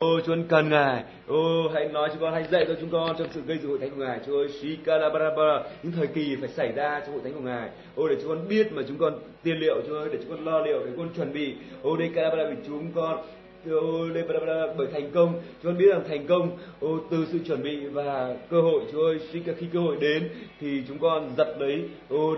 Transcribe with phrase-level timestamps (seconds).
[0.00, 1.04] Ô Chúa cần Ngài.
[1.26, 3.78] Ô hãy nói chúng con, hãy dạy cho chúng con trong sự gây dựng hội
[3.78, 4.20] thánh của Ngài.
[4.26, 7.70] Chúa ơi, Shikalabarabara, những thời kỳ phải xảy ra trong hội thánh của Ngài.
[7.96, 10.44] Ô để chúng con biết mà chúng con tiên liệu, Chúa ơi, để chúng con
[10.44, 11.54] lo liệu, để chúng con chuẩn bị.
[11.82, 13.18] Ô đây Kalabara vì chúng con
[13.64, 18.36] bởi thành công chúng con biết rằng thành công ô, từ sự chuẩn bị và
[18.50, 20.28] cơ hội Chúa ơi khi, khi cơ hội đến
[20.60, 22.36] thì chúng con giật lấy ô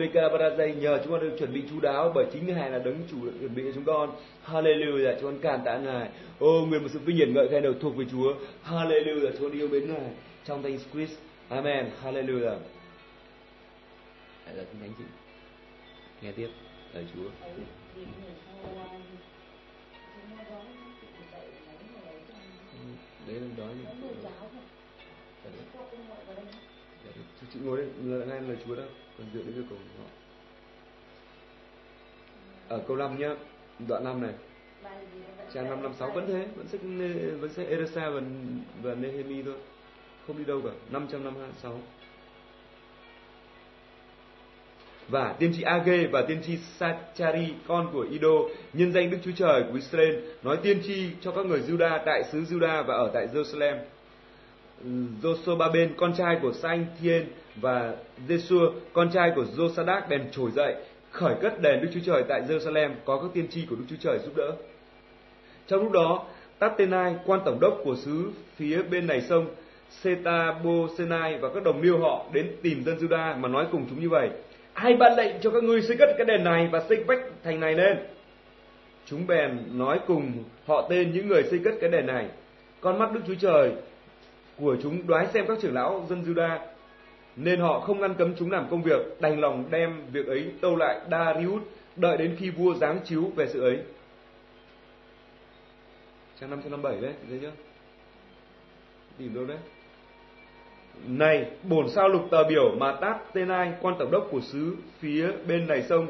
[0.58, 3.16] dây nhờ chúng con được chuẩn bị chú đáo bởi chính ngài là đấng chủ
[3.40, 4.10] chuẩn bị cho chúng con
[4.46, 6.08] hallelujah chúng con cảm tạ ngài
[6.38, 8.34] ô nguyện một sự vinh hiển ngợi khen đầu thuộc về Chúa
[8.64, 10.10] hallelujah chúng con yêu mến ngài
[10.44, 12.56] trong danh Christ amen hallelujah
[14.44, 15.04] Hãy là thánh chị
[16.22, 16.48] nghe tiếp
[16.94, 17.30] lời Chúa
[23.30, 23.68] đấy đói
[27.52, 27.86] chị ngồi đây.
[28.04, 28.82] Người nghe lời Chúa đó
[29.18, 30.08] còn dựa đến yêu cầu của họ.
[32.68, 33.36] Ở câu 5 nhá.
[33.88, 34.34] Đoạn 5 này.
[35.54, 36.48] Trang 556 vẫn thế.
[36.56, 36.78] Vẫn sẽ
[37.40, 38.20] vẫn sẽ Eresa và
[38.82, 39.54] và Nehemi thôi.
[40.26, 40.70] Không đi đâu cả.
[40.90, 41.80] 556
[45.10, 48.28] và tiên tri Age và tiên tri Sachari con của Ido
[48.72, 52.24] nhân danh Đức Chúa Trời của Israel nói tiên tri cho các người Juda tại
[52.32, 53.76] xứ Juda và ở tại Jerusalem.
[55.22, 57.94] Josobaben con trai của Sanh Thiên và
[58.28, 60.74] Jesua con trai của Josadak bèn trồi dậy
[61.10, 63.96] khởi cất đền Đức Chúa Trời tại Jerusalem có các tiên tri của Đức Chúa
[64.00, 64.52] Trời giúp đỡ.
[65.66, 66.24] Trong lúc đó,
[66.58, 69.46] Tattenai, quan tổng đốc của xứ phía bên này sông,
[69.90, 74.08] Setabosenai và các đồng liêu họ đến tìm dân Juda mà nói cùng chúng như
[74.08, 74.30] vậy
[74.74, 77.60] ai ban lệnh cho các ngươi xây cất cái đền này và xây vách thành
[77.60, 77.98] này lên.
[79.06, 80.32] Chúng bèn nói cùng
[80.66, 82.28] họ tên những người xây cất cái đền này.
[82.80, 83.72] Con mắt đức chúa trời
[84.56, 86.58] của chúng đoái xem các trưởng lão dân juda
[87.36, 90.76] nên họ không ngăn cấm chúng làm công việc, đành lòng đem việc ấy tâu
[90.76, 91.62] lại Darius,
[91.96, 93.78] đợi đến khi vua giáng chiếu về sự ấy.
[96.40, 97.52] Trang 557 đấy, thấy chưa?
[99.18, 99.58] Tìm đâu đấy?
[101.06, 104.76] Này bổn sao lục tờ biểu mà tát tên ai quan tổng đốc của xứ
[104.98, 106.06] phía bên này sông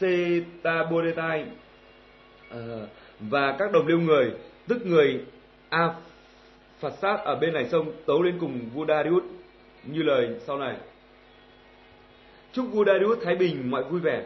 [0.00, 2.86] Setabodetai uh, à,
[3.20, 4.32] và các đồng liêu người
[4.68, 5.20] tức người
[5.68, 5.94] A
[6.80, 9.22] Phật sát ở bên này sông tấu lên cùng vua Darius
[9.84, 10.76] như lời sau này.
[12.52, 14.24] Chúc vua Darius thái bình mọi vui vẻ.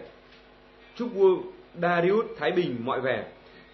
[0.95, 1.37] Chúc vua
[1.83, 3.25] Darius thái bình mọi vẻ.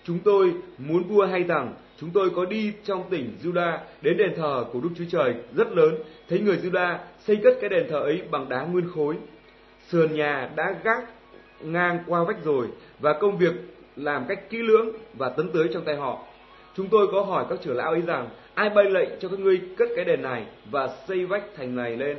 [0.05, 4.33] Chúng tôi muốn vua hay rằng chúng tôi có đi trong tỉnh Juda đến đền
[4.37, 5.95] thờ của Đức Chúa Trời rất lớn,
[6.29, 9.17] thấy người Juda xây cất cái đền thờ ấy bằng đá nguyên khối.
[9.89, 11.05] Sườn nhà đã gác
[11.61, 12.67] ngang qua vách rồi
[13.01, 13.53] và công việc
[13.97, 16.19] làm cách kỹ lưỡng và tấn tới trong tay họ.
[16.77, 19.61] Chúng tôi có hỏi các trưởng lão ấy rằng ai bay lệnh cho các ngươi
[19.77, 22.17] cất cái đền này và xây vách thành này lên.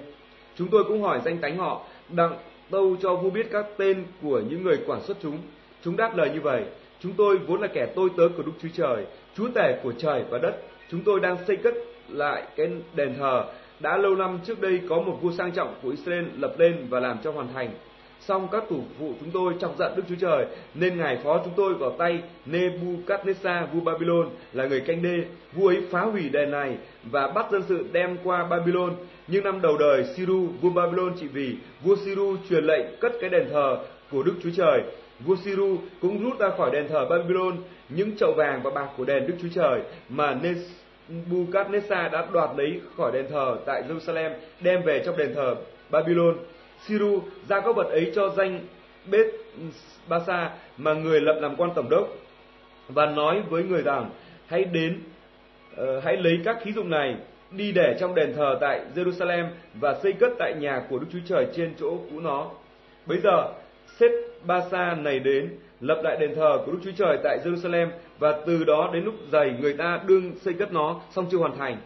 [0.55, 2.37] Chúng tôi cũng hỏi danh tánh họ, đặng
[2.69, 5.37] tâu cho vua biết các tên của những người quản xuất chúng.
[5.83, 6.63] Chúng đáp lời như vậy,
[7.03, 9.05] Chúng tôi vốn là kẻ tôi tớ của Đức Chúa Trời,
[9.37, 10.55] chúa tể của trời và đất.
[10.91, 11.73] Chúng tôi đang xây cất
[12.09, 13.45] lại cái đền thờ
[13.79, 16.99] đã lâu năm trước đây có một vua sang trọng của Israel lập lên và
[16.99, 17.69] làm cho hoàn thành.
[18.19, 21.53] Xong các thủ phụ chúng tôi chọc giận Đức Chúa Trời, nên ngài phó chúng
[21.55, 22.21] tôi vào tay
[22.51, 25.23] Nebuchadnezzar vua Babylon là người canh đê.
[25.53, 28.95] Vua ấy phá hủy đền này và bắt dân sự đem qua Babylon.
[29.27, 33.29] Nhưng năm đầu đời Siru vua Babylon trị vì, vua Siru truyền lệnh cất cái
[33.29, 33.77] đền thờ
[34.11, 34.83] của Đức Chúa Trời
[35.25, 37.57] vua Siru cũng rút ra khỏi đền thờ Babylon
[37.89, 40.37] những chậu vàng và bạc của đền Đức Chúa Trời mà
[41.09, 45.55] Nebuchadnezzar đã đoạt lấy khỏi đền thờ tại Jerusalem đem về trong đền thờ
[45.89, 46.37] Babylon.
[46.85, 48.59] Siru ra các vật ấy cho danh
[49.11, 49.27] Bết
[50.07, 52.07] Basa mà người lập làm quan tổng đốc
[52.89, 54.09] và nói với người rằng
[54.47, 55.01] hãy đến
[55.81, 57.15] uh, hãy lấy các khí dụng này
[57.51, 61.19] đi để trong đền thờ tại Jerusalem và xây cất tại nhà của Đức Chúa
[61.27, 62.49] Trời trên chỗ cũ nó.
[63.05, 63.49] Bây giờ
[63.99, 64.13] Seth
[64.45, 65.49] Basa này đến,
[65.81, 67.87] lập lại đền thờ của Đức Chúa Trời tại Jerusalem
[68.19, 71.57] và từ đó đến lúc dày người ta đương xây cất nó, xong chưa hoàn
[71.57, 71.77] thành.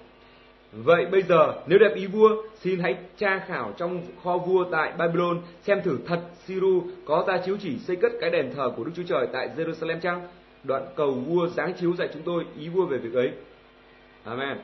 [0.72, 4.94] Vậy bây giờ, nếu đẹp ý vua, xin hãy tra khảo trong kho vua tại
[4.97, 8.84] Babylon xem thử thật Siru có ra chiếu chỉ xây cất cái đền thờ của
[8.84, 10.28] Đức Chúa Trời tại Jerusalem chăng?
[10.63, 13.31] Đoạn cầu vua sáng chiếu dạy chúng tôi ý vua về việc ấy.
[14.24, 14.57] Amen.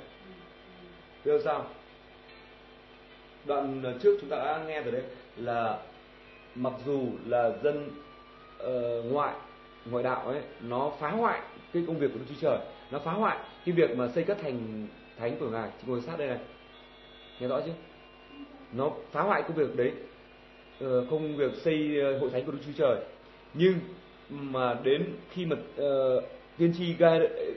[1.24, 1.66] Tiếp sao?
[3.46, 5.04] Đoạn trước chúng ta đã nghe rồi đấy,
[5.38, 5.78] là
[6.56, 7.90] mặc dù là dân
[8.64, 9.34] uh, ngoại
[9.92, 11.42] ngoại đạo ấy nó phá hoại
[11.74, 12.58] cái công việc của Đức Chúa Trời
[12.92, 15.70] nó phá hoại cái việc mà xây cất thành thánh của ngài.
[15.86, 16.38] Ngồi sát đây này.
[17.40, 17.72] Nghe rõ chứ
[18.74, 19.92] nó phá hoại công việc đấy.
[20.80, 23.06] Ờ, uh, công việc xây uh, hội thánh của Đức Chúa Trời.
[23.54, 23.74] Nhưng
[24.30, 26.24] mà đến khi mà uh,
[26.58, 26.96] tiên tri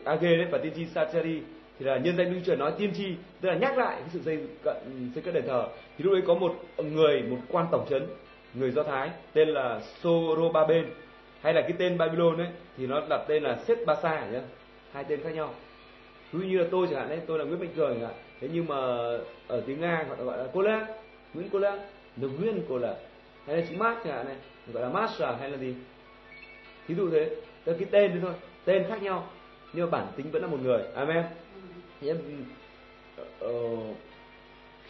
[0.04, 1.40] Age đấy và tiên tri Sachari
[1.78, 4.08] thì là nhân danh Đức Chúa Trời nói tiên tri tức là nhắc lại cái
[4.12, 4.76] sự xây cận
[5.14, 5.68] xây cất đền thờ.
[5.98, 8.06] Thì lúc đấy có một người một quan tổng trấn
[8.58, 10.84] người Do Thái, tên là Sorobaben,
[11.40, 14.40] hay là cái tên Babylon ấy, thì nó đặt tên là Setbasa nhá.
[14.92, 15.54] Hai tên khác nhau.
[16.32, 18.48] Ví như là tôi chẳng hạn đấy tôi là Nguyễn Mạnh Cường chẳng hạn thế
[18.52, 18.76] nhưng mà
[19.48, 20.62] ở tiếng Nga họ gọi là cô
[21.34, 21.78] Nguyễn cô la
[22.16, 22.62] được Nguyễn
[23.46, 24.36] hay là chữ Mát chẳng hạn này,
[24.72, 25.74] gọi là Masha hay là gì.
[26.86, 27.30] Ví dụ thế,
[27.64, 28.32] tức cái tên đấy thôi,
[28.64, 29.30] tên khác nhau,
[29.72, 30.82] nhưng mà bản tính vẫn là một người.
[30.94, 31.24] Amen.
[32.00, 32.16] Thì em
[33.16, 33.50] ờ, ờ,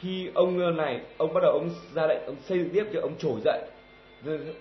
[0.01, 3.01] khi ông ờ, này, ông bắt đầu ông ra lệnh, ông xây dựng tiếp cho
[3.01, 3.63] ông trổi dậy.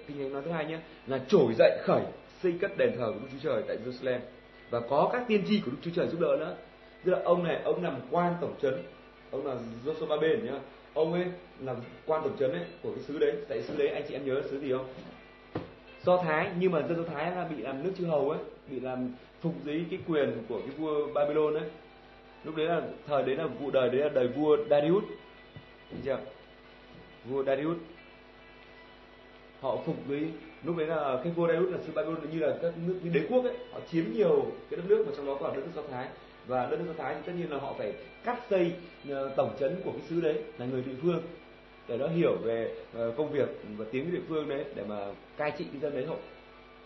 [0.07, 0.77] Kinh thánh nói thứ hai nhé,
[1.07, 2.01] là trổi dậy khởi,
[2.43, 4.19] xây cất đền thờ của Đức Chúa Trời tại Jerusalem.
[4.69, 6.55] Và có các tiên tri của Đức Chúa Trời giúp đỡ nữa.
[7.03, 8.83] Tức là ông này, ông làm quan tổng trấn.
[9.31, 9.55] Ông là
[9.85, 10.59] Joshua Ba Bên nhá.
[10.93, 11.25] Ông ấy
[11.59, 13.33] làm quan tổng trấn ấy của cái xứ đấy.
[13.49, 14.87] Tại xứ đấy, anh chị em nhớ xứ gì không?
[16.03, 18.39] Do thái, nhưng mà dân do thái là bị làm nước chư hầu ấy,
[18.69, 19.09] bị làm
[19.41, 21.69] phục dưới cái quyền của cái vua babylon ấy.
[22.43, 25.03] Lúc đấy là thời đấy là vụ đời, đấy là đời vua darius.
[25.91, 26.19] Được chưa?
[27.25, 27.77] Vua darius.
[29.61, 30.29] Họ phục với
[30.63, 33.27] lúc đấy là cái vua darius là xứ babylon như là các nước như đế
[33.29, 35.81] quốc ấy họ chiếm nhiều cái đất nước mà trong đó có đất nước do
[35.91, 36.07] thái.
[36.47, 37.93] Và đất nước do thái thì tất nhiên là họ phải
[38.23, 38.73] cắt xây
[39.09, 41.21] ờ, tổng trấn của cái xứ đấy là người địa phương.
[41.87, 45.05] Để nó hiểu về ờ, công việc và tiếng địa phương đấy để mà
[45.37, 46.15] cai trị cái dân đấy họ.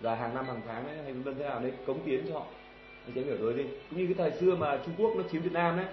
[0.01, 2.45] Và hàng năm hàng tháng ấy, hay dân thế nào đấy cống tiến cho họ.
[3.05, 3.63] Anh chị hiểu rồi đi.
[3.89, 5.85] Cũng như cái thời xưa mà Trung Quốc nó chiếm Việt Nam đấy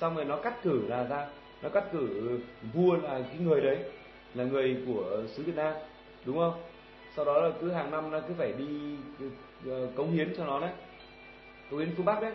[0.00, 1.26] xong rồi nó cắt cử là ra
[1.62, 2.38] nó cắt cử
[2.72, 3.78] vua là cái người đấy,
[4.34, 5.74] là người của xứ Việt Nam,
[6.24, 6.54] đúng không?
[7.16, 8.96] Sau đó là cứ hàng năm nó cứ phải đi
[9.66, 10.70] ờ, cống hiến cho nó đấy.
[11.70, 12.32] Cống hiến phương Bắc đấy.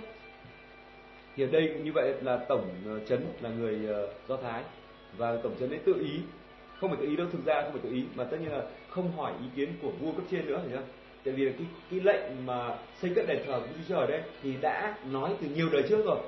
[1.36, 4.64] Thì ở đây như vậy là tổng ờ, trấn là người ờ, do thái.
[5.18, 6.20] Và tổng trấn đấy tự ý,
[6.80, 8.64] không phải tự ý đâu, thực ra không phải tự ý, mà tất nhiên là
[8.90, 10.88] không hỏi ý kiến của vua cấp trên nữa phải không?
[11.24, 14.54] tại vì cái cái lệnh mà xây cất đền thờ của Chúa Trời đấy thì
[14.62, 16.20] đã nói từ nhiều đời trước rồi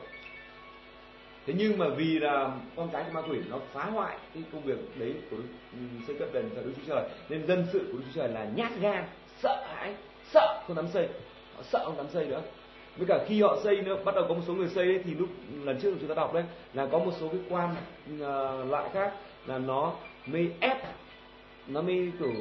[1.46, 4.64] thế nhưng mà vì là con cái của ma quỷ nó phá hoại cái công
[4.64, 5.38] việc đấy của
[5.72, 7.10] ừ, xây cất đền thờ Đức Chúa Trời.
[7.30, 9.06] Nên dân sự của Đức Chúa Trời là nhát gan
[9.40, 9.96] sợ hãi
[10.34, 11.08] sợ không dám xây.
[11.56, 12.42] Họ sợ không dám xây nữa.
[12.98, 15.14] Với cả khi họ xây nữa bắt đầu có một số người xây ấy, thì
[15.14, 15.30] lúc
[15.64, 16.44] lần trước chúng ta đọc đấy
[16.74, 17.76] là có một số cái quan
[18.14, 19.14] uh, loại khác
[19.46, 19.94] là nó
[20.26, 20.78] mới ép
[21.68, 22.32] nó mới kiểu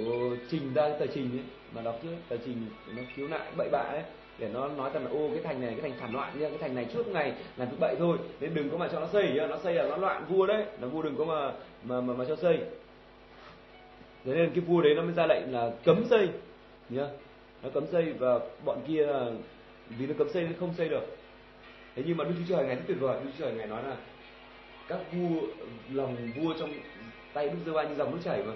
[0.50, 1.44] trình ra cái tờ trình ấy
[1.74, 2.66] mà đọc trước tờ trình
[2.96, 4.02] nó khiếu nại bậy bạ ấy
[4.42, 6.58] để nó nói rằng là ô cái thành này cái thành phản loạn nha cái
[6.58, 8.18] thành này trước ngày làm thứ bậy thôi.
[8.40, 10.64] Nên đừng có mà cho nó xây nhá nó xây là nó loạn vua đấy.
[10.80, 11.52] Là vua đừng có mà
[11.84, 12.58] mà mà, mà cho xây.
[14.24, 16.28] Thế nên cái vua đấy nó mới ra lệnh là cấm xây
[16.88, 17.06] nhá.
[17.62, 19.30] Nó cấm xây và bọn kia là
[19.88, 21.16] vì nó cấm xây nên không xây được.
[21.96, 23.16] Thế nhưng mà đức chúa trời ngài rất tuyệt vời.
[23.24, 23.96] Đức chúa trời ngài nói là
[24.88, 25.40] các vua
[25.92, 26.70] lòng vua trong
[27.32, 28.52] tay đức giê va như dòng nước chảy mà.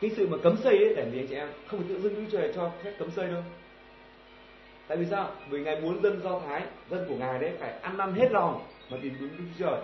[0.00, 2.14] Cái sự mà cấm xây ấy để vì anh chị em không phải tự dưng
[2.14, 3.42] đức chúa trời cho phép cấm xây đâu
[4.88, 5.30] tại vì sao?
[5.50, 8.62] Vì ngài muốn dân do thái dân của ngài đấy phải ăn năn hết lòng
[8.90, 9.80] mà tìm đúng đức chúa trời.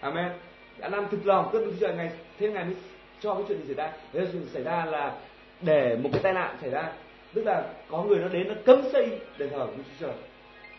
[0.00, 0.32] Amen.
[0.80, 2.74] Ăn năn thực lòng tức đức chúa trời ngài thế ngài mới
[3.20, 3.92] cho cái chuyện gì xảy ra?
[4.12, 5.18] Cái chuyện xảy ra là
[5.60, 6.92] để một cái tai nạn xảy ra.
[7.34, 10.14] Tức là có người nó đến nó cấm xây đền thờ của Chúa Trời.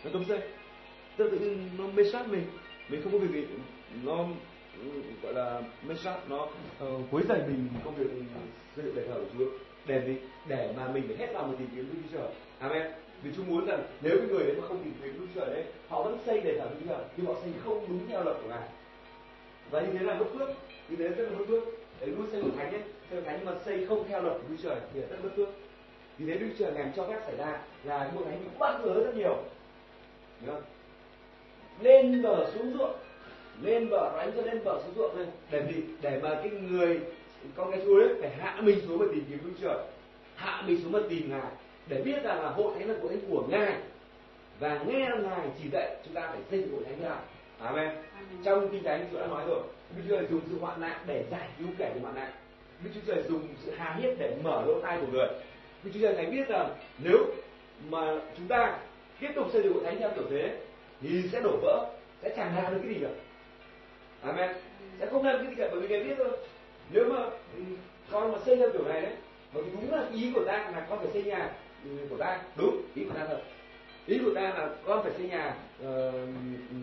[0.04, 0.40] Nó cấm xây.
[1.18, 1.40] Tức là
[1.78, 2.44] nó mê sát mình.
[2.90, 3.56] Mình không có việc gì.
[4.04, 4.26] Nó
[5.24, 6.48] gọi là mê sát nó
[6.80, 8.08] ờ, uh, dày mình công việc
[8.76, 9.52] xây dựng đền thờ của Chúa.
[9.86, 12.28] Để gì để mà mình phải hết lòng mà tìm kiếm Đức Chúa Trời
[12.64, 12.92] amen.
[13.24, 15.56] Vì Chúa muốn rằng nếu cái người đấy mà không tìm kiếm Đức Chúa Trời
[15.56, 18.24] đấy họ vẫn xây đền thờ Đức Chúa Trời nhưng họ xây không đúng theo
[18.24, 18.68] luật của ngài.
[19.72, 20.50] Và như thế là bất phước.
[20.90, 21.64] Như thế rất là bất phước.
[22.00, 24.34] Đấy luôn xây một thánh ấy xây một thánh nhưng mà xây không theo luật
[24.34, 25.50] của Đức Chúa Trời thì rất bất phước.
[26.18, 28.80] Vì thế Đức Chúa Trời ngài cho phép xảy ra là một thánh bị bắt
[28.84, 29.38] ngớ rất nhiều.
[30.42, 30.64] Đúng không?
[31.82, 32.96] lên bờ xuống ruộng.
[33.62, 37.00] Lên bờ đánh cho lên bờ xuống ruộng lên, để gì để mà cái người
[37.56, 39.78] con cái chúa đấy phải hạ mình xuống mà tìm kiếm Đức Trời.
[40.36, 41.52] Hạ mình xuống mà tìm ngài
[41.88, 43.76] để biết rằng là hội thánh là hội thánh của ngài
[44.60, 47.20] và nghe ngài chỉ dạy chúng ta phải xây dựng hội thánh thế nào
[47.64, 47.92] Amen.
[48.44, 49.62] Trong kinh thánh Chúa đã nói rồi,
[49.96, 52.32] Đức Chúa Trời dùng sự hoạn nạn để giải cứu kẻ bị hoạn nạn.
[52.84, 55.28] Đức Chúa Trời dùng sự hà hiết để mở lỗ tai của người.
[55.84, 56.70] Đức Chúa Trời ngài biết rằng
[57.04, 57.18] nếu
[57.90, 58.80] mà chúng ta
[59.20, 60.58] tiếp tục xây dựng hội thánh theo kiểu thế
[61.02, 61.86] thì sẽ đổ vỡ,
[62.24, 63.16] sẽ chẳng làm được cái gì được.
[64.22, 64.56] Amen.
[65.00, 66.38] Sẽ không làm cái gì cả bởi vì ngài biết thôi.
[66.92, 67.26] Nếu mà
[68.12, 69.12] con mà xây theo kiểu này đấy,
[69.54, 71.52] bởi vì đúng là ý của ta là con phải xây nhà
[72.10, 73.42] của ta, đúng ý của ta thật.
[74.06, 76.14] Ý của ta là con phải xây nhà uh,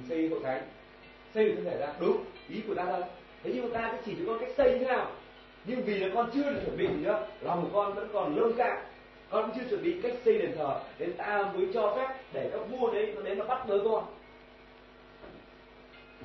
[0.09, 0.63] xây hội thánh.
[1.35, 1.93] Xây được thân thể ra.
[2.01, 3.03] Đúng ý của ta thôi
[3.43, 5.11] thế nhưng mà ta sẽ chỉ cho con cách xây như thế nào.
[5.65, 8.37] Nhưng vì là con chưa được chuẩn bị gì nữa lòng của con vẫn còn
[8.37, 8.83] lông cạn dạ.
[9.31, 12.51] con cũng chưa chuẩn bị cách xây đền thờ nên ta mới cho phép để
[12.53, 14.05] các vua đấy nó đến nó bắt bớ con.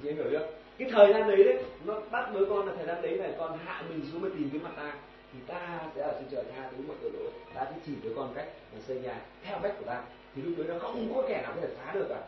[0.02, 0.48] Chị em hiểu chưa?
[0.78, 3.60] Cái thời gian đấy đấy nó bắt bớ con là thời gian đấy này con
[3.66, 4.94] hạ mình xuống mà tìm cái mặt ta
[5.36, 7.32] thì ta sẽ ở trên trời tha thứ một tội lỗi.
[7.54, 10.02] Ta sẽ chỉ với con cách mà xây nhà theo cách của ta.
[10.36, 12.22] Thì lúc đấy nó không có kẻ nào có thể phá được cả.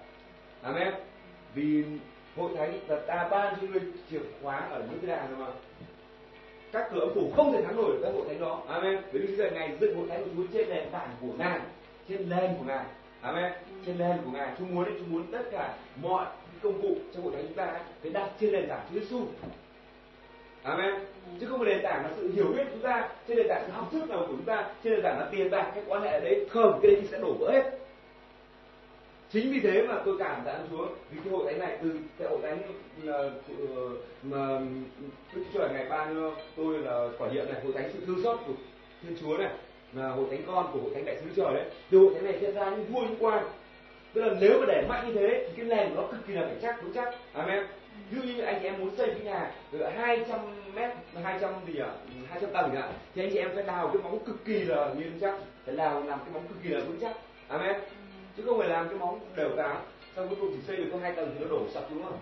[0.62, 0.94] Amen.
[1.54, 1.84] Vì
[2.36, 5.48] hội thánh là ta ban cho ngươi chìa khóa ở những cái đàn mà
[6.72, 8.64] các cửa phủ không thể thắng nổi được các hội thánh đó.
[8.68, 9.02] Amen.
[9.14, 11.60] Bởi vì giờ ngày dựng hội thánh của chúa trên nền tảng của ngài
[12.10, 12.86] trên nền của ngài.
[13.22, 13.54] Amen.
[13.86, 16.26] Trên nền của Ngài, chúng muốn chúng muốn tất cả mọi
[16.62, 19.26] công cụ trong hội thánh chúng ta phải đặt trên nền tảng Chúa Giêsu.
[20.68, 20.96] Amen.
[21.40, 23.64] Chứ không phải nền tảng là sự hiểu biết của chúng ta, trên nền tảng
[23.68, 26.02] sự học thức nào của chúng ta, trên nền tảng là tiền bạc, cái quan
[26.02, 27.64] hệ đấy, không, cái đấy thì sẽ đổ vỡ hết.
[29.32, 32.28] Chính vì thế mà tôi cảm tạ Chúa vì cái hội thánh này từ cái
[32.28, 32.62] hội thánh
[33.08, 33.30] ờ, là
[34.24, 34.60] mà
[35.34, 38.40] Đức Chúa Trời ngày ban tôi là quả nhiệm này, hội thánh sự thương xót
[38.48, 38.54] của
[39.04, 39.50] Thiên Chúa này,
[39.94, 41.66] là hội thánh con của hội thánh đại sứ trời đấy.
[41.92, 43.46] Từ hội thánh này sẽ ra những vua những quan.
[44.14, 46.34] Tức là nếu mà để mạnh như thế thì cái nền của nó cực kỳ
[46.34, 47.14] là phải chắc vững chắc.
[47.34, 47.64] Amen.
[48.12, 50.39] Ví dụ như anh chị em muốn xây cái nhà từ 200
[50.75, 50.92] mét,
[51.24, 51.89] 200 gì à,
[52.30, 55.12] 200 tầng ạ, thì anh chị em phải đào cái móng cực kỳ là như
[55.22, 55.36] chắc,
[55.66, 57.18] phải đào làm cái móng cực kỳ là vững chắc.
[57.48, 57.75] Amen.
[58.38, 59.82] Chứ không phải làm cái móng đều tán.
[60.16, 62.18] Xong cuối cùng chỉ xây được có hai tầng thì nó đổ sập đúng không?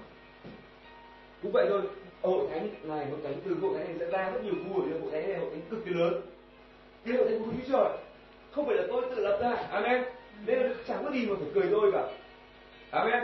[1.41, 1.81] Cũng vậy thôi.
[2.21, 4.79] Hội thánh này hội thánh từ hội thánh này sẽ ra rất nhiều vua.
[4.81, 6.21] Hội thánh này hội thánh cực kỳ lớn.
[7.05, 7.97] Cái hội thánh của Chúa Trời.
[8.51, 9.55] Không phải là tôi tự lập ra.
[9.71, 10.03] Amen.
[10.45, 12.07] Nên là chẳng có gì mà phải cười tôi cả.
[12.91, 13.23] Amen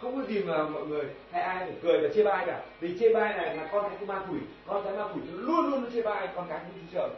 [0.00, 2.60] không có gì mà mọi người hay ai phải cười và chê bai cả.
[2.80, 4.38] Vì chê bai này là con cái của ma quỷ.
[4.66, 7.08] Con cái ma quỷ luôn luôn chê bai con cái của Chúa Trời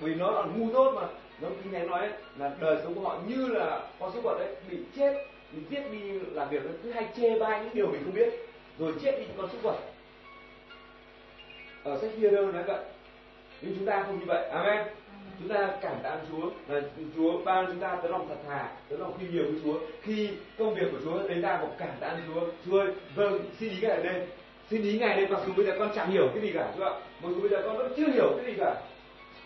[0.00, 1.08] vì nó là ngu dốt mà.
[1.40, 4.38] Nó kinh thánh nói ấy, là đời sống của họ như là con súc vật
[4.38, 5.98] đấy bị chết bị giết đi
[6.32, 8.34] làm việc cứ hay chê bai những điều mình không biết
[8.78, 9.76] rồi chết đi con súc vật
[11.84, 12.84] ở sách kia đâu nói vậy.
[13.60, 14.48] Nhưng chúng ta không như vậy.
[14.48, 14.86] Amen
[15.38, 16.80] chúng ta cảm tạ Chúa là
[17.16, 19.78] Chúa ban chúng ta tấm lòng thật thà tấm lòng khi nhiều với Chúa.
[20.02, 20.28] Khi
[20.58, 22.40] công việc của Chúa đến ta một cảm tạ Chúa.
[22.66, 24.26] Chúa ơi vâng xin ý ngài đây.
[24.70, 26.84] Xin ý ngài đây mặc dù bây giờ con chẳng hiểu cái gì cả Chúa
[26.84, 26.92] ạ.
[27.22, 28.74] Mặc dù bây giờ con vẫn chưa hiểu cái gì cả.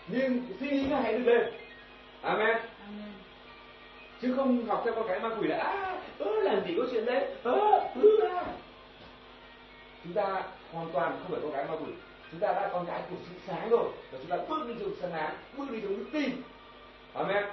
[0.07, 1.53] Nhưng xin ý ngài hãy được lên.
[2.21, 2.57] Amen.
[4.21, 7.05] Chứ không học theo con cái ma quỷ là à ơ làm gì có chuyện
[7.05, 7.27] đấy?
[7.43, 7.79] Ơ
[8.31, 8.45] à.
[10.03, 11.93] chúng ta hoàn toàn không phải con cái ma quỷ
[12.33, 14.91] chúng ta đã con cái của sự sáng rồi và chúng ta bước đi trong
[15.01, 16.29] sáng áng bước đi trong đức tin.
[17.13, 17.43] Amen.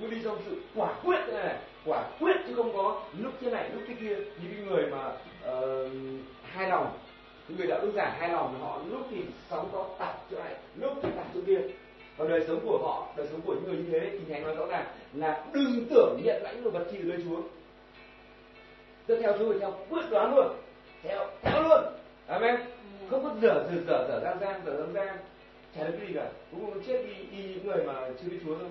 [0.00, 3.32] Bước đi trong sự quả quyết thế này, này quả quyết chứ không có lúc
[3.40, 4.16] thế này lúc thế kia.
[4.16, 5.12] Như cái người mà
[5.52, 5.90] uh,
[6.42, 6.98] hai lòng.
[7.48, 9.16] Những người đạo đức giả hai lòng họ lúc thì
[9.50, 11.60] sống có tạp chỗ này lúc thì tạp chỗ kia.
[12.16, 14.54] Và đời sống của họ đời sống của những người như thế thì thánh nói
[14.54, 17.40] rõ ràng là đừng tưởng nhận lãnh đồ vật chi từ nơi chúa.
[19.06, 20.46] Tiếp theo chúa theo quyết đoán luôn.
[21.02, 21.84] Theo theo luôn.
[22.26, 22.77] Amen
[23.10, 25.16] không có dở dở dở dở gian gian dở gian gian
[25.76, 26.30] chả được cái gì cả.
[26.50, 28.68] Cũng không chết đi đi những người mà chưa biết chúa thôi.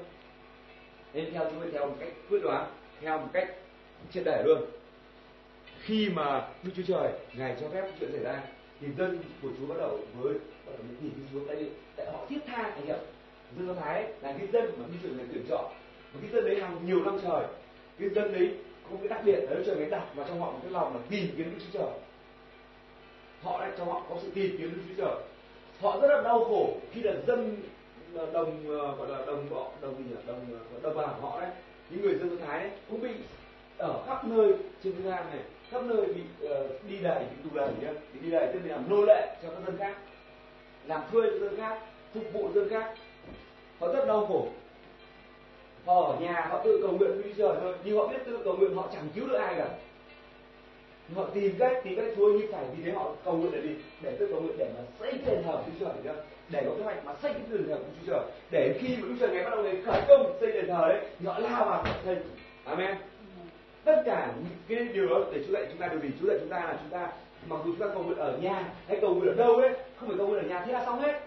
[1.13, 3.47] Nên theo chúa, theo một cách quyết đoán, theo một cách
[4.11, 4.61] triệt để luôn.
[5.81, 8.41] Khi mà đức chúa trời, ngài cho phép chuyện xảy ra,
[8.81, 11.39] thì dân của chúa bắt đầu với bắt đầu nhìn chúa.
[11.47, 12.97] Tại vì tại họ thiết tha, anh hiểu.
[13.57, 15.65] Dân do thái là cái dân mà Đức Chúa Trời tuyển chọn.
[16.13, 17.45] Và cái dân đấy hàng nhiều năm trời,
[17.99, 20.39] cái dân đấy có một cái đặc biệt là Đức Chúa Trời đặt vào trong
[20.39, 21.91] họ một cái lòng là tìm kiếm Đức Chúa Trời
[23.43, 25.15] họ lại cho họ có sự tìm kiếm Đức Chúa Trời
[25.81, 27.57] họ rất là đau khổ khi là dân
[28.33, 30.15] đồng ờ, gọi là đồng bọn đồng gì nhỉ?
[30.27, 31.49] Đồng ờ, đồng bào họ đấy
[31.89, 33.11] những người dân thái đấy cũng bị
[33.77, 34.53] ở khắp nơi
[34.83, 35.39] trên thế gian này
[35.69, 38.75] khắp nơi bị uh, đi đày bị tù đày nhá bị đi đày tức là
[38.75, 39.97] làm nô lệ cho các dân khác
[40.87, 41.79] làm thuê cho dân khác
[42.13, 42.93] phục vụ dân khác.
[43.79, 44.47] Họ rất đau khổ.
[45.85, 48.57] Họ ở nhà họ tự cầu nguyện với trời thôi nhưng họ biết tự cầu
[48.57, 49.69] nguyện họ chẳng cứu được ai cả
[51.15, 53.75] họ tìm cách tìm cách chúa như phải vì thế họ cầu nguyện để gì?
[54.01, 56.83] Để tôi cầu nguyện để mà xây đền thờ chúa trời được để có kế
[56.83, 58.21] hoạch mà xây cái đền thờ của chúa trời.
[58.51, 61.05] Để khi mà chúa trời ngày bắt đầu ngày khởi công xây đền thờ đấy,
[61.19, 62.15] thì họ lao vào họ xây
[62.65, 62.95] amen.
[63.83, 66.37] Tất cả những cái điều đó để chúa dạy chúng ta điều gì chúa dạy
[66.39, 67.11] chúng ta là chúng ta,
[67.47, 70.09] mặc dù chúng ta cầu nguyện ở nhà hay cầu nguyện ở đâu đấy không
[70.09, 71.21] phải cầu nguyện ở nhà thế là xong hết.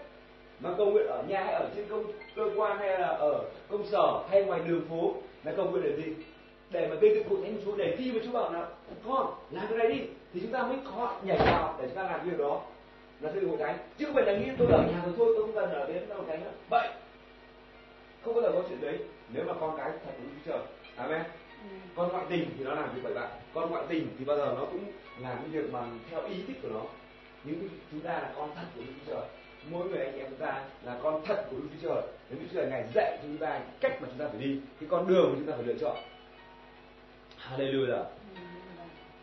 [0.59, 2.03] Mà cầu nguyện ở nhà hay ở trên công,
[2.35, 5.95] cơ quan hay là ở công sở hay ngoài đường phố là cầu nguyện để
[5.97, 6.13] gì?
[6.71, 8.67] Để mà gây dựng hội thánh chúa để khi mà chúa bảo là
[9.07, 12.03] con làm cái này đi thì chúng ta mới có nhảy vào để chúng ta
[12.03, 12.61] làm việc đó.
[13.19, 15.45] Là xây hội thánh chứ không phải là nghĩ tôi ở nhà rồi thôi tôi
[15.45, 16.51] không cần ở đến đâu thánh nữa.
[16.69, 16.89] Vậy
[18.25, 18.97] không bao giờ có chuyện đấy.
[19.33, 20.59] Nếu mà con cái thật của chúa trời
[20.95, 21.21] amen
[21.95, 24.55] con ngoại tình thì nó làm việc bậy bạn con ngoại tình thì bao giờ
[24.59, 24.83] nó cũng
[25.19, 26.81] làm cái việc mà theo ý thích của nó.
[27.43, 29.23] Nhưng chúng ta là con thật của Đức Chúa Trời
[29.69, 32.01] mỗi người anh em chúng ta là con thật của Đức Chúa Trời.
[32.29, 35.07] Đức Chúa Trời ngài dạy chúng ta cách mà chúng ta phải đi cái con
[35.07, 35.97] đường mà chúng ta phải lựa chọn
[37.51, 38.03] Hallelujah.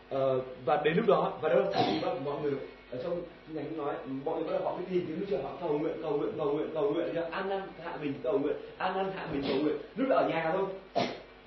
[0.09, 2.53] Ờ, và đến lúc đó và đó là thời điểm mọi người
[2.91, 3.95] ở trong nhánh nói
[4.25, 6.53] mọi người bắt đầu họ mới tìm kiếm Trời họ cầu nguyện cầu nguyện cầu
[6.53, 9.75] nguyện cầu nguyện ăn năn hạ mình cầu nguyện ăn năn hạ mình cầu nguyện.
[9.95, 10.65] Lúc ở nhà thôi.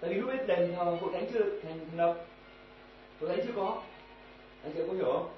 [0.00, 2.14] Tại vì lúc ấy đền thờ hội thánh chưa thành lập.
[3.20, 3.82] Hội thánh chưa có.
[4.62, 5.28] Anh chị có hiểu không?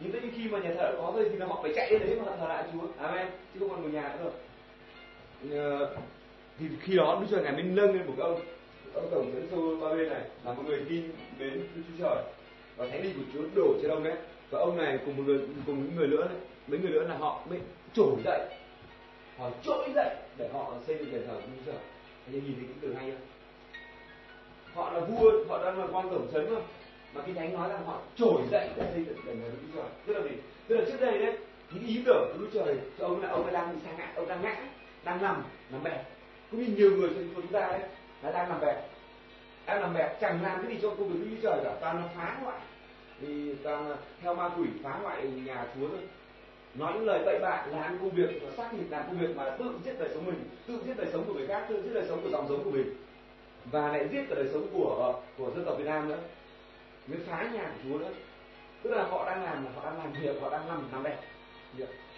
[0.00, 2.00] Nhưng tới khi mà nhà thờ đã có rồi thì là họ phải chạy đến
[2.06, 2.86] đấy mà thờ lại Chúa.
[2.98, 3.26] Amen.
[3.54, 4.30] Chứ không còn ngồi nhà nữa
[5.50, 5.88] rồi.
[6.58, 8.40] Thì khi đó Đức Chúa ngài mới nâng lên một ông
[8.94, 12.24] ông tổng dẫn xô ba bên này là một người tin đến Đức Chúa Trời
[12.76, 14.16] và thánh linh của Chúa đổ trên ông đấy.
[14.50, 17.16] Và ông này cùng một người cùng những người nữa đấy, mấy người nữa là
[17.16, 17.58] họ mới
[17.94, 18.40] trỗi dậy.
[19.38, 21.80] Họ trỗi dậy để họ xây dựng đền thờ Đức Chúa Trời.
[22.26, 23.20] Anh nhìn thấy cái từ hay không?
[24.74, 26.60] Họ là vua họ đang là quan tổng trấn mà.
[27.14, 29.80] Mà cái thánh nói rằng họ trỗi dậy để xây dựng đền thờ đức chúa
[29.80, 29.90] trời.
[30.06, 30.36] Tức là gì?
[30.68, 31.36] Tức là trước đây đấy
[31.72, 33.92] những ý tưởng của đức chúa trời cho ông là ông ấy đang bị sa
[33.98, 34.56] ngã ông đang ngã
[35.04, 36.04] đang nằm nằm bẹp.
[36.50, 37.80] Cũng như nhiều người trong chúng ta đấy
[38.22, 38.76] là đang làm việc
[39.66, 41.74] đang làm việc chẳng làm cái gì cho công việc đức chúa trời cả.
[41.80, 42.60] Toàn là phá hoại.
[43.20, 45.98] Thì toàn theo ma quỷ phá hoại nhà chúa thôi.
[46.74, 49.64] Nói những lời bậy bạ làm công việc xác thịt làm công việc mà tự
[49.84, 52.20] giết đời sống mình tự giết đời sống của người khác tự giết đời sống
[52.22, 52.96] của dòng giống của mình
[53.64, 56.18] và lại giết cả đời sống của của dân tộc Việt Nam nữa.
[57.06, 58.10] Mới phá nhà của Chúa nữa.
[58.82, 61.16] Tức là họ đang làm họ đang làm việc họ đang làm làm đẹp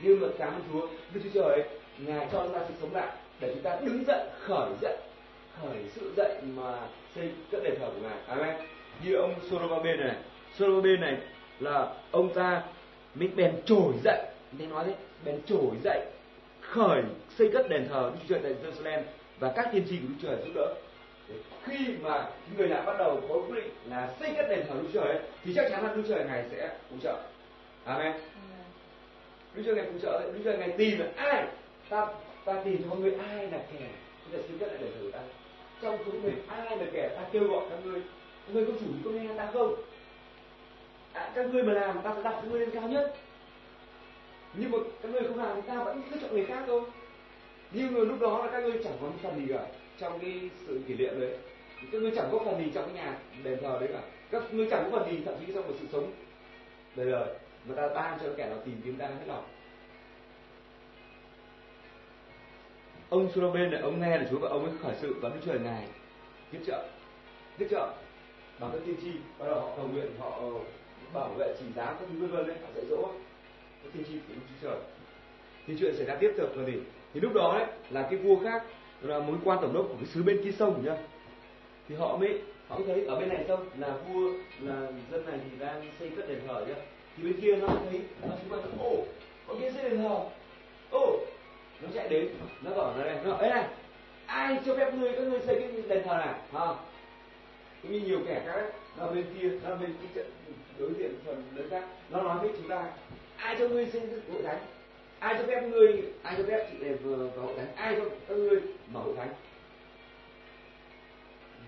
[0.00, 0.86] nhưng mà cảm ơn Chúa.
[1.14, 1.62] Đức Chúa Trời ấy,
[1.98, 4.96] ngài cho chúng ta sự sống lại để chúng ta đứng dậy khởi dậy
[5.62, 6.78] khởi sự dậy mà
[7.14, 8.18] xây cất đền thờ của ngài.
[8.26, 8.56] Amen.
[9.04, 10.16] Như ông Sorobabe này
[10.58, 11.16] Sorobabe này
[11.60, 12.62] là ông ta
[13.14, 14.26] mình bèn trồi dậy
[14.58, 14.94] nên nói đấy
[15.24, 16.00] bèn trồi dậy
[16.60, 17.02] khởi
[17.38, 19.02] xây cất đền thờ Đức Chúa Trời tại Jerusalem
[19.38, 20.74] và các tiên tri của Đức Chúa Trời giúp đỡ.
[21.64, 24.88] Khi mà người lạ bắt đầu có quyết định là xây cất đền thờ Đức
[24.92, 27.16] Chúa Trời ấy, thì chắc chắn là Đức Chúa Trời ngài sẽ hỗ trợ.
[27.84, 28.12] Amen.
[29.54, 31.46] Đức Chúa ngài hỗ trợ Đức Chúa ngài tìm là ai?
[31.88, 32.06] Ta
[32.44, 33.88] ta tìm cho người ai là kẻ
[34.24, 35.18] chúng ta xây cất lại đền thờ ta?
[35.84, 38.00] Trong số người ai là kẻ ta kêu gọi các ngươi.
[38.46, 39.74] Các ngươi có chủ ý có nghe ta không?
[41.12, 43.14] À, các ngươi mà làm ta sẽ đặt các ngươi lên cao nhất.
[44.54, 46.82] Nhưng mà các ngươi không làm ta vẫn cứ chọn người khác thôi.
[47.70, 49.66] Nhưng mà lúc đó là các ngươi chẳng có phần gì cả
[49.98, 51.36] trong cái sự kỷ niệm đấy.
[51.92, 54.00] Các ngươi chẳng có phần gì trong cái nhà đền thờ đấy cả.
[54.30, 56.12] Các ngươi chẳng có phần gì thậm chí trong một sự sống
[56.96, 57.28] đời đời
[57.68, 59.44] mà ta ban cho kẻ nào tìm kiếm ta hết lòng.
[63.14, 65.58] Ông Suraben này, ông nghe được Chúa và ông ấy khởi sự và Đức Trời
[65.58, 65.84] ngài
[66.52, 66.84] tiếp trợ
[67.58, 67.92] tiếp trợ
[68.60, 70.50] bằng các tiên tri, bắt đầu họ cầu nguyện, họ ờ,
[71.14, 73.08] bảo vệ chỉ giá các thứ vân vân đấy họ dạy dỗ.
[73.82, 74.78] Các tiên tri của Đức Chúa Trời.
[75.66, 76.72] Thì chuyện xảy ra tiếp tục là gì?
[77.14, 78.62] Thì lúc đó đấy là cái vua khác,
[79.00, 80.96] là một quan tổng đốc của cái xứ bên kia sông nhá.
[81.88, 85.38] Thì họ mới họ mới thấy ở bên này sông, là vua, là dân này
[85.44, 86.74] thì đang xây cất đền thờ nhá.
[87.16, 88.96] Thì bên kia nó thấy, nó xung quanh ồ,
[89.46, 90.20] có kia xây đền thờ.
[90.90, 91.18] Ồ
[91.84, 92.28] nó chạy đến.
[92.62, 93.66] Nó bảo nó này, nó ấy này,
[94.26, 96.34] ai cho phép ngươi, các ngươi xây cái đền thờ này?
[96.52, 96.74] Hả?
[97.82, 98.62] Cũng như nhiều kẻ khác
[98.96, 100.30] nó bên kia nó bên cái trận
[100.78, 101.84] đối diện phần lớn khác.
[102.10, 102.92] Nó nói với chúng ta,
[103.36, 104.58] ai cho ngươi xây dựng hội thánh?
[105.18, 107.76] Ai cho phép ngươi, ai cho phép chị để vào hội thánh?
[107.76, 108.60] Ai cho các ngươi
[108.92, 109.28] mở hội thánh?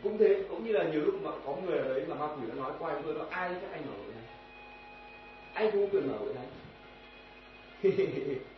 [0.03, 2.43] Cũng thế, cũng như là nhiều lúc mà có người ở đấy mà ma quỷ
[2.49, 4.25] nó nói qua chúng tôi nó ai cho anh mở hội thánh?
[5.55, 6.47] Anh không quyền mở hội thánh?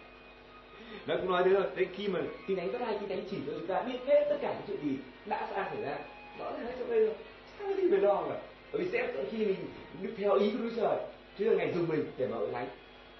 [1.07, 1.63] nó cũng nói thế thôi.
[1.77, 4.27] Đấy, khi mà tin đánh có hai tin đánh chỉ cho chúng ta biết hết
[4.31, 5.99] tất cả những chuyện gì đã xảy ra
[6.39, 7.15] rõ ràng hết trong đây rồi.
[7.59, 8.41] Sao có gì phải lo cả.
[8.73, 9.57] Bởi vì sẽ khi mình
[10.03, 10.97] được theo ý của Đức Trời,
[11.39, 12.69] chứ là ngày dùng mình để mở hội thánh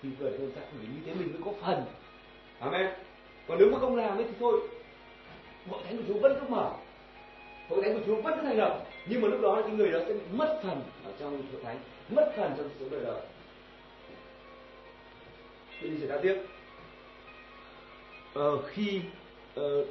[0.03, 1.85] thì vừa thôi chắc mình như thế, mình mới có phần.
[2.59, 2.87] Amen.
[3.49, 4.61] Còn nếu mà không làm ấy thì thôi
[5.71, 6.73] hội thánh của Chúa vẫn cứ mở.
[7.69, 9.99] Hội thánh của Chúa vẫn cứ thành lập nhưng mà lúc đó cái người đó
[10.09, 11.79] sẽ mất phần ở trong hội thánh,
[12.09, 13.21] mất phần trong số đời đời.
[15.83, 16.43] Bây giờ sẽ ra tiếp.
[18.39, 19.01] Ờ, khi
[19.61, 19.87] uh,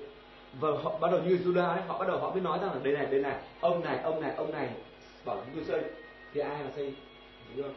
[0.60, 2.80] và họ bắt đầu như Judah ấy, họ bắt đầu họ mới nói rằng là
[2.84, 4.70] đây này đây này ông này ông này ông này
[5.26, 5.90] bảo chúng tôi xây
[6.34, 6.94] thì ai là xây
[7.56, 7.74] đúng không?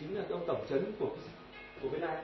[0.00, 1.08] Chính là ông tổng trấn của
[1.82, 2.16] của bên này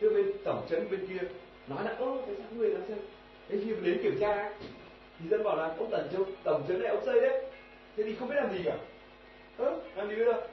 [0.00, 1.28] tức bên tổng trấn bên kia
[1.68, 2.96] nói là ô tại sao người làm xây
[3.48, 4.50] thế khi đến kiểm tra
[5.18, 7.44] thì dân bảo là ông tổng trấn tổng trấn này ông xây đấy.
[7.96, 8.76] Thế thì không biết làm gì cả.
[9.58, 10.46] Ơ làm gì bây giờ?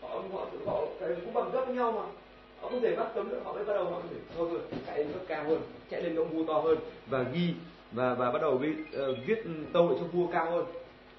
[0.00, 2.19] Họ họ họ cái cũng bằng cấp với nhau mà
[2.60, 4.60] họ không thể bắt cấm nữa họ mới bắt đầu họ có thể thôi rồi
[4.86, 7.54] chạy lên cấp cao hơn chạy lên ông vua to hơn và ghi
[7.92, 8.74] và và bắt đầu viết
[9.10, 10.64] uh, viết tâu lại cho vua cao hơn.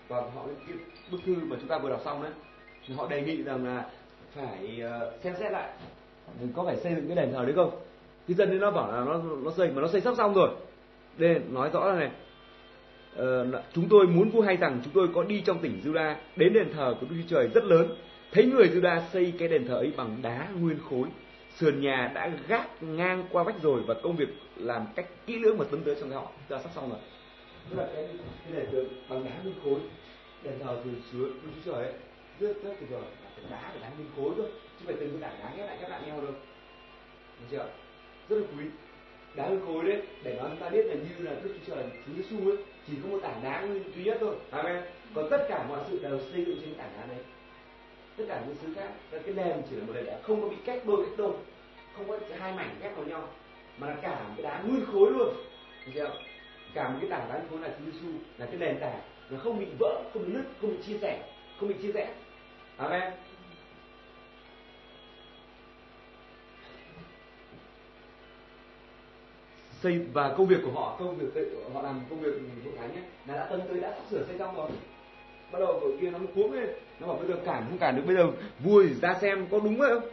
[0.08, 0.78] Và họ cái
[1.12, 2.32] bức thư mà chúng ta vừa đọc xong đấy.
[2.88, 3.86] Thì họ đề nghị rằng là
[4.36, 5.70] phải uh, xem xét lại
[6.56, 7.72] có phải xây dựng cái đền thờ đấy không?
[8.28, 10.50] Cái dân đấy nó bảo là nó nó xây mà nó xây sắp xong rồi.
[11.18, 12.12] Đây nói rõ ờ, là này
[13.22, 16.54] uh, chúng tôi muốn vua hay rằng chúng tôi có đi trong tỉnh Juda đến
[16.54, 17.96] đền thờ của Đức Chúa Trời rất lớn.
[18.32, 21.08] Thấy người Juda xây cái đền thờ ấy bằng đá nguyên khối
[21.56, 25.58] sườn nhà đã gác ngang qua vách rồi và công việc làm cách kỹ lưỡng
[25.58, 27.00] và tấn tới trong họ ta sắp xong rồi.
[27.70, 28.08] Tức là cái
[28.44, 29.80] cái đền thờ bằng đá nguyên khối
[30.44, 31.94] đền thờ từ chúa Đức Chúa Trời ấy
[32.40, 33.02] rất rất tuyệt vời
[33.36, 34.48] là đá phải đá nguyên khối thôi
[34.80, 36.34] chứ phải từng cái tảng đá ghép lại ghép lại nhau đâu.
[37.40, 37.66] Được chưa?
[38.30, 38.66] Rất là quý.
[39.36, 41.84] Đá nguyên khối đấy để nói chúng ta biết là như là Đức Chúa Trời
[42.06, 44.36] Chúa Giêsu ấy chỉ có một tảng đá nguyên duy nhất thôi.
[44.52, 44.84] Amen.
[45.16, 47.24] Còn tất cả mọi sự đều xây dựng trên tảng đá đấy
[48.18, 48.90] tất cả những thứ khác.
[49.12, 51.32] Cái đèn chỉ là một đèn đá không có bị cách đôi cách đôi.
[51.96, 53.28] Không có hai mảnh ghép vào nhau,
[53.78, 55.34] mà là cả một cái đá nguyên khối luôn.
[55.86, 56.12] Hiểu chưa?
[56.74, 59.00] Cả một cái tảng đá nguyên khối là Chúa Giêsu là cái nền tảng.
[59.30, 61.24] Nó không bị vỡ, không bị nứt, không bị chia sẻ
[61.60, 62.14] không bị chia rẽ.
[62.78, 63.14] Amen.
[69.82, 71.44] Xây, và công việc của họ, công việc
[71.74, 72.32] họ làm công việc
[72.66, 74.70] hội thánh nhé, là đã tân tới, đã sắp sửa xây xong rồi
[75.52, 76.70] bắt đầu ở kia nó cuống lên.
[77.00, 78.28] Nó bảo bây giờ cản không cản được, bây giờ
[78.60, 80.10] vui ra xem có đúng vậy không?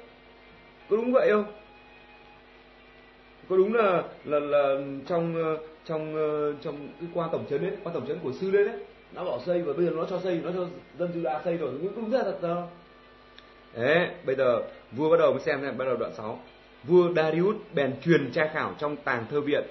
[0.91, 1.45] Có đúng vậy không?
[3.49, 4.75] Có đúng là là là
[5.09, 8.51] trong ờ, trong ờ, trong cái qua tổng trấn đấy, qua tổng trấn của sư
[8.51, 8.77] đấy đấy.
[9.15, 10.67] Nó bỏ xây và bây giờ nó cho xây, nó cho
[10.99, 11.71] dân Juda xây rồi.
[11.83, 12.69] Nhưng cũng rất là thật đâu
[13.75, 16.41] đấy bây giờ vua bắt đầu mới xem này, bắt đầu đoạn 6
[16.85, 19.65] vua Darius bèn truyền tra khảo trong tàng thơ viện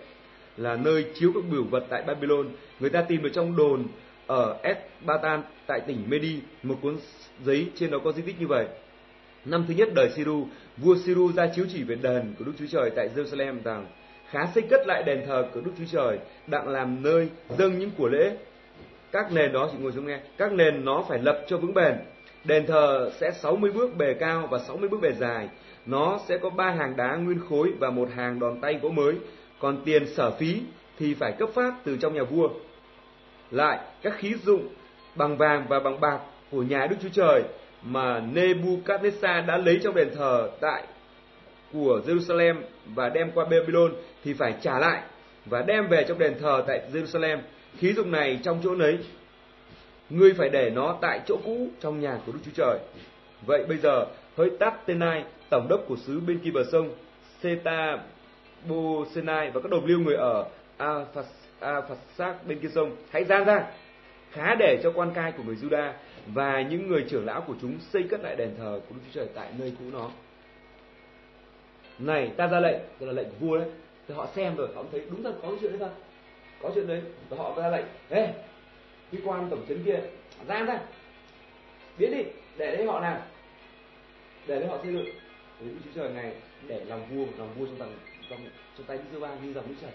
[0.57, 2.47] là nơi chiếu các biểu vật tại Babylon.
[2.79, 3.83] Người ta tìm được trong đồn
[4.27, 6.97] ở Esbatan tại tỉnh Medi, một cuốn
[7.45, 8.65] giấy trên đó có di tích như vậy.
[9.45, 12.65] Năm thứ nhất đời Siru, vua Siru ra chiếu chỉ về đền của Đức Chúa
[12.71, 13.85] Trời tại Jerusalem rằng,
[14.29, 17.91] khá xây cất lại đền thờ của Đức Chúa Trời, đặng làm nơi dâng những
[17.97, 18.37] của lễ.
[19.11, 21.93] Các nền đó, chị ngồi xuống nghe, các nền nó phải lập cho vững bền.
[22.43, 25.49] Đền thờ sẽ 60 bước bề cao và 60 bước bề dài.
[25.85, 29.15] Nó sẽ có ba hàng đá nguyên khối và một hàng đòn tay gỗ mới.
[29.59, 30.61] Còn tiền sở phí
[30.99, 32.49] thì phải cấp phát từ trong nhà vua
[33.51, 34.67] lại các khí dụng
[35.15, 36.19] bằng vàng và bằng bạc
[36.51, 37.43] của nhà Đức Chúa Trời
[37.81, 40.83] mà Nebuchadnezzar đã lấy trong đền thờ tại
[41.73, 42.55] của Jerusalem
[42.85, 43.91] và đem qua Babylon
[44.23, 45.01] thì phải trả lại
[45.45, 47.37] và đem về trong đền thờ tại Jerusalem.
[47.77, 48.97] Khí dụng này trong chỗ nấy,
[50.09, 52.79] ngươi phải để nó tại chỗ cũ trong nhà của Đức Chúa Trời.
[53.45, 54.05] Vậy bây giờ,
[54.37, 56.89] hỡi Tát Tenai, tổng đốc của xứ bên kia bờ sông,
[57.41, 57.97] Seta
[58.69, 60.45] Bosenai và các đồng liêu người ở
[61.59, 63.67] phật xác bên kia sông, hãy ra ra,
[64.31, 65.91] khá để cho quan cai của người Juda
[66.27, 69.19] và những người trưởng lão của chúng xây cất lại đền thờ của Đức Chúa
[69.19, 70.09] Trời tại nơi cũ nó.
[71.99, 73.69] Này, ta ra lệnh, tức là lệnh của vua đấy.
[74.07, 75.91] Thì họ xem rồi, họ thấy đúng thật có cái chuyện đấy thật.
[76.61, 78.33] Có chuyện đấy, và họ ra lệnh, ê,
[79.11, 79.99] cái quan tổng trấn kia,
[80.47, 80.79] ra ra,
[81.97, 82.23] biến đi,
[82.57, 83.21] để đấy họ làm,
[84.47, 85.05] để đấy họ xây dựng.
[85.59, 86.33] Đức Chúa Trời này
[86.67, 87.97] để lòng vua, lòng vua trong tầng
[88.29, 88.39] trong
[88.77, 89.91] trong tay Đức Giê Va như dòng nước chảy.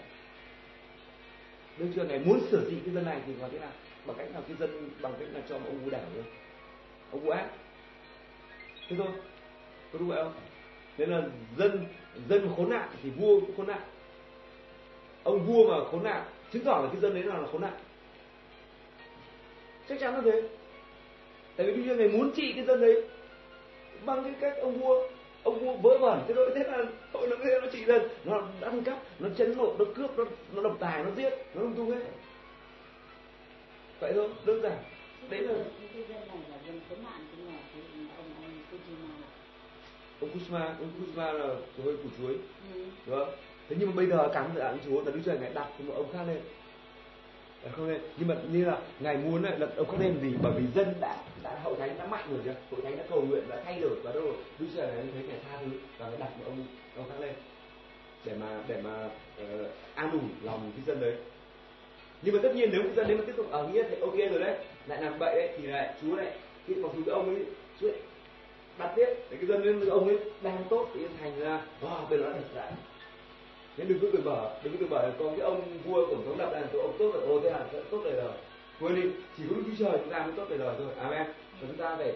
[1.77, 3.71] Đức Chúa này muốn sửa trị cái dân này thì làm thế nào?
[4.05, 6.23] bằng cách nào cái dân bằng cách là cho ông vua đảo luôn,
[7.11, 7.47] ông vua ác.
[8.89, 9.07] Thế thôi.
[9.93, 10.33] Có đúng vậy không?
[10.97, 11.21] Nên là
[11.57, 11.85] dân
[12.29, 13.81] dân khốn nạn thì vua cũng khốn nạn.
[15.23, 17.73] Ông vua mà khốn nạn chứng tỏ là cái dân đấy là khốn nạn.
[19.89, 20.49] Chắc chắn là thế.
[21.55, 23.03] Tại vì bây này muốn trị cái dân đấy
[24.05, 25.09] bằng cái cách ông vua
[25.43, 28.83] ông vua vỡ vẩn thế rồi thế là tội nó nó trị dân nó ăn
[28.83, 31.91] cắp nó chấn lộn nó cướp nó nó độc tài nó giết nó lung tung
[31.91, 32.01] hết.
[33.99, 34.77] Vậy thôi đơn giản.
[35.29, 35.53] Đấy là
[40.19, 41.47] ông Kusma ông Kusma là
[41.83, 42.37] hơi củ chuối.
[42.73, 42.85] Ừ.
[43.05, 43.35] đúng không?
[43.69, 45.93] Thế nhưng mà bây giờ cắn dự án chúa là đức trời ngài đặt một
[45.95, 46.41] ông khác lên
[47.71, 50.63] không lên nhưng mà như là ngài muốn là ông không lên gì bởi vì
[50.75, 53.61] dân đã đã hậu thánh đã mạnh rồi chưa hậu thánh đã cầu nguyện đã
[53.65, 54.23] thay đổi và đâu
[54.59, 56.65] đức trời ngài thấy ngài tha thứ và ngài đặt một ông
[56.97, 57.33] ông khác lên.
[58.25, 59.09] Để mà để mà
[59.43, 61.15] uh, an ủi lòng cái dân đấy.
[62.21, 64.15] Nhưng mà tất nhiên nếu dân đấy mà tiếp tục ờ, ở nghĩa thì ok
[64.15, 64.57] rồi đấy.
[64.87, 66.31] Lại làm bậy đấy thì lại chúa lại
[66.67, 67.45] khi mặc dù cái ông ấy
[67.81, 67.89] chúa
[68.77, 69.05] đặt tiếp.
[69.05, 71.61] Để cái dân lên ông ấy đang tốt thì thành ra.
[71.81, 72.71] Wow bây giờ nó thật lại
[73.77, 76.37] nên đừng cứ từ bỏ đừng cứ từ bỏ con cái ông vua tổng thống
[76.37, 78.31] đặt là ông tốt rồi ô thế là sẽ tốt đời đời.
[78.79, 80.87] Quên đi, chỉ có đức chúa trời, chúng ta mới tốt đời đời thôi.
[80.97, 81.27] Amen.
[81.61, 82.13] Và chúng ta phải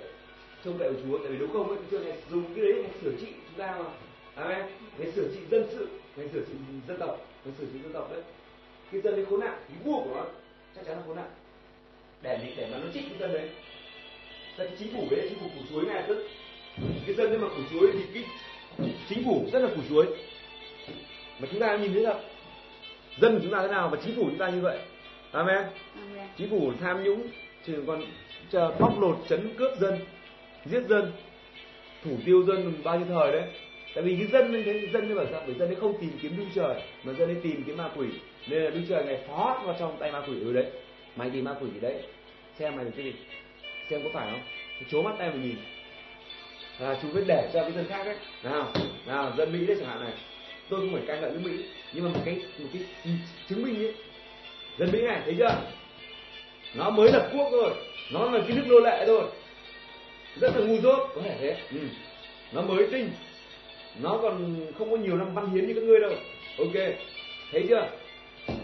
[0.66, 3.12] trông đợi chúa, tại vì nếu không ấy chúa này dùng cái đấy để sửa
[3.22, 3.90] trị chúng ta mà.
[4.36, 4.66] Amen.
[4.98, 6.54] Để sửa trị dân sự, để sửa trị
[6.88, 8.22] dân tộc, để sửa trị dân tộc đấy.
[8.92, 10.26] Cái dân đấy khốn nạn cái vua của nó
[10.76, 11.30] chắc chắn là khốn nạn.
[12.22, 13.50] Để để mà nó trích cái dân đấy.
[14.58, 16.28] Cái chính phủ đấy, chính phủ củ chuối ngay tức
[17.06, 18.24] cái dân đấy mà củ chuối thì cái
[19.10, 20.06] chính phủ rất là củ chuối
[21.40, 22.20] mà chúng ta nhìn thấy thật
[23.18, 24.80] dân chúng ta thế nào và chính phủ chúng ta như vậy.
[25.32, 25.56] Amen,
[25.96, 26.28] amen.
[26.38, 27.28] chính phủ tham nhũng
[27.66, 28.04] chỉ còn
[28.52, 30.00] chờ bóc lột chấn cướp dân
[30.66, 31.12] giết dân
[32.04, 33.44] thủ tiêu dân bao nhiêu thời đấy.
[33.96, 35.44] Tại vì cái dân ấy thế dân ấy bảo sao?
[35.46, 38.08] Bởi dân ấy không tìm kiếm đức trời mà dân ấy tìm kiếm ma quỷ.
[38.48, 40.40] Nên là đức trời này phó vào trong tay ma quỷ.
[40.40, 40.66] Ừ đấy
[41.16, 42.04] mày tìm ma quỷ thì đấy
[42.60, 43.14] xem mày được cái gì
[43.90, 44.42] xem có phải không?
[44.92, 45.56] Chố mắt tay mà nhìn.
[46.80, 48.16] Là chú biết để cho cái dân khác đấy.
[48.44, 48.72] Nào
[49.08, 50.14] nào dân mỹ đấy chẳng hạn này
[50.70, 52.82] tôi không phải ca ngợi nước mỹ, nhưng mà một cái một cái
[53.50, 53.94] chứng minh ấy.
[54.78, 55.56] Dân mỹ này, thấy chưa?
[56.76, 57.74] Nó mới lập quốc rồi
[58.12, 59.24] nó là cái nước nô lệ thôi.
[60.42, 61.58] Rất là ngu dốt, có thể thế.
[61.72, 61.80] Ừ.
[62.52, 63.10] nó mới tinh.
[64.02, 66.12] Nó còn không có nhiều năm văn hiến như các ngươi đâu.
[66.58, 66.74] Ok,
[67.52, 67.90] thấy chưa?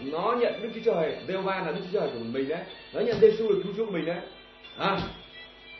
[0.02, 2.62] Nó nhận đức chúa trời jehovah là đức chúa trời của mình đấy.
[2.92, 4.20] Nó nhận giêsu là cứu chúa của mình đấy.
[4.78, 5.00] À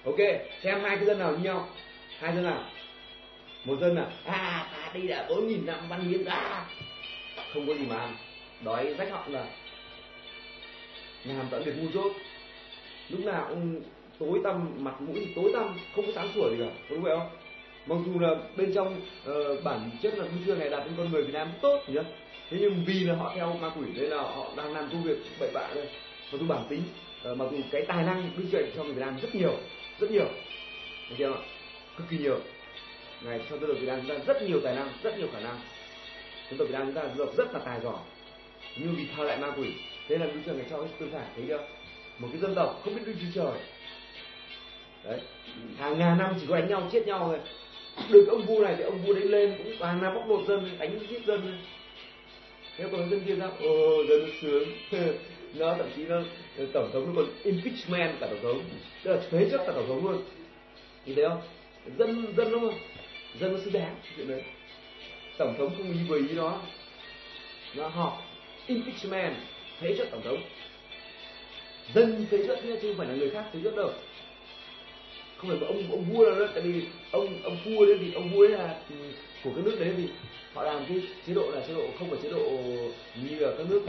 [0.05, 0.19] ok,
[0.63, 1.69] xem hai cái dân nào như nhau.
[2.19, 2.65] Hai dân nào?
[3.65, 6.67] Một dân là à, à đi đã bốn nghìn năm văn hiến ra,
[7.55, 8.17] không có gì mà ăn.
[8.65, 9.47] Đói rách họng là
[11.25, 12.13] làm tận được ngu dốt.
[13.09, 13.81] Lúc nào cũng
[14.19, 16.67] tối tăm mặt mũi tối tăm không có sáng sủa gì cả.
[16.89, 17.29] Có đúng vậy không?
[17.87, 21.13] Mặc dù là bên trong uh, bản chất là cũng chưa ngày đạt đến con
[21.13, 22.03] người Việt Nam tốt nhá
[22.51, 25.19] thế nhưng vì là họ theo ma quỷ nên là họ đang làm công việc
[25.41, 25.89] bậy bạ thôi
[26.33, 26.83] mặc dù bản tính
[27.31, 29.53] uh, mặc dù cái tài năng đức chuyện cho người việt nam rất nhiều
[30.01, 30.29] rất nhiều.
[31.09, 31.39] Thấy chưa ạ?
[31.99, 32.41] cực kỳ nhiều
[33.25, 35.41] ngày trong dân tộc việt nam chúng ta rất nhiều tài năng, rất nhiều khả
[35.41, 35.61] năng.
[36.51, 37.99] Dân tộc việt nam chúng ta dân rất là tài giỏi.
[38.77, 39.69] Nhưng vì thờ lại ma quỷ,
[40.09, 41.67] thế là chúng chúa ngài cho cái tương phản thấy chưa
[42.19, 43.61] một cái dân tộc không biết đứng chúa trời.
[45.05, 45.21] Đấy,
[45.79, 47.39] hàng ngàn năm chỉ có đánh nhau, chết nhau thôi.
[48.11, 50.79] Được ông vua này thì ông vua đấy lên cũng toàn là bóc lột dân,
[50.79, 51.59] đánh giết dân
[52.77, 53.51] thế còn dân kia sao?
[53.61, 54.69] Ồ dân nó sướng.
[55.55, 56.17] Nó thậm chí nó
[56.59, 58.63] ờ, tổng thống nó còn impeachment cả tổng thống.
[59.03, 60.23] Tức là phế chấp cả tổng thống luôn.
[61.07, 61.41] Thì thấy không?
[61.99, 62.79] Dân dân đúng không?
[63.41, 64.43] Dân nó xứng đáng chuyện đấy.
[65.39, 66.61] Tổng thống không ý với ý nó
[67.75, 68.23] nó họp
[68.67, 69.35] impeachment
[69.81, 70.43] thế chất tổng thống.
[71.95, 73.91] Dân thế chất nhé, chứ không phải là người khác thế chất đâu.
[75.37, 78.47] Không phải ông ông vua đâu, tại vì ông ông vua đấy thì ông vua
[78.47, 78.97] đấy là ừ,
[79.45, 80.09] của cái nước đấy thì
[80.55, 82.51] họ làm cái chế độ là chế độ, không phải chế độ
[83.15, 83.83] như là các nước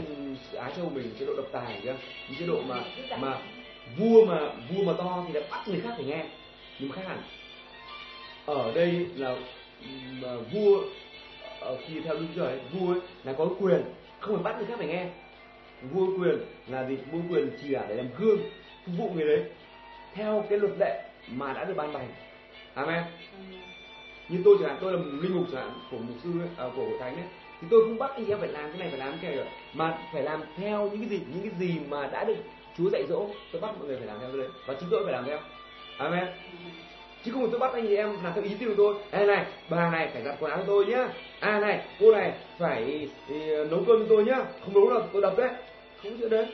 [0.56, 1.94] Á Châu mình, chế độ độc tài kia
[2.38, 2.84] chế độ mà
[3.18, 3.38] mà
[3.96, 6.24] vua mà vua mà to thì lại bắt người khác phải nghe.
[6.78, 7.22] Nhưng mà khác hẳn
[8.46, 9.36] ở đây là
[10.22, 10.80] mà vua
[11.60, 13.82] ở khi theo đúng trời vua ấy, là có quyền
[14.20, 15.06] không phải bắt người khác phải nghe.
[15.92, 16.96] Vua quyền là gì?
[17.12, 18.38] Vua quyền chỉ là để làm gương
[18.86, 19.44] phục vụ người đấy
[20.14, 22.08] theo cái luật lệ mà đã được ban hành
[22.74, 23.04] amen.
[24.28, 26.64] Như tôi chẳng hạn tôi là linh mục chẳng hạn của mục sư ấy, à,
[26.76, 27.24] của thánh ấy
[27.60, 29.98] thì tôi không bắt anh em phải làm cái này phải làm cái này mà
[30.12, 32.36] phải làm theo những cái gì những cái gì mà đã được
[32.78, 35.04] Chúa dạy dỗ tôi bắt mọi người phải làm theo cái đấy và chính tôi
[35.04, 35.38] phải làm theo.
[35.98, 36.28] Amen
[37.26, 39.46] chứ không phải tôi bắt anh chị em làm theo ý tiêu tôi Ê này
[39.68, 41.08] bà này phải giặt quần áo cho tôi nhá.
[41.40, 43.34] À này cô này phải thì,
[43.70, 44.44] nấu cơm cho tôi nhá.
[44.64, 45.48] Không nấu là tôi đập đấy.
[46.02, 46.46] Không có chuyện đấy.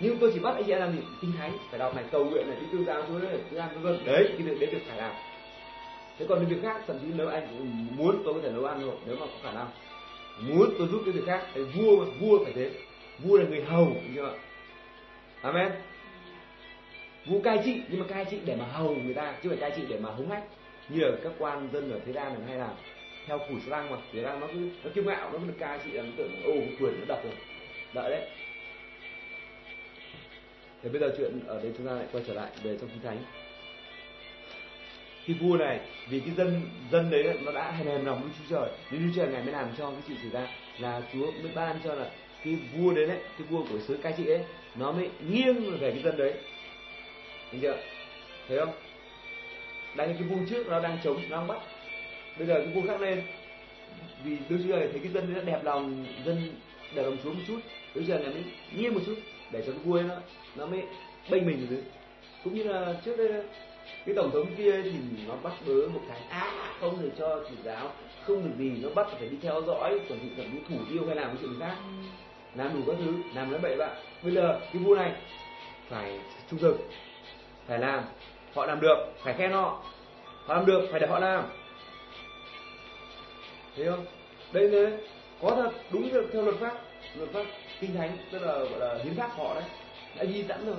[0.00, 0.98] Nhưng tôi chỉ bắt anh chị em làm gì?
[1.20, 1.52] Kinh thánh.
[1.70, 4.06] Phải đọc này cầu nguyện này đi tư giáo xuống đấy tư giáo vân vân.
[4.06, 5.12] Đấy cái việc đấy việc phải làm.
[6.18, 7.46] Thế còn việc khác thậm chí nếu anh
[7.96, 9.68] muốn tôi có thể nấu ăn rồi nếu mà có khả năng.
[10.40, 12.70] Muốn tôi giúp cái việc khác thì vua vua phải thế.
[13.18, 14.34] Vua là người hầu như vậy
[15.42, 15.72] amen
[17.26, 19.70] vua cai trị, nhưng mà cai trị để mà hầu người ta, chứ phải cai
[19.70, 20.44] trị để mà hống hách.
[20.88, 22.68] Như ở các quan dân ở thế gian này, hay là
[23.26, 25.90] theo phủ sang mà thế gian nó cứ, nó kiêu ngạo, nó được cai trị
[25.90, 27.34] là nó tưởng ô quyền nó đọc rồi.
[27.94, 28.28] Đợi đấy.
[30.82, 33.02] Thì bây giờ chuyện ở đây chúng ta lại quay trở lại về trong kinh
[33.02, 33.18] thánh.
[35.26, 38.56] Cái vua này, vì cái dân dân đấy nó đã hèn hèn lòng với chúa
[38.56, 41.52] trời, nên chúa trời ngài mới làm cho cái chuyện xảy ra là chúa mới
[41.54, 42.10] ban cho là
[42.44, 45.90] cái vua đấy đấy, cái vua của xứ cai trị ấy, nó mới nghiêng về
[45.90, 46.34] cái dân đấy
[47.50, 47.76] thấy chưa?
[48.48, 48.72] Thấy không?
[49.96, 51.58] Đang cái vua trước nó đang chống nó đang bắt.
[52.38, 53.22] Bây giờ cái vua khác lên.
[54.24, 56.52] Vì đôi chúa trời thấy cái dân nó đẹp lòng dân
[56.94, 57.60] đẹp lòng chúa một chút.
[57.94, 58.44] Đôi trời ngài mới
[58.76, 59.14] nghiêng một chút
[59.50, 60.14] để cho cái vua ấy nó
[60.56, 60.82] nó mới
[61.30, 61.82] bênh mình rồi
[62.44, 63.28] cũng như là trước đây
[64.06, 64.92] cái tổng thống kia thì
[65.28, 67.92] nó bắt bớ một cái á không được cho chủ giáo
[68.24, 68.72] không được gì.
[68.82, 71.60] Nó bắt phải đi theo dõi thì thậm chí thủ tiêu hay làm cái chuyện
[71.60, 71.76] khác.
[72.54, 75.12] Làm đủ các thứ làm nó bậy bạn bây giờ cái vua này
[75.88, 76.18] phải
[76.50, 76.78] trung thực
[77.70, 78.04] phải làm.
[78.54, 79.82] Họ làm được phải khen họ.
[80.46, 81.44] Họ làm được phải để họ làm.
[83.76, 84.06] Thấy không?
[84.52, 84.92] Đây này
[85.42, 86.78] có thật đúng được theo luật pháp.
[87.16, 87.44] Luật pháp
[87.80, 89.64] kinh thánh tức là gọi là hiến pháp họ đấy
[90.16, 90.76] đã ghi sẵn rồi.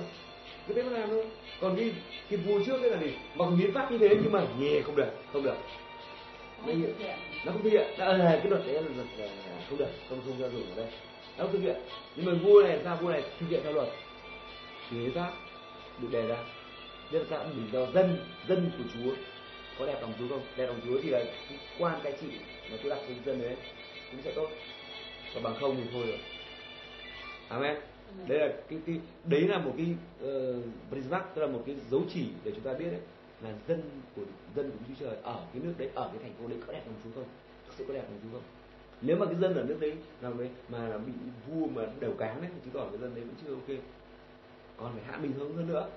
[0.68, 1.26] Cứ thế mà làm thôi.
[1.60, 1.92] Còn cái
[2.30, 3.12] cái vua trước đấy là gì?
[3.36, 5.56] Bằng hiến pháp như thế nhưng mà nhè không được không được.
[7.44, 7.86] Nó không thực hiện.
[7.98, 9.28] Đã, à, cái luật đấy là luật à,
[9.68, 10.86] không được không không cho dùng ở đây.
[11.38, 11.76] Nó không thực hiện.
[12.16, 13.88] Nhưng mà vua này sao vua này thực hiện theo luật.
[14.90, 15.30] Thì hiến pháp
[15.98, 16.36] được đề ra
[17.12, 19.14] nên sao vì do dân dân của chúa.
[19.78, 20.42] Có đẹp lòng chúa không?
[20.56, 22.26] Đẹp lòng chúa thì là cái quan cái trị
[22.70, 23.56] mà chúa đặt cho dân đấy.
[24.10, 24.48] Cũng sẽ tốt.
[25.34, 26.18] Và bằng không thì thôi rồi.
[27.48, 27.76] Amen.
[28.28, 29.86] Đây là cái, cái đấy là một cái
[30.24, 33.00] uh, prismark tức là một cái dấu chỉ để chúng ta biết đấy
[33.42, 33.82] là dân
[34.16, 34.22] của
[34.56, 36.82] dân của Chúa Trời ở cái nước đấy ở cái thành phố đấy có đẹp
[36.86, 37.28] lòng Chúa không?
[37.66, 38.48] Thực sự có đẹp lòng Chúa không?
[39.00, 41.12] Nếu mà cái dân ở nước đấy nào đấy mà là bị
[41.46, 43.80] vua mà đều cáng đấy thì chứng tỏ cái dân đấy vẫn chưa ok.
[44.76, 45.88] Còn phải hạ mình hơn hơn nữa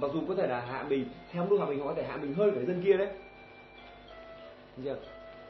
[0.00, 2.16] mặc dù có thể là hạ mình theo lúc hạ mình họ có thể hạ
[2.16, 3.08] mình hơn cái dân kia đấy.
[4.76, 4.96] Thấy chưa?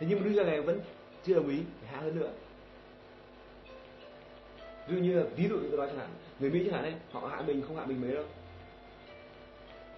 [0.00, 0.80] thế nhưng mà Đức giang này vẫn
[1.24, 2.30] chưa đồng ý phải hạ hơn nữa.
[4.88, 6.08] Ví dụ như là ví dụ như tôi nói chẳng hạn
[6.40, 8.24] người mỹ chẳng hạn ấy họ hạ mình không hạ mình mấy đâu.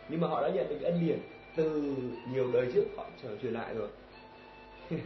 [0.08, 1.18] Nhưng mà họ đã nhận được cái ân điển
[1.56, 1.94] từ
[2.32, 3.88] nhiều đời trước họ trở truyền lại rồi.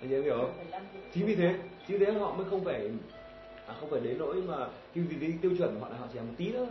[0.00, 0.80] Anh em hiểu không?
[1.14, 1.54] Chính vì thế
[1.88, 2.90] chính vì thế họ mới không phải
[3.66, 4.56] à, không phải đến nỗi mà
[4.94, 6.66] cái cái, cái tiêu chuẩn của họ là họ chỉ làm một tí nữa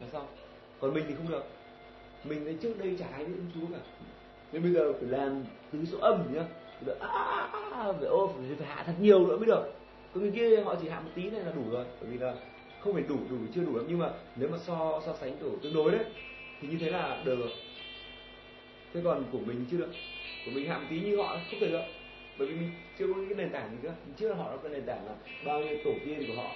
[0.00, 0.26] là sao?
[0.80, 1.44] Còn mình thì không được.
[2.24, 3.78] Mình đấy trước đây chả ai biết chúa cả.
[4.52, 6.44] Nên bây giờ phải làm từ số âm nhá.
[7.00, 9.72] À, à, à, à, phải ô phải, phải hạ thật nhiều nữa mới được.
[10.14, 11.84] Còn người kia họ chỉ hạ một tí này là đủ rồi.
[12.00, 12.34] Bởi vì là
[12.80, 13.86] không phải đủ đủ chưa đủ lắm.
[13.88, 16.04] Nhưng mà nếu mà so so sánh đủ tương đối đấy
[16.60, 17.50] thì như thế là được rồi.
[18.94, 19.90] Thế còn của mình chưa được.
[20.44, 21.84] Của mình hạ một tí như họ không thể được.
[22.38, 24.72] Bởi vì mình chưa có cái nền tảng gì cả, mình chưa họ có cái
[24.72, 25.14] nền tảng là
[25.44, 26.50] bao nhiêu tổ tiên của họ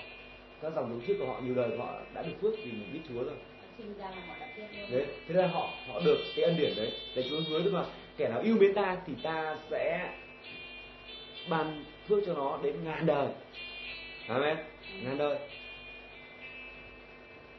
[0.62, 2.92] các dòng tổ trước của họ nhiều đời của họ đã được phước vì mình
[2.92, 3.34] biết Chúa rồi
[3.78, 6.92] họ đã biết đấy thế là họ họ được cái ân điển đấy.
[7.16, 7.84] Để Chúa hứa tức là
[8.16, 10.10] kẻ nào yêu mến ta thì ta sẽ
[11.50, 13.28] ban phước cho nó đến ngàn đời.
[14.28, 14.56] Amen.
[15.02, 15.38] Ngàn đời.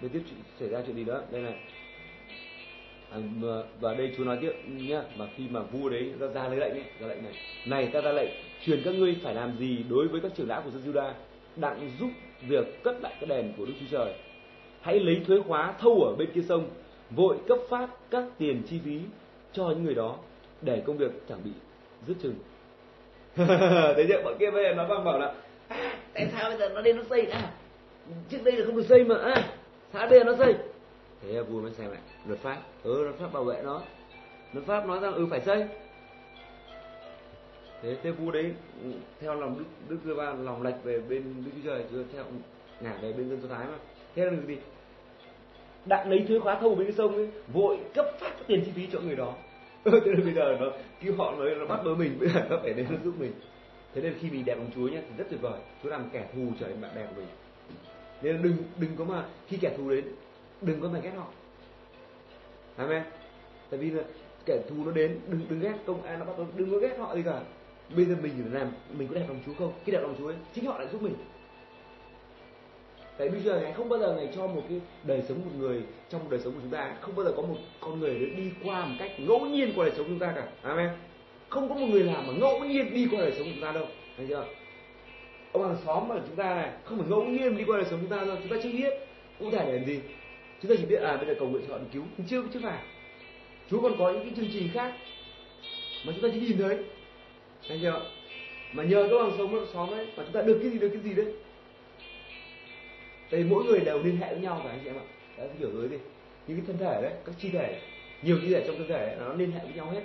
[0.02, 1.22] Để tiếp chuyện- xảy ra chuyện gì đó?
[1.32, 1.54] Đây này.
[3.12, 3.18] À,
[3.80, 6.72] và đây Chúa nói tiếp nhá mà khi mà vua đấy ra ra lấy lệnh
[6.72, 7.34] ấy, ra lệnh này.
[7.66, 8.30] Này ta ra lệnh
[8.66, 11.12] truyền các ngươi phải làm gì đối với các trưởng lão của dân Juda
[11.56, 12.10] đặng giúp
[12.48, 14.14] việc cất lại cái đèn của Đức Chúa Trời
[14.84, 16.70] hãy lấy thuế khóa thâu ở bên kia sông
[17.10, 19.00] vội cấp phát các tiền chi phí
[19.54, 20.18] cho những người đó
[20.62, 21.52] để công việc chẳng bị
[22.08, 22.36] dứt chừng.
[23.96, 25.34] Thế chứ bọn kia bây giờ nó còn bảo là
[25.68, 27.52] à, tại sao bây giờ nó lên nó xây à
[28.30, 29.56] trước đây là không được xây mà à,
[29.94, 30.56] sao bây giờ nó xây.
[31.22, 33.82] Thế là vua mới xem lại luật pháp ừ luật pháp bảo vệ nó.
[34.54, 35.66] Luật pháp nói rằng ừ phải xây.
[37.82, 38.90] Thế thế vua đấy ừ,
[39.22, 42.24] theo lòng đức đức vua ba lòng lệch về bên đức chúa trời chưa theo
[42.82, 43.78] ngả về bên dân do thái mà
[44.16, 44.58] thế là được gì?
[45.86, 48.88] Đặng lấy thuế khóa thâu bên cái sông ấy, vội cấp phát tiền chi phí
[48.92, 49.36] cho người đó.
[49.86, 50.66] Thế nên bây giờ nó
[51.02, 53.32] kêu họ nói nó bắt bớ mình, bây giờ nó phải đến nó giúp mình.
[53.94, 55.60] Thế nên khi mình đẹp lòng chúa nhé thì rất tuyệt vời.
[55.84, 57.28] Chúa làm kẻ thù trở thành bạn bè của mình.
[58.22, 60.06] Nên đừng đừng có mà, khi kẻ thù đến,
[60.62, 61.28] đừng có mà ghét họ.
[62.76, 63.04] Amen.
[63.70, 64.04] Tại vì là
[64.46, 66.98] kẻ thù nó đến, đừng đừng ghét công an, nó bắt đầu đừng có ghét
[66.98, 67.42] họ gì cả
[67.96, 69.74] bây giờ mình phải làm, mình có đẹp lòng chúa không?
[69.86, 71.14] Cái đẹp lòng chúa ấy, chính họ lại giúp mình
[73.24, 75.82] tại bây giờ ngài không bao giờ ngài cho một cái đời sống một người
[76.10, 76.96] trong đời sống của chúng ta.
[77.02, 79.94] Không bao giờ có một con người đi qua một cách ngẫu nhiên qua đời
[79.98, 80.48] sống chúng ta cả.
[80.62, 80.90] Amen.
[81.50, 83.72] Không có một người nào mà ngẫu nhiên đi qua đời sống của chúng ta
[83.72, 83.88] đâu.
[84.18, 84.46] Thấy chưa?
[85.52, 88.00] Ông hàng xóm mà chúng ta này, không phải ngẫu nhiên đi qua đời sống
[88.02, 88.38] chúng ta đâu.
[88.42, 88.94] Chúng ta chưa biết
[89.40, 90.00] cụ thể là làm gì.
[90.62, 92.04] Chúng ta chỉ biết à bây giờ cầu nguyện cho họ được cứu.
[92.18, 92.80] Nhưng chưa chưa phải.
[93.72, 94.94] Chúa còn có những cái chương trình khác
[96.06, 96.78] mà chúng ta chỉ nhìn thấy.
[97.68, 98.02] Thấy chưa?
[98.74, 101.02] Mà nhờ các hàng xóm xóm ấy, mà chúng ta được cái gì, được cái
[101.02, 101.34] gì đấy
[103.34, 105.06] tại vì mỗi người đều liên hệ với nhau cả anh chị em ạ.
[105.38, 105.98] Đã hiểu rồi đi
[106.48, 107.82] những cái thân thể đấy các chi thể
[108.22, 110.02] nhiều chi thể trong thân thể đấy, nó liên hệ với nhau hết.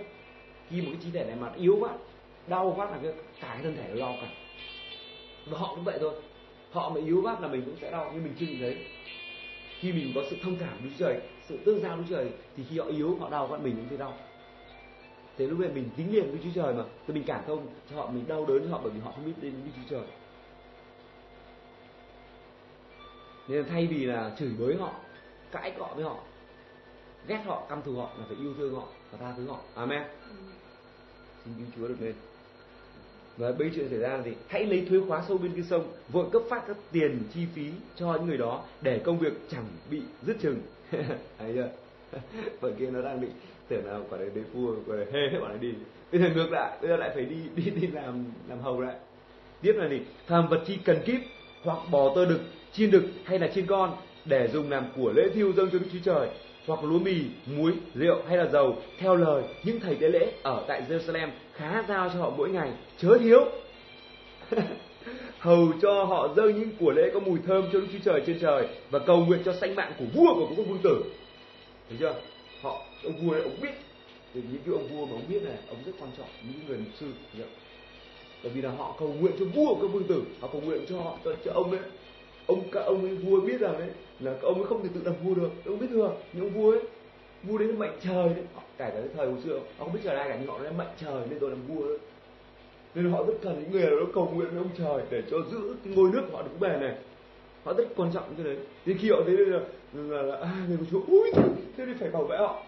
[0.70, 1.90] Khi một cái chi thể này mà yếu quá
[2.46, 4.28] đau quá là cái cả cái thân thể nó đau cả.
[5.46, 6.12] Và họ cũng vậy thôi.
[6.70, 8.76] Họ mà yếu quá là mình cũng sẽ đau nhưng mình chưa nhìn thấy.
[9.80, 12.78] Khi mình có sự thông cảm với trời sự tương giao với trời thì khi
[12.78, 14.14] họ yếu họ đau quá mình cũng thấy đau.
[15.38, 17.96] Thế lúc này mình tính liền với Chúa trời mà thì mình cảm thông cho
[17.96, 20.06] họ mình đau đớn cho họ bởi vì họ không biết đến với Chúa trời.
[23.48, 24.94] Nên thay vì là chửi bới họ,
[25.52, 26.16] cãi cọ với họ,
[27.28, 29.58] ghét họ, căm thù họ là phải yêu thương họ và tha thứ họ.
[29.74, 30.02] Amen.
[31.44, 32.14] Xin cứu chúa được lên.
[33.37, 34.32] Và bây chuyện xảy ra gì?
[34.48, 37.70] Hãy lấy thuế khóa sâu bên kia sông, vội cấp phát các tiền chi phí
[37.96, 40.61] cho những người đó để công việc chẳng bị dứt chừng.
[41.38, 41.70] Thấy chưa?
[42.61, 43.28] Phần kia nó đang bị
[43.68, 45.74] tưởng là quả đấy đấy vua, quả đấy hê hết bọn này đi.
[46.12, 48.96] Bây giờ ngược lại, bây giờ lại phải đi đi đi làm làm hầu lại.
[49.61, 50.00] Tiếp là gì?
[50.26, 51.20] Tham vật chi cần kíp
[51.62, 52.40] hoặc bò tơ đực
[52.72, 55.87] chiên đực hay là chiên con để dùng làm của lễ thiêu dâng cho Đức
[55.92, 56.28] Chúa Trời
[56.66, 60.64] hoặc lúa mì, muối, rượu hay là dầu theo lời những thầy tế lễ ở
[60.68, 62.72] tại Jerusalem khá giao cho họ mỗi ngày.
[62.98, 63.44] Chớ thiếu.
[65.38, 68.38] Hầu cho họ dâng những của lễ có mùi thơm cho Đức Chúa Trời trên
[68.40, 71.04] trời và cầu nguyện cho sanh mạng của vua và của các vương tử.
[71.88, 72.14] Thấy chưa?
[72.62, 73.74] Họ ông vua này ông biết.
[74.35, 76.78] Thì những cái ông vua mà ông biết này ông rất quan trọng những người
[76.78, 77.07] mục sư.
[78.42, 80.85] Bởi vì là họ cầu nguyện cho vua của các vương tử họ cầu nguyện
[80.88, 81.81] cho họ cho, cho ông đấy
[82.48, 83.88] ông các ông ấy vua biết rằng đấy
[84.20, 85.50] là các ông ấy không thể tự làm vua được.
[85.66, 86.80] Ông biết thừa nhưng ông vua ấy
[87.42, 88.44] vua đấy là mệnh trời đấy.
[88.54, 90.58] Họ- kể cả cái thời hồi xưa họ không biết trời ai cả nhưng họ
[90.58, 91.98] là mệnh trời nên tôi làm vua đấy
[92.94, 95.74] nên họ rất cần những người đó cầu nguyện với ông trời để cho giữ
[95.84, 96.94] cái ngôi nước họ đứng bền này.
[97.64, 98.56] Họ rất quan trọng cái đấy.
[98.84, 99.61] Thì khi họ thấy là
[99.92, 101.30] là, là à, người của chúa ui
[101.76, 102.62] thế thì phải bảo vệ họ.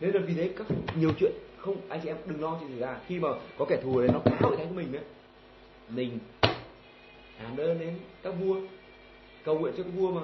[0.00, 0.66] Nên là vì thế các
[1.00, 3.76] nhiều chuyện không anh chị em đừng lo chuyện gì ra khi mà có kẻ
[3.82, 5.02] thù đấy nó phá hội thánh của mình đấy.
[5.88, 6.18] Mình
[7.42, 8.56] làm đơn đến các vua.
[9.44, 10.20] Cầu nguyện cho các vua mà.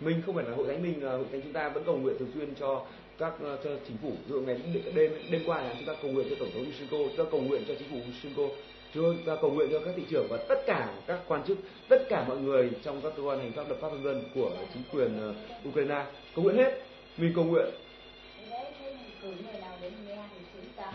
[0.00, 2.16] Mình không phải là hội thánh mình à, hội thánh chúng ta vẫn cầu nguyện
[2.18, 2.84] thường xuyên cho
[3.18, 4.12] các à, cho chính phủ.
[4.28, 4.60] Ví ngày
[4.94, 7.40] đêm đêm, qua là chúng ta cầu nguyện cho tổng thống Yushchenko chúng ta cầu
[7.40, 8.42] nguyện cho chính phủ Yushchenko
[8.94, 11.58] chúng ta cầu nguyện cho các thị trưởng và tất cả các quan chức
[11.88, 14.50] tất cả mọi người trong các cơ quan hành pháp lập pháp vân vân của
[14.74, 15.28] chính quyền à,
[15.68, 16.04] Ukraine.
[16.34, 16.82] Cầu nguyện hết.
[17.16, 17.66] Mình cầu nguyện.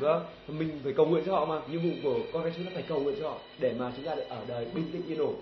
[0.01, 1.61] Vâng, mình phải cầu nguyện cho họ mà.
[1.71, 4.05] Nhiệm vụ của con cái chúng ta phải cầu nguyện cho họ để mà chúng
[4.05, 5.35] ta được ở đời bình tĩnh yên ổn.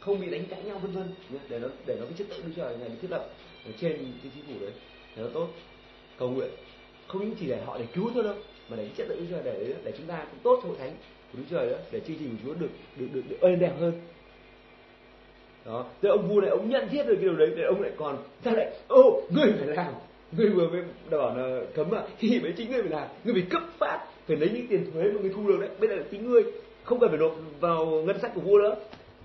[0.00, 1.08] Không bị đánh cãi nhau vân vân
[1.48, 3.26] để nó để nó cái trật tự Đức Trời này được thiết lập
[3.66, 3.92] ở trên
[4.22, 4.72] cái chính phủ đấy
[5.16, 5.48] để nó tốt.
[6.18, 6.50] Cầu nguyện
[7.08, 8.34] không những chỉ để họ để cứu thôi đâu
[8.68, 10.78] mà để chất trật tự Đức Trời để để chúng ta cũng tốt cho hội
[10.78, 10.92] thánh
[11.32, 13.72] của Đức Trời đó để chương trình của Chúa được được được, được ơn đẹp
[13.80, 13.92] hơn.
[15.64, 17.92] Đó, thế ông vua này ông nhận thiết được cái điều đấy để ông lại
[17.96, 19.92] còn ra lại ô ngươi phải làm
[20.36, 23.46] người vừa mới bảo là cấm à thì mới chính người phải làm người phải
[23.50, 25.70] cấp phát, phải lấy những tiền thuế mà người thu được đấy.
[25.78, 26.42] Bây giờ là chính người,
[26.84, 28.76] không cần phải nộp vào ngân sách của vua nữa.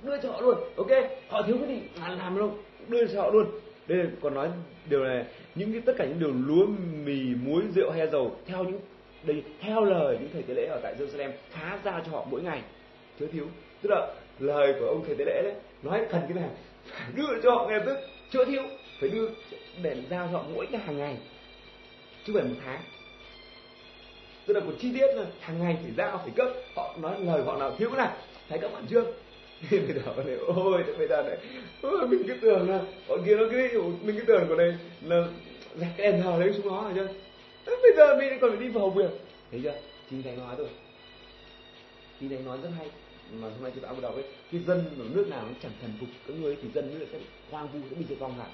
[0.04, 0.92] Đưa cho họ luôn, ok?
[1.28, 1.82] Họ thiếu cái gì?
[2.02, 2.52] Làm làm luôn
[2.88, 3.46] đưa cho họ luôn.
[3.88, 4.50] Đây còn nói
[4.90, 6.66] điều này, những cái, tất cả những điều lúa,
[7.06, 8.80] mì, muối, rượu hay dầu, theo những,
[9.24, 12.42] đây, theo lời những thầy tế lễ ở tại Jerusalem, khá ra cho họ mỗi
[12.42, 12.62] ngày.
[13.20, 13.46] Thiếu thiếu,
[13.82, 14.08] tức là
[14.40, 15.54] lời của ông thầy tế lễ đấy,
[15.84, 16.50] nói cần cái này,
[16.86, 17.98] phải đưa cho họ ngay tức.
[18.32, 18.64] Chữa thiếu
[19.00, 19.30] phải đưa
[19.82, 21.18] để giao cho họ mỗi cái hàng ngày
[22.26, 22.82] chứ không phải một tháng.
[24.46, 26.48] Tức là một chi tiết là hàng ngày phải giao phải cấp.
[26.76, 28.18] Họ nói lời họ nào thiếu cái này
[28.50, 29.04] thấy các bạn chưa?
[29.70, 31.38] thì bây giờ này ôi bây giờ này
[31.82, 35.28] ôi, mình cứ tưởng là bọn kia nó cứ mình cứ tưởng của này là
[35.76, 37.08] dẹp cái đèn thờ đấy xuống nó rồi chưa
[37.82, 39.10] bây giờ mình còn phải đi vào việc.
[39.52, 39.80] Thấy chưa?
[40.10, 40.68] Chính thầy nói rồi.
[42.20, 42.88] Chính thầy nói rất hay.
[43.32, 45.72] Mà hôm nay chúng ta bắt đầu ấy cái dân ở nước nào nó chẳng
[45.82, 47.20] thần phục các người thì dân nước sẽ
[47.52, 48.50] hoang vu sẽ bị diệt vong hẳn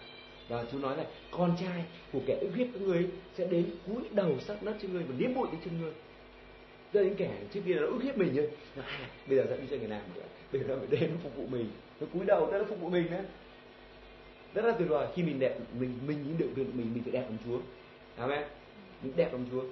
[0.49, 1.83] và chú nói này con trai
[2.13, 5.15] của kẻ ức hiếp các người sẽ đến cúi đầu sát đất trên người và
[5.17, 5.91] liếm bụi trên chân người.
[6.93, 8.43] Đây những kẻ trước kia nó ức hiếp mình nhá.
[8.85, 10.21] À, bây giờ dẫn đi cho người làm nữa
[10.53, 11.69] bây giờ phải đến phục vụ mình.
[11.99, 13.21] Nó cúi đầu nó phục vụ mình đấy
[14.53, 15.07] rất là tuyệt vời.
[15.15, 17.59] Khi mình đẹp mình mình những được mình mình phải đẹp làm chúa.
[18.17, 18.43] Amen.
[19.03, 19.63] Mình đẹp làm chúa.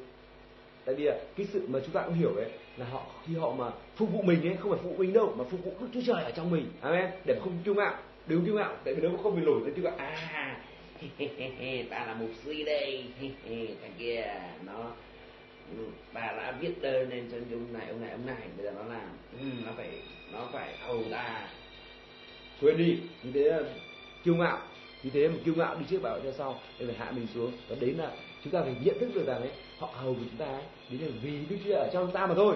[0.85, 3.51] Tại vì là cái sự mà chúng ta cũng hiểu đấy là họ khi họ
[3.51, 5.87] mà phục vụ mình ấy không phải phục vụ mình đâu mà phục vụ đức
[5.93, 6.65] chúa trời ở trong mình.
[6.81, 7.11] Amen.
[7.25, 7.95] Để không kiêu ngạo
[8.27, 10.57] đừng kiêu ngạo tại vì nếu không bị lùi lên kiêu ngạo à
[11.89, 13.03] ta là mục sư đây
[13.81, 14.25] thằng kia
[14.65, 14.91] nó
[15.77, 18.71] ừ, bà đã viết đơn lên cho ông này ông này ông này bây giờ
[18.71, 19.09] nó làm.
[19.39, 19.89] Ừ, nó phải
[20.33, 21.47] nó phải hầu ta.
[22.61, 23.59] Quên đi như thế là
[24.23, 24.59] kiêu ngạo
[25.03, 27.51] như thế mà kiêu ngạo đi trước bảo theo sau để phải hạ mình xuống.
[27.69, 28.11] Và đấy là
[28.43, 30.99] chúng ta phải nhận thức được rằng ấy họ hầu của chúng ta ấy đấy
[30.99, 32.55] là vì đức chúa ở trong ta mà thôi.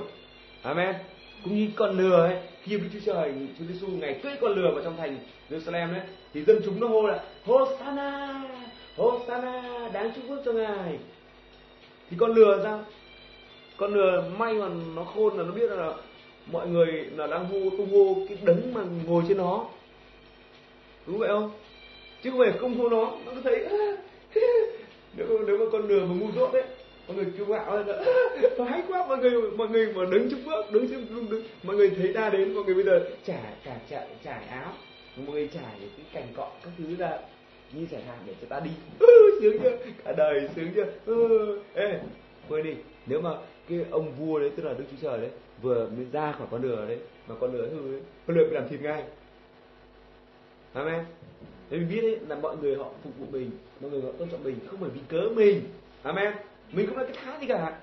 [0.62, 0.96] Amen
[1.44, 4.72] cũng như con lừa ấy, khi đức chúa trời, chúa giêsu ngày cưỡi con lừa
[4.72, 5.18] vào trong thành
[5.50, 6.02] jerusalem đấy
[6.34, 8.44] thì dân chúng nó hô là, hosanna!
[8.98, 9.90] Hosanna!
[9.94, 10.98] Đáng chúc phước cho ngài!
[12.10, 12.86] Thì con lừa sao?
[13.78, 15.94] Con lừa may mà nó khôn là nó biết là
[16.52, 19.66] mọi người là đang hô tung hô cái đấng mà ngồi trên nó.
[21.08, 21.52] Đúng vậy không?
[22.24, 23.66] Chứ không phải không hô nó nó cứ thấy,
[25.18, 26.64] nếu nếu mà con lừa mà ngu dốt đấy
[27.08, 27.98] mọi người kêu gạo lên
[28.58, 29.06] nó hay quá.
[29.08, 32.14] Mọi người mọi người mà đứng trước bước, đứng trước, đứng, đứng mọi người thấy
[32.14, 34.74] ta đến mọi người bây giờ trả cả trải trải áo
[35.18, 37.18] mọi người trải cái cành cọ các thứ ra.
[37.72, 38.70] Như trải hàng để cho ta đi.
[39.00, 39.78] Ừ, sướng chưa?
[40.06, 40.86] Cả đời sướng chưa?
[41.06, 41.60] Ừ.
[41.74, 42.00] ê
[42.50, 42.74] quên đi.
[43.06, 43.30] Nếu mà
[43.70, 45.30] cái ông vua đấy tức là đức chúa trời đấy
[45.62, 46.98] vừa mới ra khỏi con lừa đấy
[47.28, 49.04] mà con lừa hư đấy con lừa bị làm thịt ngay.
[50.74, 51.04] Amen.
[51.70, 53.52] Thế mình biết đấy là mọi người họ phục vụ mình
[53.82, 55.62] mọi người họ tôn trọng mình không phải vì cớ mình.
[56.04, 56.34] Amen
[56.76, 57.80] mình không là cái khác gì cả.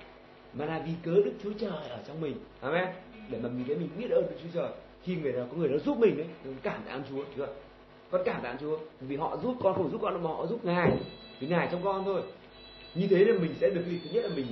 [0.53, 2.35] Mà là vì cớ đức chúa trời ở trong mình.
[2.61, 2.87] Amen.
[3.29, 4.71] Để mà mình để mình biết ơn đức chúa trời,
[5.03, 7.47] khi người nào có người đó giúp mình đấy mình cảm tạ ơn chúa chưa
[8.11, 10.65] con cảm tạ ơn chúa, vì họ giúp, con không giúp con mà họ giúp
[10.65, 10.91] ngài.
[11.39, 12.21] Vì ngài trong con thôi.
[12.95, 14.45] Như thế là mình sẽ được thứ nhất là mình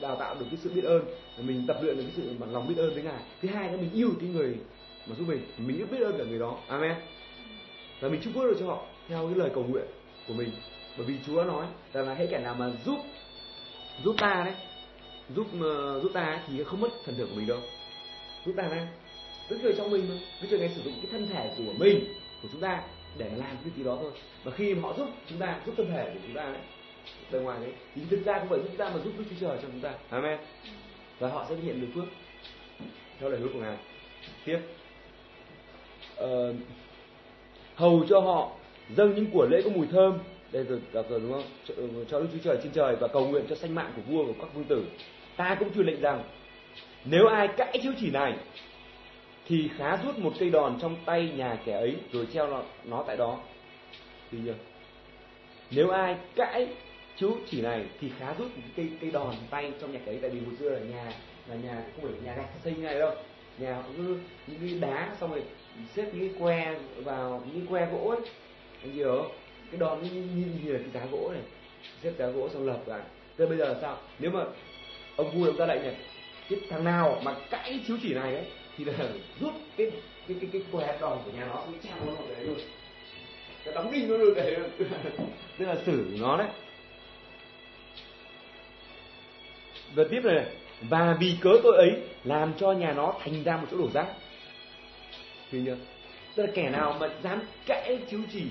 [0.00, 1.04] đào tạo được cái sự biết ơn
[1.38, 3.22] mình tập luyện được cái sự bằng lòng biết ơn với ngài.
[3.42, 4.56] Thứ hai là mình yêu cái người
[5.06, 6.58] mà giúp mình mình biết ơn cả người đó.
[6.68, 6.94] Amen.
[8.00, 9.84] Và mình chúc phước được cho họ theo cái lời cầu nguyện
[10.28, 10.50] của mình.
[10.96, 12.98] Bởi vì Chúa nói rằng là hãy kẻ nào mà giúp
[14.04, 14.54] giúp ta đấy.
[15.36, 17.60] Giúp uh, giúp ta ấy, thì không mất thần thưởng của mình đâu.
[18.46, 18.86] Giúp ta đấy.
[19.50, 22.04] Đức Trời trong mình mà Đức Trời sử dụng cái thân thể của mình
[22.42, 22.82] của chúng ta
[23.18, 24.12] để làm cái gì đó thôi.
[24.44, 26.62] Và khi họ giúp chúng ta giúp thân thể của chúng ta đấy
[27.32, 29.58] bên ngoài đấy thì thực ra không phải giúp ta mà giúp Đức Chúa Trời
[29.62, 29.94] cho chúng ta.
[30.10, 30.38] Amen.
[31.18, 32.04] Và họ sẽ hiện được phước.
[33.20, 33.76] Theo lời hứa của ngài.
[34.44, 34.58] Tiếp.
[36.16, 36.54] Ờ,
[37.74, 38.50] hầu cho họ
[38.96, 40.18] dâng những của lễ có mùi thơm
[40.52, 41.44] đây rồi đọc rồi đúng không?
[41.64, 44.02] Cho, ừ, cho đức chúa trời trên trời và cầu nguyện cho sanh mạng của
[44.02, 44.84] vua và các vương tử.
[45.36, 46.24] Ta cũng truyền lệnh rằng
[47.04, 48.34] nếu ai cãi chiếu chỉ này
[49.46, 53.04] thì khá rút một cây đòn trong tay nhà kẻ ấy rồi treo nó, nó
[53.06, 53.38] tại đó.
[54.32, 54.54] Tuy nhiên
[55.70, 56.68] nếu ai cãi
[57.16, 60.18] chú chỉ này thì khá rút một cây cây đòn tay trong nhà kẻ ấy
[60.22, 61.12] tại vì hồi xưa là nhà
[61.48, 63.14] là nhà không phải nhà gạch xây như này đâu.
[63.58, 65.42] Nhà họ cứ những cái đá xong rồi
[65.94, 66.74] xếp những cái que
[67.04, 68.20] vào những cái que gỗ ấy.
[68.82, 69.32] Anh hiểu không?
[69.72, 71.42] Cái đòn như, như, như là cái giá gỗ này
[72.02, 73.00] xếp giá gỗ xong lập lại.
[73.38, 73.98] Thế bây giờ sao?
[74.18, 74.44] Nếu mà
[75.16, 75.96] ông vua ông ra lệnh này
[76.50, 78.44] cái thằng nào mà cãi chiếu chỉ này ấy
[78.76, 78.94] thì là
[79.40, 79.90] rút cái
[80.28, 81.64] cái cái cái que đòn của nhà nó.
[81.72, 82.58] Sẽ treo nó vào đấy luôn.
[83.64, 84.56] Cái đóng đinh nó được đấy.
[85.58, 86.48] Tức là xử nó đấy.
[89.94, 90.46] Và tiếp này, này
[90.82, 91.92] và vì cớ tội ấy
[92.24, 94.06] làm cho nhà nó thành ra một chỗ đổ rác.
[95.50, 95.76] Thấy chưa?
[96.34, 98.42] Tức là kẻ nào mà dám cãi chiếu chỉ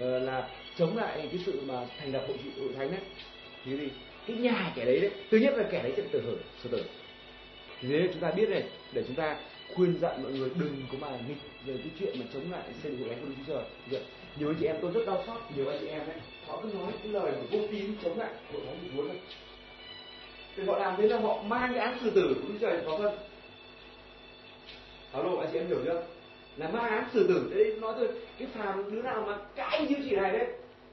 [0.00, 3.00] Ờ, là chống lại cái sự mà thành lập hội hội thánh đấy.
[3.64, 3.88] Thì gì
[4.26, 6.84] cái nhà kẻ đấy đấy, thứ nhất là kẻ đấy sẽ tự hưởng sự tử.
[7.82, 8.62] Thế chúng ta biết này,
[8.92, 9.36] để chúng ta
[9.74, 11.36] khuyên dặn mọi người đừng có mà nghịch
[11.66, 13.54] về cái chuyện mà chống lại xây dựng thánh của Đức Chúa
[13.90, 14.02] Trời.
[14.38, 16.16] Nhiều anh chị em tôi rất đau xót, nhiều anh chị em ấy,
[16.46, 19.16] họ cứ nói cái lời của vô tín chống lại hội thánh của Chúa thôi
[20.56, 22.80] thì họ làm thế là họ mang cái án xử tử của Đức Chúa Trời
[22.80, 23.14] vào thân.
[25.12, 26.02] Alo, anh chị em hiểu chưa?
[26.56, 27.50] Là ma ám xử tử.
[27.54, 30.46] Đấy nói thôi, cái phàm đứa nào mà cãi như chị này đấy,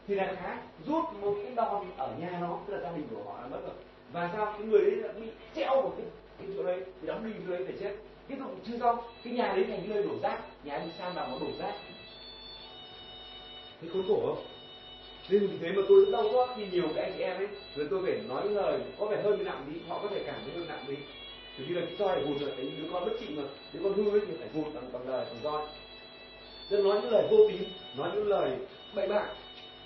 [0.08, 0.58] thì là khá
[0.88, 3.60] rút một cái đòn ở nhà nó, tức là gia đình của họ là mất
[3.64, 3.76] rồi.
[4.14, 6.06] Và sao cái người đấy đã bị treo vào cái
[6.40, 7.96] cái chỗ đấy, bị đóng đinh chỗ đấy phải chết.
[8.28, 11.14] Tiếp tục chưa xong, cái nhà đấy thành cái nơi đổ rác, nhà bị san
[11.16, 11.74] vào nó đổ rác.
[13.82, 14.46] Thấy khốn khổ không?
[15.30, 17.48] Nên vì thế mà tôi rất đau xót khi nhiều cái anh chị em ấy,
[17.76, 20.24] rồi tôi phải nói những lời, có vẻ hơi bị nặng đi, họ có thể
[20.26, 20.96] cảm thấy hơi nặng đi
[21.60, 23.44] thì khi là cái roi vụt rồi những đứa con bất trị mà,
[23.74, 25.62] đứa con hư ấy, thì phải vụt bằng bằng lời bằng roi.
[26.70, 27.64] Nên nói những lời vô tín,
[27.98, 28.52] nói những lời
[28.94, 29.26] bậy bạ,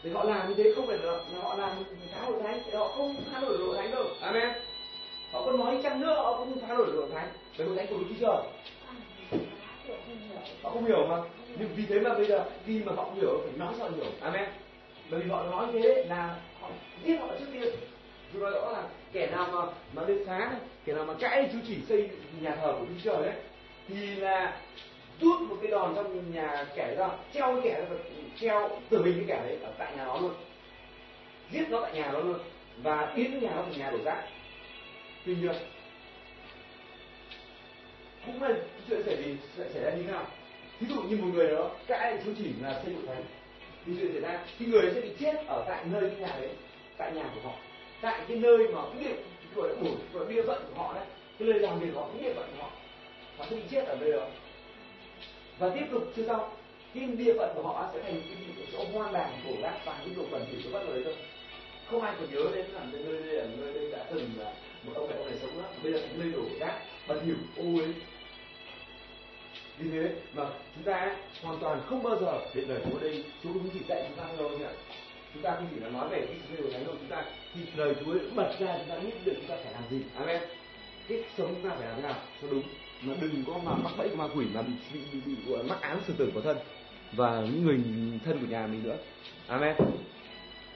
[0.03, 2.87] thì họ làm như thế không phải là họ làm phá hội thánh, thì họ
[2.87, 4.05] không phá đổi hội thánh đâu.
[4.21, 4.49] Amen.
[5.31, 7.27] Họ có nói chăng nữa, họ cũng phá đổi hội thánh.
[7.57, 8.37] Bởi hội thánh của đức chúa trời
[10.63, 11.17] họ không hiểu mà.
[11.59, 14.05] Nhưng vì thế mà bây giờ, khi mà họ hiểu phải nói cho họ hiểu.
[14.21, 14.49] Amen.
[15.09, 16.69] Bởi vì họ nói thế là họ
[17.05, 17.73] giết họ trước tiên
[18.33, 21.49] tôi nói rõ là kẻ nào mà mà lên phá này, kẻ nào mà cãi
[21.53, 22.09] chú chỉ xây
[22.41, 23.35] nhà thờ của đức chúa trời đấy
[23.87, 24.61] thì là
[25.21, 27.97] rút một cái đòn trong nhà kẻ ra treo cái kẻ ra
[28.39, 30.33] treo tử hình cái kẻ đấy ở tại nhà nó luôn.
[31.51, 32.39] Giết nó tại nhà nó luôn
[32.83, 34.23] và biến nhà nó thành nhà đổ rác.
[35.25, 35.51] Tuy nhiên
[38.25, 38.49] cũng là
[38.89, 40.27] chuyện xảy gì sẽ xảy ra như thế nào?
[40.79, 43.23] Ví dụ như một người đó cãi chú chỉ là xây dựng thánh
[43.85, 44.39] thì chuyện xảy ra.
[44.59, 46.49] Thì người sẽ bị chết ở tại nơi cái nhà đấy
[46.97, 47.55] tại nhà của họ
[48.03, 49.15] tại cái nơi mà cái địa
[49.55, 51.05] của là bổn gọi địa phận của họ đấy,
[51.39, 52.69] cái nơi làm việc của họ, cái địa phận của họ
[53.37, 54.27] họ sẽ bị chết ở nơi đó.
[55.59, 56.49] Và tiếp tục chưa xong,
[56.93, 58.21] cái địa phận của họ sẽ thành
[58.57, 61.01] cái chỗ hoang đàng đổ rác và cái đồ bẩn thì sẽ bắt vào đấy
[61.05, 61.15] thôi.
[61.89, 64.91] Không ai còn nhớ đến là nơi đây là nơi đây đã từng là một
[64.95, 67.79] ông này ông này sống đó bây giờ thành nơi đổ rác bẩn thỉu ô
[67.79, 67.93] ấy
[69.77, 70.43] vì thế mà
[70.75, 74.05] chúng ta hoàn toàn không bao giờ để lời Chúa đây Chúa không chỉ dạy
[74.07, 74.65] chúng ta đâu nhỉ
[75.33, 77.25] chúng ta không chỉ là nói về cái sự thay đổi thánh đâu chúng ta
[77.53, 80.01] thì lời Chúa bật ra chúng ta biết được chúng ta phải làm gì.
[80.15, 80.41] Amen.
[81.07, 82.63] Cái sống chúng ta phải làm thế nào cho đúng.
[83.01, 85.63] Mà đừng có mà mắc bẫy của ma quỷ mà bị bị, bị, bị gọi
[85.63, 86.57] mắc án xử tử của thân
[87.11, 87.79] và những người
[88.25, 88.97] thân của nhà mình nữa.
[89.47, 89.75] Amen.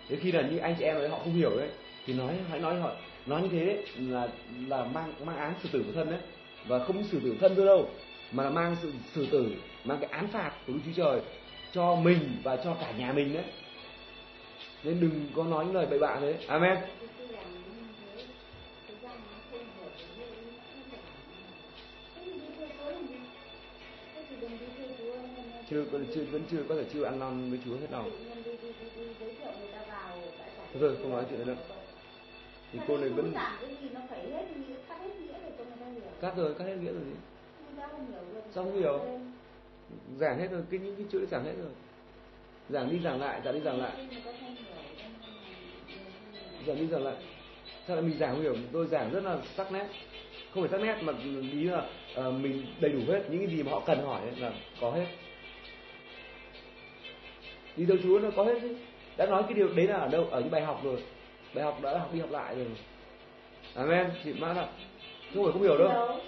[0.09, 1.69] Thế khi là như anh chị em ấy họ không hiểu đấy
[2.05, 2.91] thì nói hãy nói họ
[3.25, 4.27] nói như thế là
[4.67, 6.19] là mang mang án xử tử của thân đấy.
[6.67, 7.89] Và không xử tử thân thôi đâu
[8.31, 9.51] mà là mang sự xử tử
[9.83, 11.21] mang cái án phạt của Đức Chúa Trời
[11.73, 13.43] cho mình và cho cả nhà mình đấy
[14.87, 16.39] nên đừng có nói những lời bậy bạ thế.
[16.47, 16.77] Amen.
[25.69, 28.03] Chưa có chưa vẫn chưa có thể chưa ăn năn với Chúa hết đâu.
[30.73, 31.55] Thôi rồi không nói chuyện nữa
[32.71, 33.33] thì cô này vẫn
[36.21, 37.15] cắt rồi, cắt hết nghĩa rồi gì
[38.55, 38.99] sao không hiểu?
[40.19, 41.71] Giảm hết rồi, cái những cái chữ giảm hết rồi
[42.69, 43.91] giảng đi giảng lại giảng đi giảng lại.
[46.67, 47.15] Giảng đi giảng lại.
[47.87, 49.85] Sao lại mình giảng không hiểu tôi giảng rất là sắc nét.
[50.53, 51.13] Không phải sắc nét mà
[51.53, 51.85] ý là
[52.27, 54.51] uh, mình đầy đủ hết những cái gì mà họ cần hỏi là
[54.81, 55.05] có hết.
[57.75, 58.75] Đi đâu chúa nó có hết chứ.
[59.17, 61.03] Đã nói cái điều đấy là ở đâu ở những bài học rồi.
[61.53, 62.65] Bài học đã học đi học lại rồi.
[63.75, 64.09] Amen.
[64.23, 64.67] Chị mã ạ
[65.33, 66.19] không phải không hiểu đâu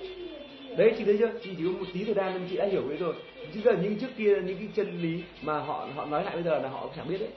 [0.77, 1.31] đấy chị thấy chưa?
[1.43, 3.13] Chị chỉ có một tí thời gian nhưng chị đã hiểu đấy rồi.
[3.53, 6.43] Chứ giờ những trước kia những cái chân lý mà họ họ nói lại bây
[6.43, 7.29] giờ là họ chẳng biết đấy.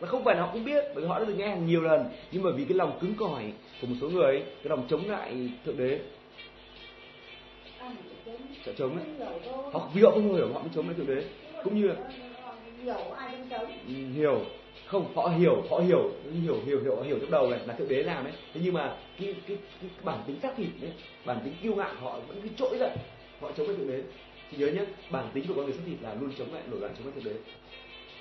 [0.00, 1.80] Và không phải là họ không biết bởi vì họ đã được nghe hàng nhiều
[1.80, 2.04] lần.
[2.32, 5.10] Nhưng mà vì cái lòng cứng cỏi của một số người ấy, cái lòng chống
[5.10, 5.98] lại thượng đế.
[8.64, 9.28] Sợ chống đấy
[9.72, 11.22] họ vì họ không hiểu họ mới chống lại thượng đế.
[11.64, 11.94] Cũng như là
[14.14, 14.40] hiểu
[14.92, 16.10] không họ hiểu họ hiểu
[16.42, 18.74] hiểu hiểu hiểu họ hiểu trong đầu này là thượng đế làm đấy thế nhưng
[18.74, 20.90] mà cái cái, cái bản tính xác thịt đấy
[21.24, 22.96] bản tính kiêu ngạo họ vẫn cứ trỗi dậy
[23.40, 24.02] họ chống lại thượng đế
[24.50, 26.80] thì nhớ nhé bản tính của con người xác thịt là luôn chống lại nổi
[26.80, 27.40] loạn chống lại thượng đế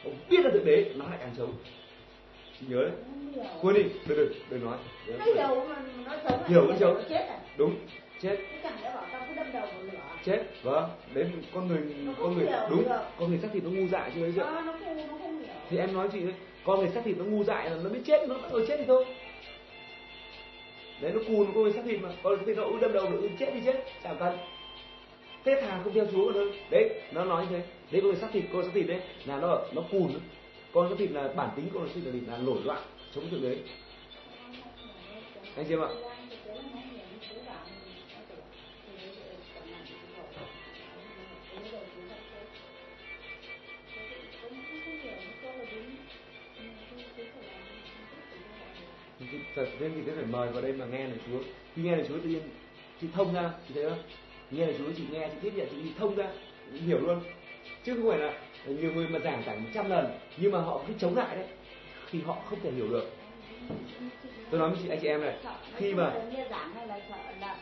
[0.04, 1.54] ông biết là thượng đế nó lại càng chống.
[2.60, 2.92] Chị nhớ đấy.
[3.62, 4.78] Quên đi đừng đừng đừng nói.
[6.48, 7.04] Hiểu vẫn chống.
[7.58, 7.76] đúng
[8.22, 8.38] chết.
[10.26, 10.90] Chết vâng.
[11.14, 11.78] Đến con người
[12.20, 12.84] con người đúng
[13.20, 14.64] con người xác thịt nó ngu dại chưa đấy chưa
[15.70, 16.34] thì em nói chị đấy
[16.66, 18.76] con người xác thịt nó ngu dại là nó biết chết, nó bắt đầu chết
[18.80, 19.06] thì thôi.
[21.02, 22.10] Đấy, nó cùn con người xác thịt mà.
[22.24, 23.86] Con người xác thịt nó đâm đầu nó chết đi chết.
[24.04, 24.38] Chẳng cần.
[25.46, 27.64] Thế thà không theo chúa còn hơn đấy, nó nói như thế.
[27.92, 30.12] Đấy, con người xác thịt, con xác thịt đấy, là nó nó cùn
[30.74, 32.82] con xác thịt là bản tính con xác thịt là nổi loạn
[33.16, 33.58] chống thượng đế.
[35.56, 35.90] Anh chị em ạ
[49.56, 51.40] thật nên thì phải mời vào đây mà nghe lời Chúa.
[51.76, 52.42] Khi nghe lời Chúa tự nhiên
[53.02, 54.00] chị thông ra chị thấy không?
[54.52, 56.28] Nghe lời Chúa chị nghe chị tiếp nhận chị thông ra
[56.86, 57.20] hiểu luôn.
[57.84, 58.34] Chứ không phải là
[58.66, 61.46] nhiều người mà giảng giảng trăm lần nhưng mà họ cứ chống lại đấy
[62.12, 63.10] thì họ không thể hiểu được.
[64.50, 65.36] Tôi nói với chị anh chị em này
[65.76, 66.14] khi mà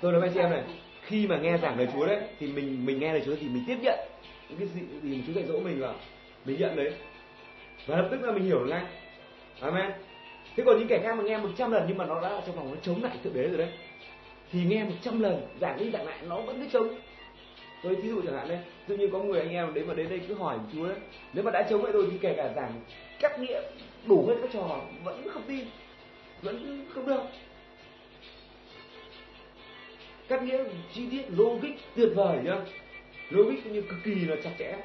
[0.01, 0.63] tôi nói với anh chị em này
[1.01, 3.63] khi mà nghe giảng lời Chúa đấy thì mình mình nghe lời Chúa thì mình
[3.67, 3.99] tiếp nhận
[4.49, 5.95] những cái gì, gì Chúa dạy dỗ mình vào.
[6.45, 6.93] Mình nhận đấy.
[7.87, 8.83] Và lập tức là mình hiểu ngay.
[9.61, 9.91] Amen
[10.59, 12.55] thế còn những kẻ khác mà nghe một trăm lần nhưng mà nó đã trong
[12.55, 13.69] phòng nó chống lại thượng đế rồi đấy.
[14.51, 16.99] Thì nghe một trăm lần, giảng đi giảng lại, nó vẫn cứ chống.
[17.83, 20.09] Tôi thí dụ chẳng hạn đây, tự nhiên có người anh em đến mà đến
[20.09, 20.97] đây cứ hỏi chúa đấy,
[21.33, 22.81] nếu mà đã chống lại rồi thì kể cả giảng
[23.19, 23.61] cắt nghĩa
[24.05, 25.65] đủ hết các trò vẫn không tin,
[26.41, 27.21] vẫn không được.
[30.27, 32.57] Cắt nghĩa chi tiết, logic tuyệt vời nhá.
[33.29, 34.77] Logic như cực kỳ là chặt chẽ,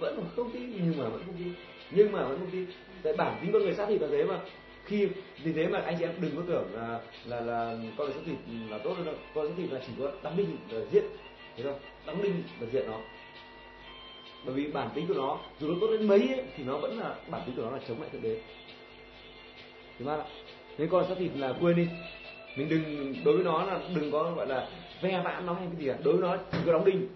[0.00, 1.52] vẫn không tin nhưng mà vẫn không tin,
[1.90, 2.66] nhưng mà vẫn không tin.
[3.02, 4.40] Tại bản tính con người xác thịt là thế mà
[4.88, 5.08] khi
[5.42, 8.20] vì thế mà anh chị em đừng có tưởng là là là con người xác
[8.26, 8.36] thịt
[8.70, 9.14] là tốt đâu.
[9.34, 11.04] Con xác thịt là chỉ có đóng đinh là giết
[11.56, 11.74] thế thôi
[12.06, 12.98] đóng đinh và diệt nó.
[14.44, 16.98] Bởi vì bản tính của nó dù nó tốt đến mấy ấy, thì nó vẫn
[16.98, 18.40] là bản tính của nó là chống lại thượng đế.
[19.98, 20.16] Thứ ba
[20.78, 21.88] nếu con xác thịt là quên đi.
[22.56, 24.68] Mình đừng đối với nó là đừng có gọi là
[25.02, 25.98] ve vãn nó hay cái gì cả.
[26.04, 27.08] Đối với nó chỉ có đóng đinh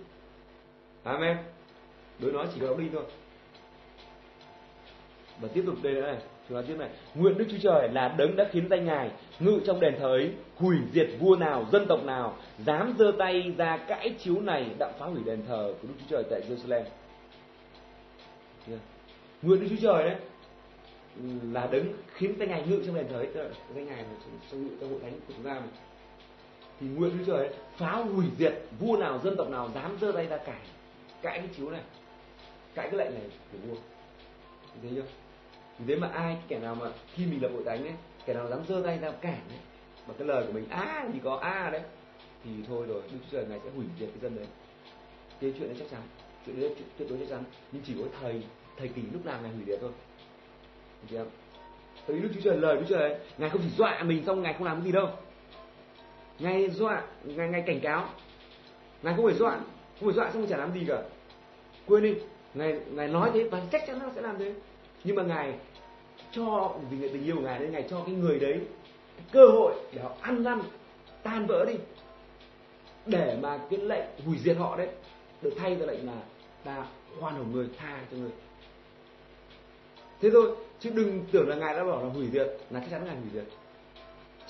[1.02, 1.36] amen
[2.18, 3.04] đối với nó chỉ có đóng đinh thôi.
[5.40, 6.16] Và tiếp tục đây này
[6.52, 9.60] chúng ta tiếp này nguyện đức chúa trời là đấng đã khiến danh ngài ngự
[9.66, 13.76] trong đền thờ ấy hủy diệt vua nào dân tộc nào dám giơ tay ra
[13.76, 16.82] cãi chiếu này đặng phá hủy đền thờ của đức chúa trời tại jerusalem.
[19.42, 20.16] Nguyện đức chúa trời đấy
[21.52, 23.28] là đấng khiến danh ngài ngự trong đền thờ ấy
[23.74, 24.08] danh ngài là
[24.50, 25.66] trong ngự trong hội thánh của chúng ta mà.
[26.80, 29.96] Thì nguyện đức chúa trời ấy, phá hủy diệt vua nào dân tộc nào dám
[30.00, 30.60] giơ tay ra cãi
[31.22, 31.80] cãi cái chiếu này
[32.74, 33.22] cãi cái lệnh này
[33.52, 33.76] của vua.
[34.82, 35.02] Thấy chưa?
[35.78, 37.94] Vì thế mà ai kẻ nào mà khi mình lập hội thánh ấy,
[38.26, 39.58] kẻ nào dám giơ tay ra cản ấy,
[40.08, 41.82] mà cái lời của mình, a, thì có a đấy,
[42.44, 44.46] thì thôi rồi, đức chúa trời ngài sẽ hủy diệt cái dân đấy.
[45.40, 46.00] Cái chuyện đấy chắc chắn,
[46.46, 47.44] chuyện đấy tuyệt đối chắc chắn.
[47.72, 48.42] Nhưng chỉ có thầy
[48.78, 49.90] thầy kỳ lúc nào ngài hủy diệt thôi.
[51.10, 51.26] Chị em
[52.06, 54.42] tại vì đức chúa trời, lời đức chúa trời ngài không chỉ dọa mình xong
[54.42, 55.08] ngài không làm cái gì đâu.
[56.38, 58.08] Ngài dọa, ngài ngài cảnh cáo.
[59.02, 59.50] Ngài không phải dọa,
[60.00, 61.02] không phải dọa xong chả làm gì cả.
[61.86, 62.14] Quên đi,
[62.54, 64.54] ngài ngài nói thế và chắc chắn nó sẽ làm thế
[65.04, 65.54] nhưng mà ngài
[66.32, 68.60] cho, vì người tình yêu của ngài nên ngài cho cái người đấy
[69.16, 70.60] cái cơ hội để họ ăn năn,
[71.22, 71.74] tan vỡ đi,
[73.06, 74.88] để mà cái lệnh hủy diệt họ đấy
[75.42, 76.22] được thay ra lệnh là
[76.64, 76.86] ta
[77.20, 78.30] khoan hồng người, tha cho người.
[80.20, 83.04] Thế thôi, chứ đừng tưởng là ngài đã bảo là hủy diệt, là chắc chắn
[83.04, 83.44] ngài hủy diệt.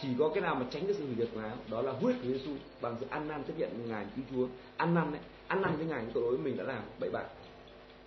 [0.03, 2.17] Chỉ có cái nào mà tránh được sự hủy diệt của ngài, đó là huyết
[2.23, 2.51] của Giêsu
[2.81, 4.47] bằng sự ăn năn chấp nhận ngài cứu Chúa.
[4.77, 7.23] Ăn năn đấy, ăn năn với ngài những tội lỗi mình đã làm, bậy bạ.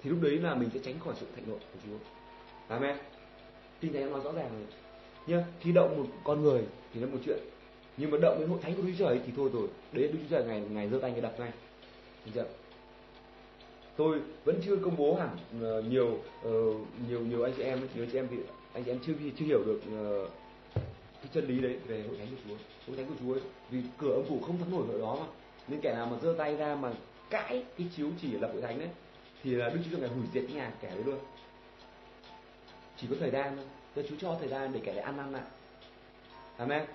[0.04, 1.98] Thì lúc đấy là mình sẽ tránh khỏi sự thạnh nộ của Chúa.
[2.68, 2.98] Amen.
[3.82, 4.68] Kinh Thánh nói rõ ràng rồi.
[5.28, 6.64] Nhá, khi động một con người
[6.94, 7.40] thì là một chuyện.
[7.98, 9.68] Nhưng mà động đến hội thánh của Đức Chúa Trời thì thôi rồi.
[9.92, 11.52] Đấy Đức Chúa Trời ngày ngày giơ tay cái đập ngay.
[12.26, 12.46] Được chưa?
[13.98, 15.38] Tôi vẫn chưa công bố hẳn
[15.80, 16.08] uh, nhiều
[16.48, 16.78] uh,
[17.10, 18.38] nhiều nhiều anh chị em nhiều anh chị em thì
[18.74, 20.30] anh chị em chưa chưa hiểu được uh,
[21.16, 22.56] cái chân lý đấy về hội thánh của Chúa.
[22.88, 23.42] Hội thánh của Chúa ấy,
[23.72, 25.28] vì cửa âm phủ không thắng nổi ở đó mà.
[25.68, 26.94] Nên kẻ nào mà giơ tay ra mà
[27.30, 28.90] cãi cái chiếu chỉ là hội thánh đấy
[29.44, 31.20] thì là Đức Chúa Trời ngày hủy diệt cái nhà kẻ đấy luôn
[32.98, 33.66] chỉ có thời gian thôi.
[33.96, 35.44] Tôi chú cho thời gian để kẻ đấy ăn năn lại.
[36.58, 36.86] Amen.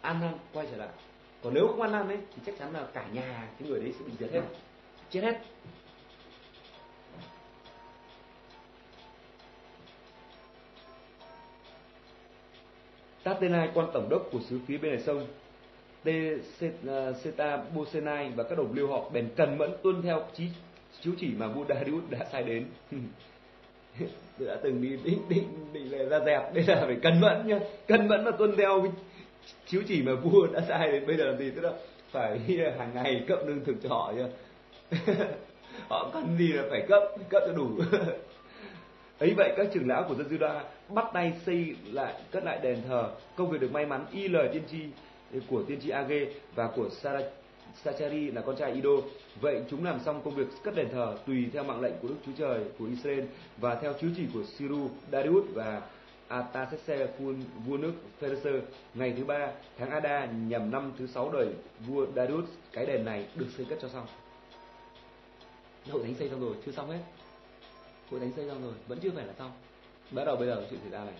[0.00, 0.88] Ăn năn, quay trở lại.
[1.42, 3.94] Còn nếu không ăn năn ấy, thì chắc chắn là cả nhà, cái người đấy
[3.98, 4.42] sẽ bị diệt hết.
[5.10, 5.40] Chết hết.
[13.22, 15.26] Tatenai, quan tổng đốc của xứ phía bên này sông
[17.24, 20.48] Seta Bosenai và các đồng liêu họ bèn cần mẫn tuân theo chí,
[21.00, 22.66] chiếu chỉ mà vua Darius đã sai đến.
[24.38, 26.54] tôi đã từng đi định định định là ra dẹp.
[26.54, 27.58] Đây là phải cẩn mẫn nhá.
[27.86, 28.92] Cẩn mẫn và tuân theo cái
[29.66, 31.72] chiếu chỉ mà vua đã sai đến bây giờ làm gì tức là
[32.10, 32.38] phải
[32.78, 34.26] hàng ngày cấp lương thực cho họ nhá.
[35.88, 37.68] Họ cần gì là phải cấp cấp cho đủ.
[39.18, 42.78] Ấy vậy các trưởng lão của dân Juda bắt tay xây lại, cất lại đền
[42.88, 43.10] thờ.
[43.36, 44.78] Công việc được may mắn y lời tiên tri
[45.50, 47.24] của tiên tri Age và của Sarah
[47.84, 48.90] Sachari là con trai Ido.
[49.40, 52.16] Vậy chúng làm xong công việc cất đền thờ tùy theo mạng lệnh của Đức
[52.26, 53.24] Chúa Trời của Israel
[53.56, 55.82] và theo chiếu chỉ của Siru, Darius và
[56.28, 57.10] Artaxerxes
[57.66, 58.60] vua nước Pharisee
[58.94, 61.48] ngày thứ ba tháng Ada nhằm năm thứ sáu đời
[61.86, 64.06] vua Darius cái đền này được xây cất cho xong.
[65.90, 66.98] Hội thánh xây xong rồi, chưa xong hết.
[68.10, 69.52] Hội thánh xây xong rồi, vẫn chưa phải là xong.
[70.10, 71.14] Bắt đầu bây giờ chuyện xảy ra này.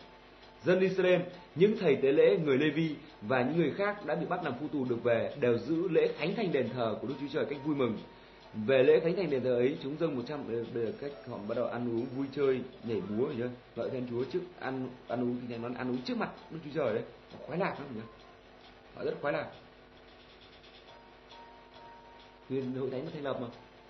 [0.66, 1.20] Dân Israel,
[1.54, 4.54] những thầy tế lễ, người Lê Vi và những người khác đã bị bắt làm
[4.60, 7.44] phu tù được về đều giữ lễ khánh thành đền thờ của Đức Chúa Trời
[7.44, 7.98] cách vui mừng.
[8.66, 11.54] Về lễ khánh thành đền thờ ấy, chúng dâng 100 bây giờ cách họ bắt
[11.56, 13.46] đầu ăn uống vui chơi, nhảy múa nhá.
[13.76, 16.70] Lợi Thiên Chúa trước ăn ăn uống thì nó ăn uống trước mặt Đức Chúa
[16.74, 17.04] Trời đấy,
[17.46, 18.02] khoái lạc lắm nhá.
[18.94, 19.46] Họ rất khoái lạc.
[22.48, 23.46] thì hội thánh nó thành lập mà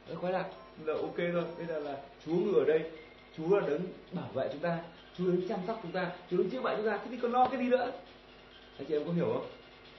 [0.08, 0.46] rất khoái lạc
[0.84, 1.96] là ok rồi bây giờ là
[2.26, 2.90] chúa ngự ở đây
[3.36, 3.80] chúa là đấng
[4.12, 4.78] bảo vệ chúng ta
[5.18, 7.32] chúa đến chăm sóc chúng ta chúa đến chữa bệnh chúng ta thế thì còn
[7.32, 7.92] lo cái gì nữa?
[8.78, 9.46] Anh chị em có hiểu không?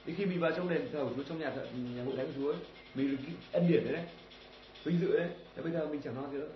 [0.06, 2.26] Thì khi mình vào trong đền thờ của chúa trong nhà thờ, nhà hội thánh
[2.26, 2.60] của chúa ấy,
[2.94, 4.04] mình được cái ân điển đấy đấy
[4.84, 5.28] vinh dự đấy.
[5.56, 6.48] Thế bây giờ mình chẳng lo gì nữa.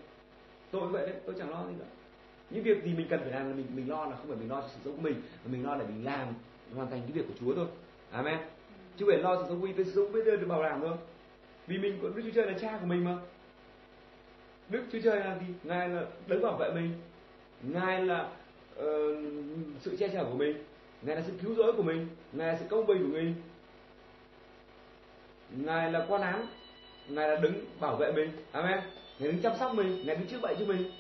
[0.71, 1.85] Tôi cũng vậy đấy tôi chẳng lo gì nữa.
[2.51, 4.51] Những việc gì mình cần phải làm là mình mình lo là không phải mình
[4.51, 6.35] lo cho sự sống của mình mà mình lo để mình làm
[6.75, 7.67] hoàn thành cái việc của Chúa thôi.
[8.11, 8.39] Amen.
[8.97, 10.97] Chứ phải lo sự sống của mình, sự sống bây giờ được bảo đảm thôi.
[11.67, 13.17] Vì mình có Đức Chúa Trời là cha của mình mà.
[14.69, 15.55] Đức Chúa Trời là gì?
[15.65, 16.91] Ngài là đấng bảo vệ mình.
[17.63, 18.29] Ngài là
[18.81, 19.19] uh,
[19.81, 20.65] sự che chở của mình
[21.03, 23.35] ngài là sự cứu rỗi của mình ngài là sự công bình của mình.
[25.51, 26.47] Ngài là quan án
[27.09, 28.31] ngài là đứng bảo vệ mình.
[28.53, 28.81] Amen.
[29.19, 30.91] Ngài đứng chăm sóc mình ngài đứng chữa bệnh cho mình.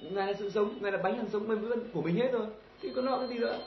[0.00, 2.46] Ngài là sự sống ngài là bánh hàng sống bền vững của mình hết rồi.
[2.82, 3.58] Thì có nọ cái gì nữa.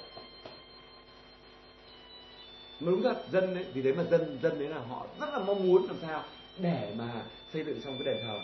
[2.79, 5.39] Mà đúng thật dân đấy vì thế mà dân dân đấy là họ rất là
[5.39, 6.23] mong muốn làm sao
[6.59, 7.21] để mà
[7.53, 8.39] xây dựng xong cái đền thờ.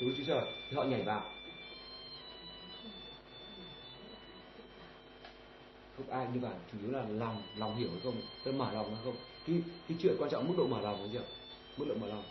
[0.00, 1.22] Của Đức Chúa Trời thì họ nhảy vào.
[5.96, 8.14] Không ai như vậy chủ yếu là lòng lòng hiểu hay không
[8.44, 9.16] tôi mở lòng hay không?
[9.46, 11.24] Cái cái chuyện quan trọng mức độ mở lòng phải chưa?
[11.76, 12.22] Mức độ mở lòng.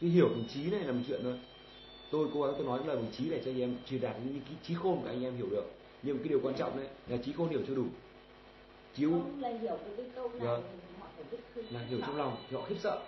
[0.00, 1.38] Cái hiểu đồng trí này là một chuyện thôi.
[2.10, 4.40] Tôi cố gắng tôi nói là đồng trí để cho anh em truyền đạt những
[4.40, 5.64] cái trí khôn của anh em hiểu được.
[6.02, 7.84] Nhưng cái điều quan trọng đấy là trí khôn hiểu cho đủ.
[8.94, 9.10] Chiếu.
[9.10, 10.62] Không là hiểu cái câu này Vâng.
[11.00, 13.02] họ phải biết khơi là hiểu trong lòng thì họ khiếp sợ.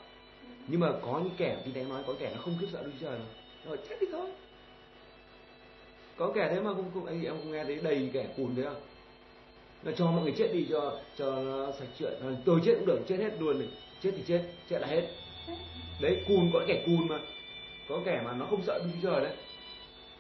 [0.69, 2.91] Nhưng mà có những kẻ thì thánh nói có kẻ nó không khiếp sợ Chúa
[3.01, 3.21] Trời
[3.67, 4.31] rồi chết đi thôi.
[6.17, 8.63] Có kẻ thế mà không không anh em không nghe thấy đầy kẻ cùn thế
[8.63, 8.81] không
[9.83, 12.13] là cho mọi người chết đi cho cho nó sạch chuyện
[12.45, 13.69] tôi chết cũng được chết hết luôn này.
[14.03, 15.09] Chết thì chết chết là hết.
[16.01, 17.19] Đấy cùn có kẻ cùn mà.
[17.89, 19.37] Có kẻ mà nó không sợ Đức Chúa Trời đấy.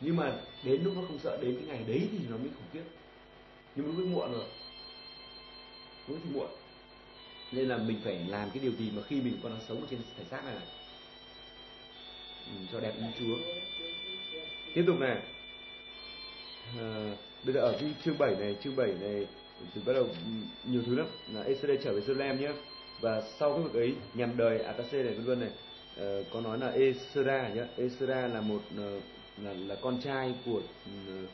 [0.00, 0.32] Nhưng mà
[0.62, 2.82] đến lúc nó không sợ đến cái ngày đấy thì nó mới khủng khiếp.
[3.76, 4.44] Nhưng mà lúc ấy muộn rồi.
[6.08, 6.48] Lúc thì muộn.
[7.52, 9.86] Nên là mình phải làm cái điều gì mà khi mình còn đang sống ở
[9.90, 10.66] trên thể xác này, này.
[12.46, 13.36] Ừ, cho đẹp ý Chúa.
[14.74, 15.16] Tiếp tục này.
[16.78, 19.26] À, bây giờ ở cái chương 7 này chương 7 này
[19.74, 20.10] thì bắt đầu ừ,
[20.64, 21.06] nhiều thứ lắm.
[21.32, 22.52] Là Esra trở về Jerusalem nhé
[23.00, 25.50] và sau cái việc ấy nhằm đời Atase này vân vân này
[26.20, 27.66] uh, có nói là Esra nhá.
[27.76, 29.02] Esra là một uh,
[29.42, 31.28] là là con trai của uh,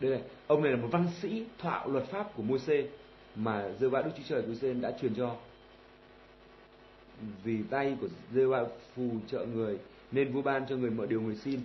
[0.00, 0.22] đây này.
[0.46, 2.82] Ông này là một văn sĩ thạo luật pháp của Môi-se
[3.36, 5.36] mà dơ ba Đức Chúa Trời của Israel đã truyền cho.
[7.44, 8.64] Vì tay của giê ba
[8.96, 9.78] phù trợ người
[10.12, 11.60] nên vua ban cho người mọi điều người xin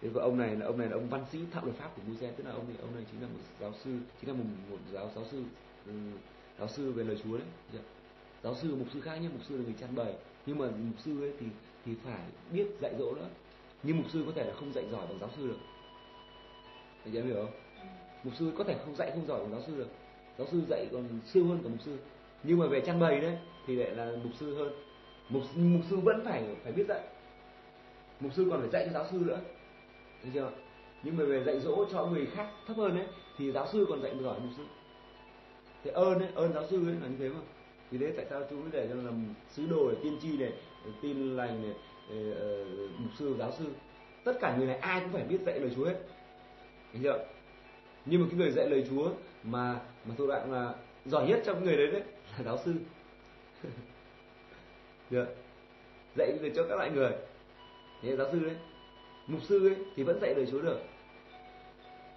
[0.00, 2.02] thế và ông này là ông này là ông văn sĩ thạo luật pháp của
[2.08, 3.90] Moses tức là ông này ông này chính là một giáo sư
[4.20, 5.42] chính là một, một giáo giáo sư
[5.86, 5.92] ừ,
[6.58, 7.46] giáo sư về lời Chúa đấy.
[8.42, 10.14] Giáo sư mục sư khác nhé mục sư là người chăn bày.
[10.46, 11.46] Nhưng mà mục sư ấy thì
[11.84, 12.20] thì phải
[12.52, 13.28] biết dạy dỗ nữa.
[13.82, 15.58] Nhưng mục sư có thể là không dạy giỏi bằng giáo sư được.
[17.04, 17.52] Anh em hiểu không?
[18.24, 19.88] Mục sư có thể không dạy không giỏi bằng giáo sư được.
[20.38, 21.96] Giáo sư dạy còn siêu hơn cả mục sư.
[22.42, 24.72] Nhưng mà về chăn bày đấy thì lại là mục sư hơn.
[25.28, 27.00] Mục mục sư vẫn phải phải biết dạy.
[28.20, 29.40] Mục sư còn phải dạy cho giáo sư nữa
[30.24, 30.50] được chưa?
[31.02, 33.06] Nhưng mà về dạy dỗ cho người khác thấp hơn đấy
[33.38, 34.62] thì giáo sư còn dạy giỏi mục sư
[35.84, 37.40] thế ơn ấy, ơn giáo sư ấy là như thế mà.
[37.90, 40.52] Vì thế tại sao chúng mới để cho làm sứ đồ để tiên tri này,
[41.02, 41.72] tin lành này
[42.10, 42.64] ờ, ờ,
[42.98, 43.64] mục sư, giáo sư.
[44.24, 45.96] Tất cả người này ai cũng phải biết dạy lời Chúa hết.
[46.92, 47.26] Thấy chưa?
[48.06, 49.10] Nhưng mà cái người dạy lời Chúa
[49.42, 50.74] mà mà tôi bạn là
[51.06, 52.02] giỏi nhất trong người đấy đấy,
[52.38, 52.74] là giáo sư.
[55.10, 55.26] Được
[56.16, 57.12] dạy để cho các loại người.
[58.02, 58.54] Thế giáo sư đấy
[59.28, 60.78] mục sư ấy thì vẫn dạy lời Chúa được.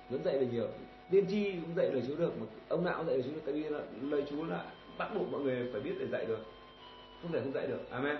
[0.09, 0.67] Vẫn dạy được nhiều.
[1.11, 3.41] Tiên tri cũng dạy lời Chúa được mà ông nào cũng dạy lời Chúa được.
[3.45, 4.65] Tại vì là lời Chúa là
[4.97, 6.45] bắt buộc mọi người phải biết để dạy được.
[7.21, 7.89] Không thể không dạy được.
[7.89, 8.17] Amen.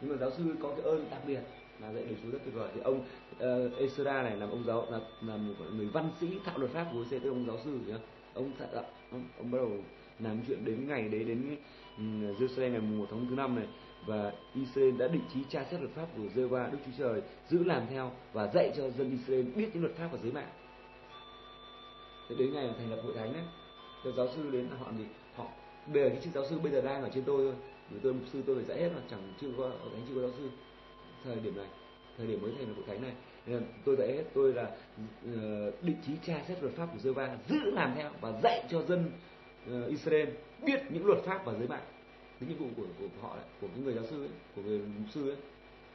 [0.00, 1.40] Nhưng mà giáo sư có cái ơn đặc biệt
[1.80, 2.68] là dạy lời Chúa rất tuyệt vời.
[2.74, 3.00] Thì ông
[3.36, 6.86] uh, Esra này làm ông giáo là là một người văn sĩ thạo luật pháp
[6.92, 7.96] của là ông giáo sư nhá.
[8.34, 9.70] Ông thạo ông, ông bắt đầu
[10.18, 11.56] làm chuyện đến ngày đấy đến
[11.98, 13.66] um, Jerusalem ngày 1 tháng thứ năm này
[14.06, 17.64] và Israel đã định trí tra xét luật pháp của Giê-va Đức Chúa Trời giữ
[17.64, 20.50] làm theo và dạy cho dân Israel biết những luật pháp và giới mạng
[22.28, 23.42] thế đến ngày thành lập hội thánh đấy
[24.04, 25.04] các giáo sư đến họ thì
[25.34, 25.46] họ
[25.92, 27.54] bây giờ cái chức giáo sư bây giờ đang ở trên tôi thôi.
[27.90, 30.14] Vì tôi mục sư tôi phải dạy hết mà chẳng chưa có hội thánh chưa
[30.14, 30.48] có giáo sư.
[31.24, 31.68] Thời điểm này
[32.18, 33.12] thời điểm mới thành lập hội thánh này
[33.46, 36.98] nên là tôi dạy hết tôi là uh, định trí tra xét luật pháp của
[36.98, 39.10] giê va giữ làm theo và dạy cho dân
[39.66, 40.28] ờ, uh, Israel
[40.62, 41.84] biết những luật pháp và giới mạng
[42.40, 44.78] cái nhiệm vụ của, của họ đấy, của cái người giáo sư ấy, của người
[44.78, 45.36] mục sư ấy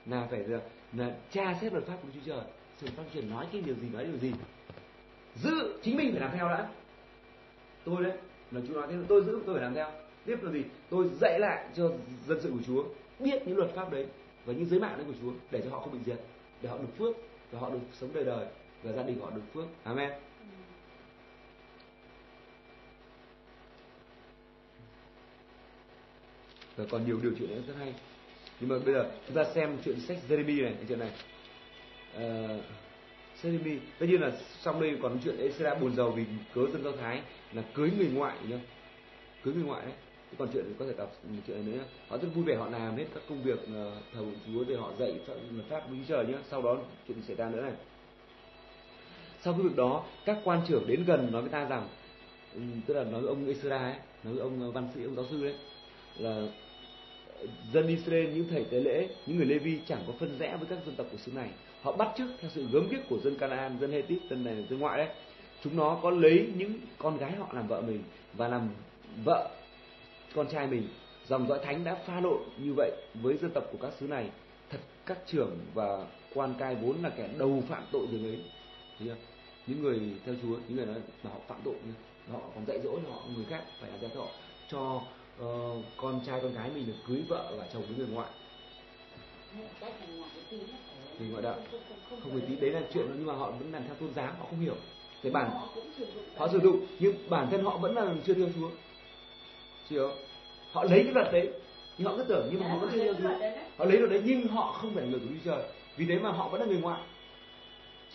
[0.06, 0.60] là phải là,
[0.94, 2.42] là tra xét luật pháp của Chúa Trời.
[2.78, 4.32] Sự pháp truyền nói cái điều gì nói điều gì?
[5.36, 6.70] Giữ chính mình phải làm theo đã.
[7.86, 8.18] Tôi đấy
[8.52, 9.92] là Chúa nói thế tôi giữ tôi phải làm theo.
[10.26, 10.64] Tiếp là gì?
[10.89, 11.92] Tôi dạy lại cho
[12.28, 12.84] dân sự của Chúa
[13.20, 14.06] biết những luật pháp đấy
[14.46, 16.20] và những giới mạng đấy của Chúa để cho họ không bị diệt
[16.62, 17.16] để họ được phước
[17.52, 18.46] và họ được sống đời đời
[18.84, 19.66] và gia đình họ được phước.
[19.84, 20.12] Amen.
[26.82, 27.94] Và còn nhiều điều chuyện nữa rất hay.
[28.60, 31.12] Nhưng mà bây giờ chúng ta xem chuyện sách Jeremy này cái chuyện này.
[32.18, 32.64] Uh,
[33.42, 34.32] Jeremy tất nhiên là
[34.64, 36.26] trong đây còn chuyện Ezra buồn giàu vì
[36.56, 37.22] cớ dân do thái
[37.54, 38.60] là cưới người ngoại nhá.
[39.44, 39.94] Cưới người ngoại đấy.
[40.38, 43.06] Còn chuyện có thể đọc một chuyện nữa họ rất vui vẻ họ làm hết
[43.14, 45.20] các công việc ờ, thờ thờ chúa để họ dạy
[45.52, 46.78] luật pháp đúng trời nhé sau đó
[47.08, 47.74] chuyện xảy ra nữa này.
[49.42, 51.88] Sau cái việc đó các quan trưởng đến gần nói với ta rằng
[52.54, 55.16] ừ, tức là nói với ông Ezra ấy nói với ông ờ, văn sĩ ông
[55.16, 55.56] giáo sư đấy
[56.18, 56.48] là
[57.74, 60.80] dân Israel, những thầy tế lễ, những người Levi chẳng có phân rẽ với các
[60.86, 61.50] dân tộc của xứ này.
[61.82, 64.80] Họ bắt chước theo sự gớm ghiếc của dân Canaan, dân Hethit dân này, dân
[64.80, 65.16] ngoại đấy.
[65.64, 68.70] Chúng nó có lấy những con gái họ làm vợ mình và làm
[69.24, 69.50] vợ
[70.36, 70.88] con trai mình.
[71.28, 74.30] Dòng dõi thánh đã pha lộn như vậy với dân tộc của các xứ này.
[74.70, 78.39] Thật các trưởng và quan cai vốn là kẻ đầu phạm tội điều ấy.
[79.00, 79.06] Thì
[79.68, 81.76] những người theo Chúa, những người nói mà họ phạm tội,
[82.32, 84.28] họ còn dạy dỗ họ, người khác phải làm theo họ,
[84.72, 85.02] cho
[85.40, 88.30] uh, con trai con gái mình được cưới vợ và chồng với người ngoại.
[91.20, 91.56] Người ngoại đạo
[92.10, 94.46] không phải tí đấy là chuyện nhưng mà họ vẫn làm theo tôn giáo họ
[94.50, 94.76] không hiểu.
[95.24, 95.50] Cái bản
[96.38, 98.70] họ sử dụng nhưng bản thân họ vẫn là chưa theo Chúa
[99.90, 100.12] hiểu
[100.72, 101.50] họ lấy cái luật đấy
[101.98, 103.30] nhưng họ cứ tưởng nhưng mà họ vẫn chưa theo Chúa
[103.78, 105.64] họ lấy luật đấy nhưng họ không phải là người của Đức Trời.
[105.98, 107.02] Vì thế mà họ vẫn là người ngoại.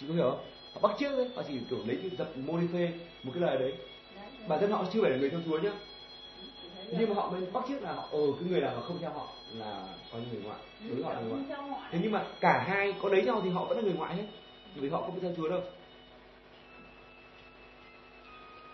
[0.01, 0.45] Chị có hiểu không?
[0.75, 2.93] Họ bắt chước đấy họ chỉ kiểu lấy cái dập mô phê
[3.23, 3.75] một cái lời đấy
[4.49, 5.73] bản thân họ chưa phải là người theo Chúa nhá
[6.91, 9.11] nhưng mà họ mới bắt chước là họ ừ cái người nào mà không theo
[9.11, 10.59] họ là coi như người ngoại
[10.91, 11.30] đối họ là người
[11.68, 11.89] ngoại.
[11.93, 14.24] thế nhưng mà cả hai có đấy nhau thì họ vẫn là người ngoại hết
[14.74, 15.61] vì họ không theo Chúa đâu.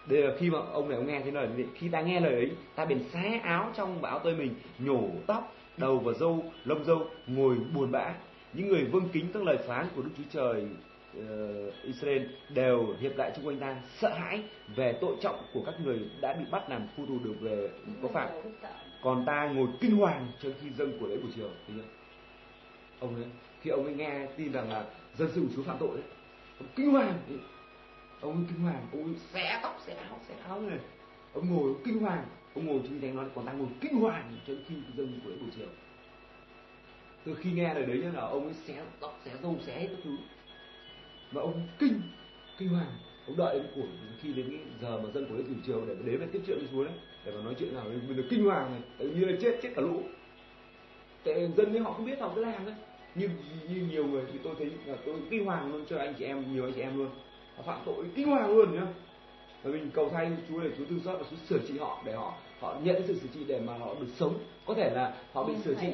[0.07, 2.51] Đây là khi mà ông này ông nghe thế lời khi ta nghe lời ấy
[2.75, 6.85] ta bèn xé áo trong và áo tơi mình nhổ tóc đầu và râu lông
[6.85, 8.15] râu ngồi buồn bã.
[8.53, 10.65] Những người vâng kính các lời phán của đức chúa trời
[11.29, 14.43] Ờ, Israel đều hiệp lại chung quanh ta, sợ hãi
[14.77, 17.71] về tội trọng của các người đã bị bắt làm phu tù được về
[18.03, 18.29] có phạm.
[19.03, 21.49] Còn ta ngồi kinh hoàng cho khi dân của lễ buổi chiều
[23.01, 23.25] ông ấy,
[23.61, 24.85] khi ông ấy nghe tin rằng là
[25.19, 26.07] dân sự chúa phạm tội đấy
[26.59, 27.19] ông kinh hoàng.
[28.21, 30.79] Ông ấy kinh hoàng, ông ấy xé tóc, xé áo xé áo này
[31.35, 34.37] ông ngồi ông kinh hoàng, ông ngồi trên thánh nói, còn đang ngồi kinh hoàng
[34.47, 35.69] cho khi dân của lễ buổi chiều
[37.25, 39.99] từ khi nghe lời đấy là ông ấy xé tóc, xé râu, xé hết các
[40.05, 40.17] thứ
[41.33, 42.01] mà ông kinh
[42.59, 42.93] kinh hoàng
[43.27, 43.83] ông đợi đến của
[44.23, 46.67] khi đến giờ mà dân của lễ buổi chiều để đến là tiếp chuyện đi
[46.73, 49.37] xuống đấy để mà nói chuyện nào mình được kinh hoàng này tự nhiên là
[49.41, 50.03] chết chết cả lũ.
[51.25, 52.75] Tại dân ấy họ không biết họ cứ làm đấy
[53.15, 53.31] như
[53.69, 56.55] như nhiều người thì tôi thấy là tôi kinh hoàng luôn cho anh chị em
[56.55, 57.09] nhiều anh chị em luôn.
[57.57, 58.87] Họ phạm tội kinh hoàng luôn nhá.
[59.63, 62.13] Và mình cầu thay Chúa để Chúa thương xót và Chúa sửa trị họ để
[62.13, 64.39] họ họ nhận sự sửa trị để mà họ được sống.
[64.67, 65.89] Có thể là họ bị sửa trị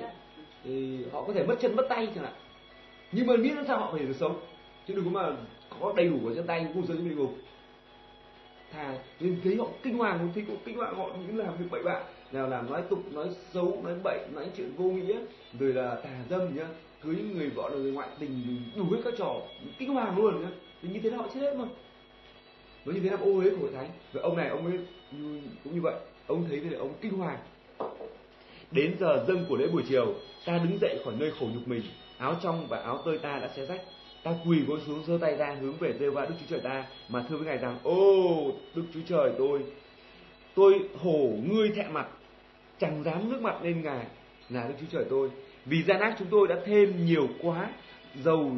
[0.65, 2.35] thì họ có thể mất chân mất tay chẳng hạn.
[3.13, 4.41] Nhưng mà miễn làm sao họ phải được sống
[4.89, 5.37] chứ đừng có mà
[5.81, 7.35] có đầy đủ ở chân tay cũng rơi xuống địa ngục
[8.73, 11.83] thà nên thấy họ kinh hoàng thấy họ kinh hoàng họ những làm việc bậy
[11.83, 15.19] bạ, nào làm nói tục, nói xấu, nói bậy, nói chuyện vô nghĩa,
[15.59, 16.67] rồi là tà dâm nhá,
[17.03, 19.37] cưới người vợ là người ngoại tình, đủ hết các trò,
[19.79, 20.49] kinh hoàng luôn nhá.
[20.83, 21.65] Thì như thế là họ chết hết mà.
[22.85, 23.89] Với như thế là ô uế của hội thánh.
[24.13, 24.79] Và ông này, ông ấy
[25.65, 25.95] cũng như vậy,
[26.27, 27.39] ông thấy thì ông kinh hoàng.
[28.71, 30.15] Đến giờ dâng của lễ buổi chiều,
[30.45, 31.83] ta đứng dậy khỏi nơi khổ nhục mình,
[32.19, 33.81] áo trong và áo tơi ta đã xé rách
[34.23, 36.85] ta quỳ gối xuống, giơ tay ra, hướng về giê va đức chúa trời ta,
[37.09, 39.63] mà thưa với ngài rằng, ô, đức chúa trời tôi
[40.55, 42.07] tôi hổ ngươi thẹn mặt,
[42.79, 44.07] chẳng dám nước mặt lên ngài
[44.51, 45.31] là đức chúa trời tôi.
[45.65, 47.71] Vì gian ác chúng tôi đã thêm nhiều quá
[48.25, 48.53] dầu,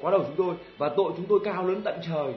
[0.00, 2.34] quá đầu chúng tôi, và tội chúng tôi cao lớn tận trời.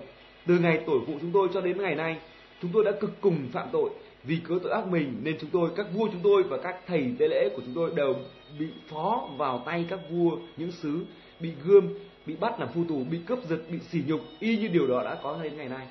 [0.47, 2.17] Từ ngày tuổi phụ chúng tôi cho đến ngày nay,
[2.61, 3.89] chúng tôi đã cực cùng phạm tội.
[4.23, 7.15] Vì cớ tội ác mình, nên chúng tôi, các vua chúng tôi và các thầy
[7.19, 8.15] tế lễ của chúng tôi đều
[8.59, 11.05] bị phó vào tay các vua, những sứ
[11.39, 11.93] bị gươm
[12.25, 15.03] bị bắt làm phu tù bị cướp giật bị sỉ nhục y như điều đó
[15.03, 15.87] đã có đến ngày nay.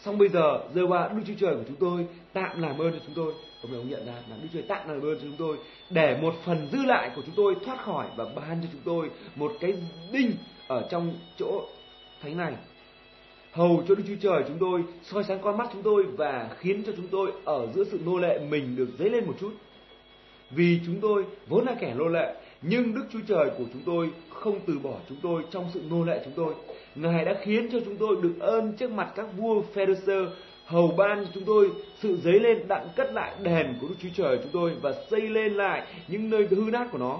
[0.00, 2.98] Xong bây giờ rơi qua đức chúa trời của chúng tôi tạm làm ơn cho
[3.06, 3.32] chúng tôi.
[3.62, 5.56] Ông ông nhận ra là đức chúa trời tạm làm ơn cho chúng tôi
[5.90, 9.10] để một phần dư lại của chúng tôi thoát khỏi và ban cho chúng tôi
[9.36, 9.74] một cái
[10.12, 10.32] đinh
[10.68, 11.66] ở trong chỗ
[12.22, 12.54] thánh này.
[13.52, 16.82] Hầu cho Đức Chúa Trời chúng tôi soi sáng con mắt chúng tôi và khiến
[16.86, 19.52] cho chúng tôi ở giữa sự nô lệ mình được dấy lên một chút.
[20.50, 24.10] Vì chúng tôi vốn là kẻ nô lệ, nhưng Đức Chúa Trời của chúng tôi
[24.30, 26.54] không từ bỏ chúng tôi trong sự nô lệ chúng tôi.
[26.94, 30.26] Ngài đã khiến cho chúng tôi được ơn trước mặt các vua Pharisee
[30.66, 31.70] hầu ban cho chúng tôi
[32.02, 35.20] sự dấy lên đặng cất lại đền của Đức Chúa Trời chúng tôi và xây
[35.20, 37.18] lên lại những nơi hư nát của nó.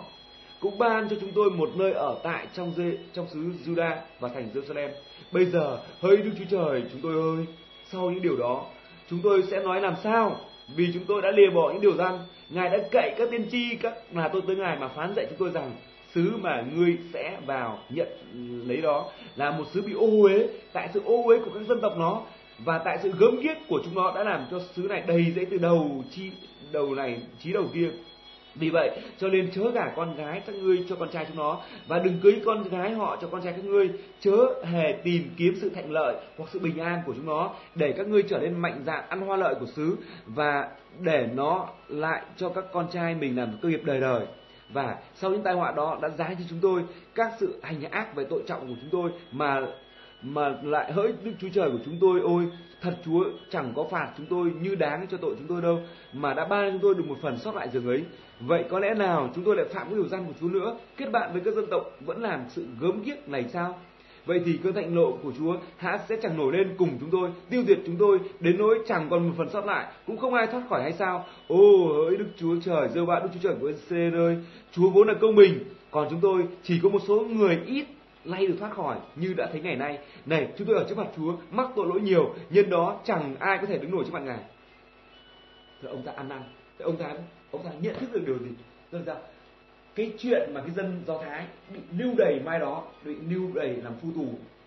[0.60, 4.28] Cũng ban cho chúng tôi một nơi ở tại trong dê, trong xứ Juda và
[4.28, 4.88] thành Jerusalem.
[5.32, 7.46] Bây giờ, hỡi Đức Chúa Trời chúng tôi ơi,
[7.92, 8.66] sau những điều đó,
[9.10, 10.40] chúng tôi sẽ nói làm sao?
[10.76, 12.12] Vì chúng tôi đã lìa bỏ những điều răn,
[12.50, 15.38] Ngài đã cậy các tiên tri các là tôi tới Ngài mà phán dạy chúng
[15.38, 15.72] tôi rằng
[16.14, 18.08] xứ mà ngươi sẽ vào nhận
[18.66, 20.46] lấy đó là một xứ bị ô uế.
[20.72, 22.22] Tại sự ô uế của các dân tộc nó
[22.64, 25.44] và tại sự gớm ghiếc của chúng nó đã làm cho xứ này đầy dẫy
[25.44, 26.30] từ đầu chi
[26.72, 27.90] đầu này trí đầu kia
[28.54, 31.60] vì vậy, cho nên chớ gả con gái các ngươi cho con trai chúng nó,
[31.88, 33.90] và đừng cưới con gái họ cho con trai các ngươi.
[34.20, 37.94] Chớ hề tìm kiếm sự thạnh lợi hoặc sự bình an của chúng nó, để
[37.96, 39.96] các ngươi trở nên mạnh dạn ăn hoa lợi của xứ,
[40.26, 40.68] và
[41.00, 44.26] để nó lại cho các con trai mình làm cơ nghiệp đời đời.
[44.72, 46.82] Và sau những tai họa đó đã giá cho chúng tôi
[47.14, 49.66] các sự hành ác về tội trọng của chúng tôi, mà
[50.22, 52.44] mà lại hỡi Đức Chúa Trời của chúng tôi, ôi,
[52.82, 55.80] thật Chúa, chẳng có phạt chúng tôi như đáng cho tội chúng tôi đâu,
[56.12, 58.04] mà đã ban chúng tôi được một phần sót lại giường ấy.
[58.40, 60.76] Vậy có lẽ nào chúng tôi lại phạm cái điều gian của Chúa nữa?
[60.96, 63.78] Kết bạn với các dân tộc vẫn làm sự gớm ghiếc này sao?
[64.26, 67.30] Vậy thì cơn thạnh nộ của Chúa há sẽ chẳng nổi lên cùng chúng tôi,
[67.50, 70.46] tiêu diệt chúng tôi, đến nỗi chẳng còn một phần sót lại, cũng không ai
[70.46, 71.24] thoát khỏi hay sao?
[71.48, 74.36] Ô, hỡi Đức Chúa Trời dơ bạn Đức Chúa Trời của Israel ơi,
[74.72, 75.58] Chúa vốn là công bình,
[75.90, 77.84] còn chúng tôi chỉ có một số người ít
[78.24, 79.98] nay được thoát khỏi như đã thấy ngày nay.
[80.26, 83.58] Này, chúng tôi ở trước mặt Chúa, mắc tội lỗi nhiều, nhân đó chẳng ai
[83.58, 84.40] có thể đứng nổi trước mặt ngài.
[85.82, 86.42] Thì ông ta ăn năn
[86.78, 87.14] thì ông ta
[87.50, 88.50] ông ta nhận thức được điều gì?
[88.90, 89.16] Tức là
[89.94, 93.68] cái chuyện mà cái dân do thái bị lưu đày mai đó, bị lưu đày
[93.68, 94.26] làm phu tù,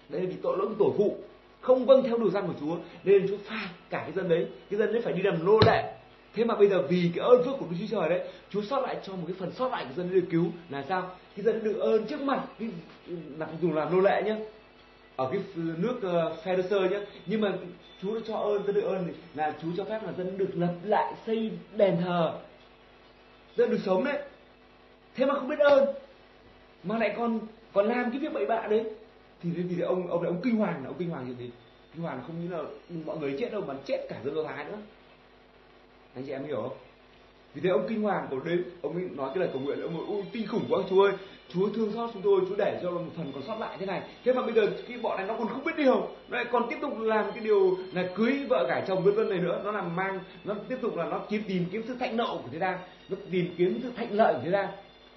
[0.09, 1.17] đấy là vì tội lỗi của tổ phụ,
[1.61, 4.47] không vâng theo điều răn của chúa, nên chúa phạt cả cái dân đấy.
[4.69, 5.93] Cái dân đấy phải đi làm nô lệ
[6.35, 8.81] thế mà bây giờ vì cái ơn phước của đức chúa trời đấy chúa sót
[8.81, 10.45] lại cho một cái phần sót lại của dân được cứu.
[10.69, 11.11] Là sao?
[11.35, 12.69] Cái dân được ơn trước mặt cái
[13.37, 14.37] là dùng làm nô lệ nhá
[15.15, 17.53] ở cái nước uh, Pharisee nhé nhưng mà
[18.01, 20.49] Chúa đã cho ơn dân được ơn thì là Chúa cho phép là dân được
[20.55, 22.33] lập lại xây đền thờ
[23.55, 24.17] dân được sống đấy.
[25.15, 25.85] Thế mà không biết ơn
[26.83, 27.39] mà lại còn
[27.73, 28.83] còn làm cái việc bậy bạ đấy.
[29.43, 31.51] Thì thì, thì ông ông ông kinh hoàng là ông kinh hoàng gì gì?
[31.93, 32.63] Kinh hoàng không như là
[33.05, 34.77] mọi người chết đâu mà chết cả dân do thái nữa
[36.15, 36.77] anh chị em hiểu không?
[37.53, 39.97] Vì thế ông kinh hoàng của đến ông ấy nói cái lời cầu nguyện ông
[39.97, 41.13] ấy ui kinh khủng quá, chúa ơi.
[41.53, 44.01] Chúa thương xót chúng tôi, chúa để cho một phần còn sót lại thế này.
[44.25, 46.67] Thế mà bây giờ cái bọn này nó còn không biết điều nó lại còn
[46.69, 49.61] tiếp tục làm cái điều là cưới vợ cải chồng vân vân này nữa.
[49.65, 52.49] Nó làm mang, nó tiếp tục là nó kiếm tìm kiếm sự thạnh nộ của
[52.51, 54.67] thế gian, nó tìm kiếm sự thạnh lợi của thế gian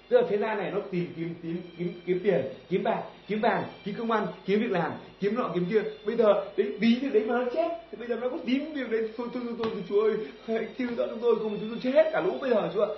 [0.09, 3.39] tức là thế gian này nó tìm kiếm kiếm kiếm kiếm tiền, kiếm bạc, kiếm
[3.41, 5.81] vàng, kiếm công ăn, kiếm việc làm, kiếm nọ, kiếm kia.
[6.05, 7.67] Bây giờ đấy, ví như đấy mà nó chết.
[7.91, 9.09] Thì bây giờ nó có tím việc đấy.
[9.17, 10.17] Thôi thôi tôi thôi chúa ơi.
[10.47, 12.95] Hãy cứu cho chúng tôi, cùng chúng tôi chết cả lũ bây giờ chưa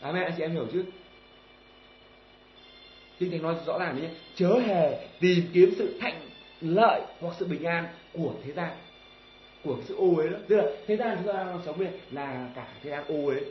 [0.00, 0.84] à mẹ anh chị em hiểu chứ?
[3.18, 4.08] Kinh thánh nói rõ ràng nhé.
[4.34, 6.20] Chớ hề tìm kiếm sự thạnh
[6.60, 8.70] lợi hoặc sự bình an của thế gian,
[9.64, 10.38] của sự ô ấy đó.
[10.48, 13.44] Tức là thế gian chúng ta sống đây là cả thế gian ô ấy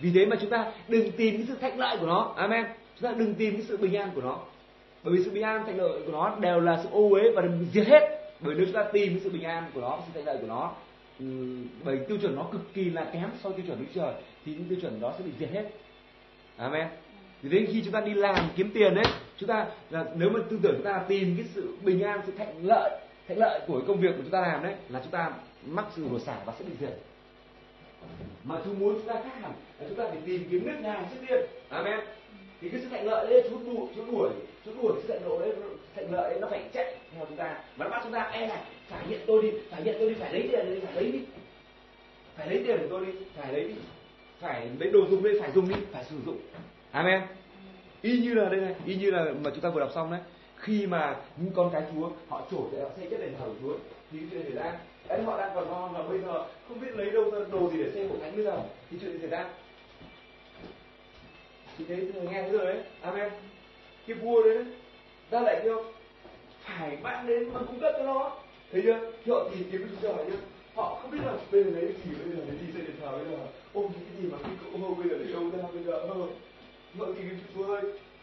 [0.00, 2.34] vì thế mà chúng ta đừng tìm cái sự thạnh lợi của nó.
[2.36, 2.64] Amen.
[3.00, 4.38] Chúng ta đừng tìm cái sự bình an của nó.
[5.02, 7.42] Bởi vì sự bình an, thạnh lợi của nó đều là sự ô uế và
[7.42, 8.02] đừng diệt hết.
[8.40, 10.46] Bởi nếu chúng ta tìm cái sự bình an của nó, sự thạnh lợi của
[10.46, 10.72] nó
[11.18, 11.26] ừ,
[11.84, 14.14] bởi tiêu chuẩn nó cực kỳ là kém so với tiêu chuẩn đức trời,
[14.46, 15.64] thì những tiêu chuẩn đó sẽ bị diệt hết.
[16.56, 16.86] Amen.
[17.42, 19.04] Vì thế khi chúng ta đi làm kiếm tiền đấy,
[19.36, 22.32] chúng ta là, nếu mà tư tưởng chúng ta tìm cái sự bình an, sự
[22.38, 25.32] thạnh lợi thạnh lợi của công việc của chúng ta làm đấy, là chúng ta
[25.66, 26.98] mắc sự đổ xả và sẽ bị diệt
[28.44, 31.04] mà Chúa muốn chúng ta khác hẳn là chúng ta phải tìm kiếm nước ngài
[31.10, 31.46] trước tiên.
[31.68, 32.00] Amen.
[32.60, 34.30] Thì cái sự thạnh lợi đấy Chúa đuổi Chúa đuổi
[34.64, 35.56] Chúa đuổi sự thạnh lợi đấy
[35.96, 37.58] thạnh lợi đấy nó phải chạy theo chúng ta.
[37.76, 40.14] Mà nó bắt chúng ta e này phải hiện tôi đi phải hiện tôi đi
[40.14, 41.20] phải lấy tiền đi phải lấy đi.
[42.36, 43.74] Phải lấy tiền của tôi đi phải lấy đi.
[44.40, 46.38] Phải lấy đồ dùng đây phải dùng đi phải sử dụng.
[46.90, 47.22] Amen.
[48.02, 50.20] Y như là đây này y như là mà chúng ta vừa đọc xong đấy.
[50.56, 53.54] Khi mà những con cái chúa họ trổ để họ xây chất đền thờ của
[53.62, 53.76] chúa
[54.12, 54.78] thì chuyện xảy ra
[55.08, 57.82] đấy, họ đang còn lo mà bây giờ không biết lấy đâu ra đồ gì
[57.84, 58.62] để xây hội thánh bây giờ.
[58.90, 59.50] Thì chuyện gì xảy ra.
[61.78, 61.96] Thì thế
[62.30, 62.82] nghe thấy rồi đấy.
[63.00, 63.30] Amen.
[64.06, 64.64] Cái vua đấy
[65.30, 65.84] ra lệnh cho
[66.62, 68.36] phải mang đến mà cung cấp cho nó.
[68.72, 69.12] Thấy chưa?
[69.24, 70.36] Thì họ tìm kiếm cái trời nhá
[70.74, 73.12] họ không biết là bây giờ lấy gì bây giờ lấy gì xây đền thờ
[73.12, 73.38] bây giờ
[73.72, 76.14] ôm cái gì mà cái cậu hô bây giờ để đâu ra, bây giờ ờ
[76.98, 77.82] họ tìm kiếm chúa ơi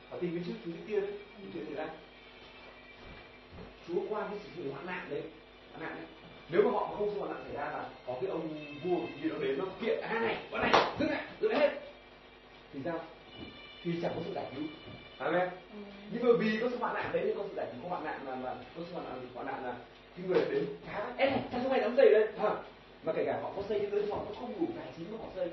[0.10, 1.04] họ tìm kiếm trước thứ kia tiên.
[1.54, 1.94] Chuyện xảy ra.
[3.88, 5.22] Chúa qua cái sự hoạn nạn đấy.
[5.72, 6.06] Hoạn nạn đấy
[6.50, 8.50] nếu mà họ không sự hoạn nạn xảy ra là có cái ông
[8.84, 11.70] vua gì đó đến nó kiện hai này con này lại dừng lại hết.
[12.74, 13.00] Thì sao?
[13.84, 14.64] Thì chẳng có sự giải cứu.
[15.18, 15.80] Amen ừ.
[16.12, 17.82] nhưng mà vì có sự hoạn nạn đấy nên có sự giải cứu.
[17.84, 19.76] Có hoạn nạn là là có sự hoạn nạn hoạn nạn là
[20.18, 21.14] cái người đến phá.
[21.18, 22.28] Ê sao không mày đóng giày đây.
[22.38, 22.52] À,
[23.04, 25.28] mà kể cả họ có xây nhưng họ cũng không đủ tài chính mà họ
[25.36, 25.50] xây.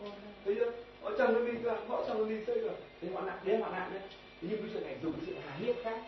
[0.00, 0.08] Ừ,
[0.44, 0.70] thấy chưa?
[1.02, 1.52] Họ chồng nó đi
[1.88, 4.02] họ chồng nó đi xây rồi thì hoạn nạn đấy hoạn nạn đấy.
[4.42, 6.00] Thế nhưng cái chuyện này dùng cái sự hà hiếp khác.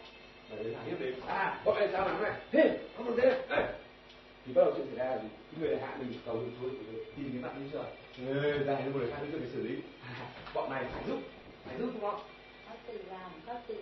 [0.51, 2.33] Và đến hà hiếp đến à bọn này sao làm này?
[2.53, 3.39] Thế không được thế này
[4.49, 5.29] thì bắt đầu chuyện xảy ra là gì?
[5.51, 6.69] Cái người hạ mình cầu được chúa
[7.17, 7.89] tìm cái mặt như trời
[8.43, 9.75] Ê, ra đến một người khác đến xử lý.
[10.07, 11.19] À, bọn này phải giúp
[11.65, 12.21] phải giúp chúng nó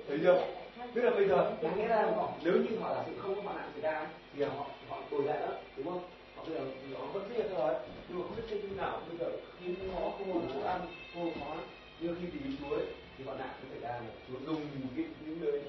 [0.08, 0.46] thấy chưa?
[0.94, 3.42] tức là bây giờ đáng nghĩa là họ nếu như họ là sự không có
[3.42, 4.06] hoạn nạn xảy ra
[4.36, 6.02] thì họ họ tồi lại nữa đúng không?
[6.36, 6.64] Họ bây giờ
[6.98, 7.74] họ vẫn giết thôi
[8.08, 10.80] nhưng mà không biết xây như nào bây giờ khi họ không có chỗ ăn
[11.14, 11.56] không có
[12.00, 12.86] nhưng khi tìm chúa ấy
[13.18, 14.60] thì hoạn nạn nó xảy ra là chúa dùng
[14.96, 15.60] cái những người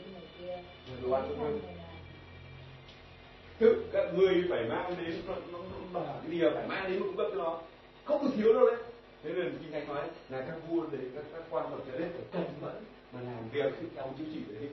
[1.01, 1.59] đồ ăn cho mình
[3.59, 6.99] tự các ngươi phải mang đến nó, nó, nó, bà cái điều phải mang đến
[6.99, 7.59] cũng bất lo nó
[8.05, 8.75] không có thiếu đâu đấy.
[9.23, 12.09] Thế nên khi ngài nói là các vua đấy các các quan bậc trở lên
[12.13, 12.75] phải cẩn mẫn
[13.13, 14.69] mà làm việc theo chiếu chỉ đấy.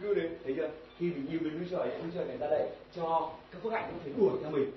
[0.00, 0.70] Cứ đấy thấy chưa?
[0.98, 3.90] Khi mình yêu đến Đức Trời núi Trời này ra đây cho các phước hạnh
[3.92, 4.70] nó phải đuổi theo mình.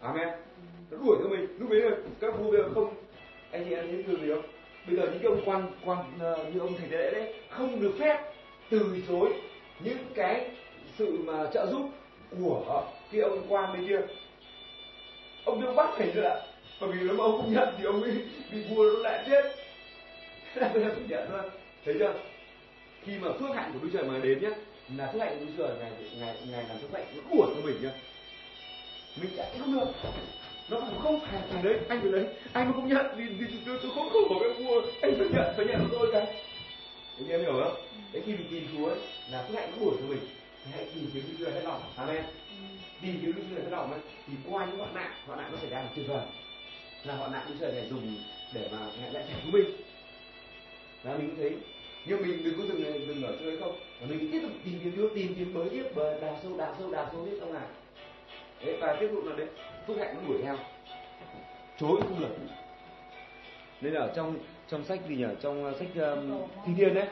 [0.00, 0.28] Amen.
[0.90, 1.56] Nó đuổi theo mình.
[1.58, 2.94] Lúc đấy là các vua bây giờ không
[3.50, 4.50] anh chị em thấy điều gì không?
[4.86, 7.80] Bây giờ những cái ông quan quan ờ, như ông thầy tế lễ đấy không
[7.80, 8.32] được phép
[8.70, 9.32] từ chối
[9.80, 10.50] những cái
[10.98, 11.90] sự mà trợ giúp
[12.40, 14.00] của cái ông quan bên kia.
[15.44, 16.42] Ông đương bắt phải nữa.
[16.80, 18.12] Bởi vì nếu mà ông không nhận thì ông ấy
[18.52, 19.42] bị vua nó lại chết.
[20.54, 21.50] Là bây giờ không nhận thôi.
[21.84, 22.14] Thấy chưa?
[23.02, 24.50] Khi mà phước hạnh của Đức Trời mà đến nhé
[24.96, 27.66] là phước hạnh của Đức Trời ngày ngày ngày làm phước hạnh nó đuổi cho
[27.66, 27.90] mình nhá.
[29.20, 29.88] Mình chạy không được
[30.70, 32.24] nó cũng không phải phải đấy anh phải lấy.
[32.52, 34.82] Anh mà không nhận thì, thì, thì tôi, tôi không khổ cái vua.
[35.02, 36.26] Anh phải nhận phải nhận của tôi cái.
[37.18, 37.76] Anh em hiểu không?
[38.12, 38.98] Đấy khi mình tìm Chúa ấy,
[39.30, 40.18] là phước hạnh nó đuổi cho mình
[40.72, 42.24] hãy tìm kiếm Đức Trời hết lòng amen
[43.02, 45.58] tìm kiếm Đức Trời hết lòng ấy thì qua những hoạn nạn hoạn nạn nó
[45.58, 46.26] xảy ra là tuyệt vời.
[47.04, 48.16] Là hoạn nạn Đức Trời này dùng
[48.54, 49.76] để mà ngại lại trả cứu mình.
[51.02, 51.56] Là mình cũng thấy
[52.06, 53.76] nhưng mình đừng có dừng dừng ở ấy không?
[54.00, 56.74] Mà mình tiếp tục tìm kiếm Chúa tìm kiếm mới tiếp bờ đào sâu đào
[56.78, 57.66] sâu đào sâu tiếp trong nào
[58.64, 59.46] đấy và tiếp tục là đấy
[59.86, 60.56] phước hạnh nó đuổi theo.
[61.80, 62.36] Chối không được.
[63.80, 64.38] Nên là trong
[64.68, 67.06] trong sách gì nhỉ trong uh, sách um, thi thiên đấy.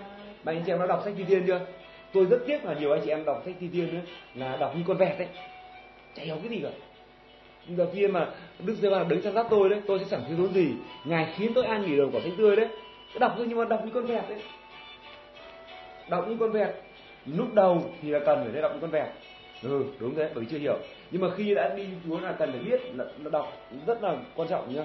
[0.44, 1.66] Ba anh chị em đã đọc sách thi thiên chưa
[2.14, 4.02] tôi rất tiếc là nhiều anh chị em đọc sách thi thiên đấy
[4.34, 5.28] là đọc như con vẹt đấy
[6.16, 6.70] chả hiểu cái gì cả.
[7.76, 10.36] Đầu tiên mà đức giê va đứng chăm sóc tôi đấy tôi sẽ chẳng thiếu
[10.36, 10.68] thốn gì.
[11.04, 12.68] Ngài khiến tôi an nghỉ đầu quả xanh tươi đấy.
[13.18, 14.38] Đọc thôi nhưng mà đọc như con vẹt đấy.
[16.08, 16.68] Đọc như con vẹt.
[17.26, 19.06] Lúc đầu thì là cần phải đọc như con vẹt.
[19.62, 20.78] Ừ đúng thế bởi vì chưa hiểu.
[21.10, 23.52] Nhưng mà khi đã đi chúa là cần phải biết là, là đọc
[23.86, 24.84] rất là quan trọng nhá.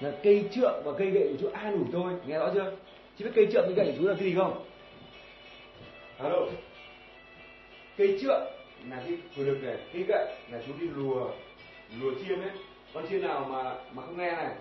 [0.00, 2.12] Là cây trượng và cây gậy của chúa an ủi tôi.
[2.26, 2.72] Nghe rõ chưa?
[3.18, 4.64] Chứ biết cây trượng cây gậy của chúa là cái gì không?
[6.18, 6.46] Alo.
[7.96, 8.42] Cây trượng
[8.90, 11.30] là cái quyền lực này cây gậy là chú đi lùa
[12.00, 12.50] lùa chiên ấy
[12.94, 14.54] con chiên nào mà mà không nghe này.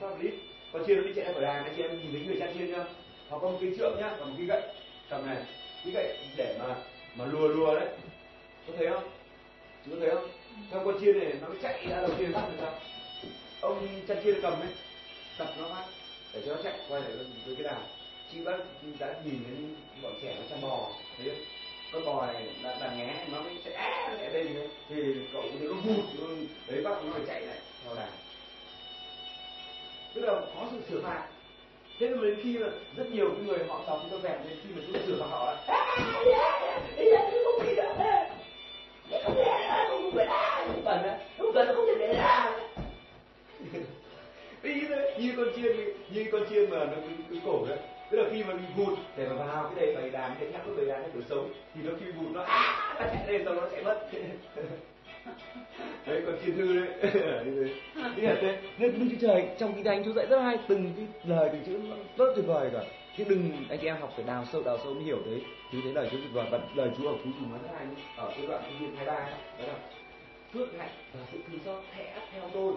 [0.00, 0.30] Pháp lý
[0.72, 2.54] con chiên nó đi chạy ra khỏi đàn anh chị em nhìn thấy người chăn
[2.58, 2.86] chiên chưa?
[3.28, 4.62] Hoặc có một cây trượng nhá và một cây gậy
[5.10, 5.36] cầm này
[5.84, 6.74] cái gậy để mà
[7.16, 7.88] mà lùa lùa đấy.
[8.66, 9.08] Có thấy không?
[9.86, 10.28] Chú có thấy không?
[10.70, 12.74] Theo con chiên này nó chạy ra đầu tiên phát được sao?
[13.60, 14.68] Ông chăn chiên cầm ấy
[15.38, 15.84] tập nó phát,
[16.34, 17.10] để cho nó chạy, quay lại
[17.46, 17.82] với cái đàn
[18.32, 18.56] chị bác
[18.98, 21.32] đã nhìn đến bọn trẻ nó chăn bò thế
[21.92, 23.70] con bò này là đàn nhé, nó mới sẽ
[24.18, 25.02] chạy đây thế thì
[25.32, 26.04] cậu nó vụt
[26.68, 28.08] đấy bác nó phải chạy lại theo đàn
[30.14, 31.22] tức là có sự sửa phạt.
[32.00, 32.66] Thế mà đến khi mà
[32.96, 35.56] rất nhiều người họ tập cho vẹn đến khi mà chúng sửa phạt họ là
[41.74, 41.94] không thể
[44.72, 44.80] đi
[45.18, 45.76] như con chiên
[46.10, 47.78] như con chiên mà nó cứ, cứ cổ đấy
[48.10, 50.60] tức là khi mà bị vụt để mà vào cái đề bày đàn, cái nhắc
[50.66, 53.54] cái bày đàn để sống, thì nó khi vụt nó, á, nó chạy lên sau
[53.54, 54.08] nó chạy mất.
[56.06, 56.88] Đấy, còn chiên thư đấy.
[58.16, 58.58] Thế là thế.
[58.78, 61.62] Nên đức chúa trời, trong kinh thánh chúa dạy rất hay, từng cái lời, từng
[61.66, 61.80] chữ
[62.16, 62.80] rất tuyệt vời cả.
[63.16, 65.42] Chứ đừng anh chị em học phải đào sâu đào sâu mới hiểu đấy.
[65.72, 67.86] Chứ thấy lời chúa tuyệt vời và lời chúa ở cuối cùng nói rất hay.
[68.16, 69.74] Ở cái đoạn kinh hai ba, đó là,
[70.54, 72.72] phước hạnh và sự thương xót sẽ theo tôi.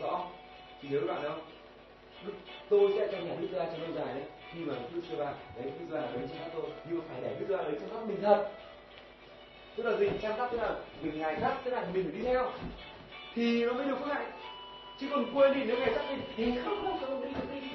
[0.00, 0.26] Rõ
[0.82, 1.40] chị nhớ đoạn đó không?
[2.68, 5.34] Tôi sẽ cho nhà đức ra trong lâu dài đấy khi mà đức chưa va
[5.56, 7.90] đấy đức ra đấy chăm sóc tôi nhưng mà phải để đức ra đấy chăm
[7.90, 8.50] sóc mình thật.
[9.76, 10.08] Tức là gì?
[10.22, 12.50] Chăm sóc tức là mình ngày dắt tức là mình phải đi theo.
[13.34, 14.30] Thì nó mới được phước hạnh
[15.00, 17.68] chứ còn quên đi, nếu ngày dắt đi, thì không không không đi không đi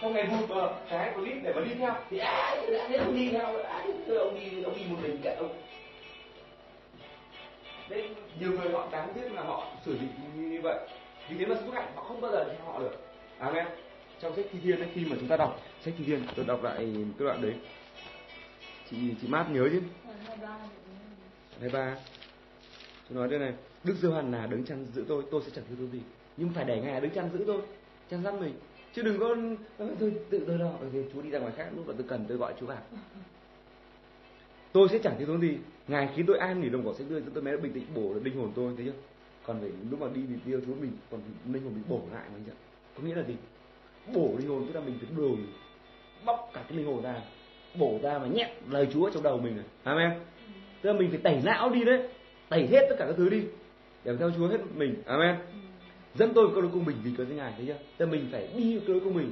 [0.00, 1.94] trong ngày vụt vào cái clip để mà đi theo.
[2.10, 2.56] Thì đã
[2.90, 3.84] nên ông đi theo à
[4.18, 5.56] ông đi ông đi một mình kệ ông.
[7.88, 10.78] Nên nhiều người họ đáng tiếc là họ sử dụng như vậy.
[11.28, 12.96] Vì thế mà phước hạnh họ không bao giờ theo họ được.
[13.38, 13.64] À nghe
[14.24, 16.62] trong sách thi thiên ấy, khi mà chúng ta đọc sách thi thiên tôi đọc
[16.62, 16.76] lại
[17.18, 17.54] cái đoạn đấy.
[18.90, 19.80] Chị chị mát nhớ chứ?
[21.60, 21.96] Hai ba.
[23.08, 23.52] Tôi nói đây này
[23.84, 26.00] đức giê hoàn là đứng chăn giữ tôi tôi sẽ chẳng thiếu thứ gì.
[26.36, 27.62] Nhưng phải để ngài đứng chăn giữ tôi
[28.10, 28.54] chăn dắt mình.
[28.94, 29.36] Chứ đừng có
[29.78, 30.72] ờ, tôi tự tôi lo.
[30.80, 32.82] Ừ, chúa đi ra ngoài khác lúc mà tôi cần tôi gọi chúa vào.
[34.72, 35.58] Tôi sẽ chẳng thiếu thốn gì.
[35.88, 38.20] Ngài khiến tôi an nghỉ đồng cỏ xanh tươi tôi mới bình tĩnh bổ được
[38.24, 38.98] linh hồn tôi thấy chưa?
[39.46, 41.20] Còn phải lúc mà đi thì tiêu chúa mình còn
[41.52, 42.52] linh hồn bị bổ lại mà chưa
[42.96, 43.34] có nghĩa là gì?
[44.12, 45.46] Bổ linh hồn, tức là mình phải đường
[46.24, 47.14] bóc cả cái linh hồn ra,
[47.74, 49.64] bổ ra mà nhét lời chúa trong đầu mình này.
[49.82, 50.10] Amen.
[50.82, 52.08] Tức là mình phải tẩy não đi đấy,
[52.48, 53.42] tẩy hết tất cả các thứ đi,
[54.04, 55.02] để theo chúa hết mình.
[55.06, 55.36] Amen.
[56.14, 57.78] Dẫn tôi câu lối công mình vì cớ danh ngài, thấy chưa?
[57.96, 59.30] Tức là mình phải đi lối công mình.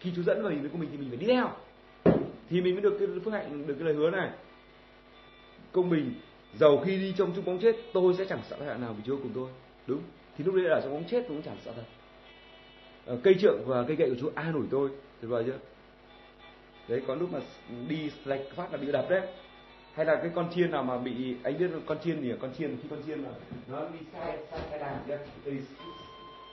[0.00, 1.50] Khi chúa dẫn vào với con mình thì mình phải đi theo.
[2.50, 4.30] Thì mình mới được cái phước hạnh, được cái lời hứa này.
[5.72, 6.14] Công bình
[6.54, 9.16] dầu khi đi trong chung bóng chết, tôi sẽ chẳng sợ hại nào vì chúa
[9.16, 9.48] cùng tôi.
[9.86, 10.00] Đúng.
[10.38, 11.82] Thì lúc đấy ở trong bóng chết cũng chẳng sợ thật.
[13.06, 14.90] Ờ, cây trượng và cây gậy của chú an à, ủi tôi.
[15.20, 15.58] Tuyệt vời chưa?
[16.88, 17.38] Đấy có lúc mà
[17.88, 19.20] đi lệch phát là bị đập đấy.
[19.94, 22.36] Hay là cái con chiên nào mà bị anh biết con chiên gì à?
[22.40, 23.30] con chiên khi con chiên mà
[23.68, 25.52] nó đi sai sai sai đàn kia thì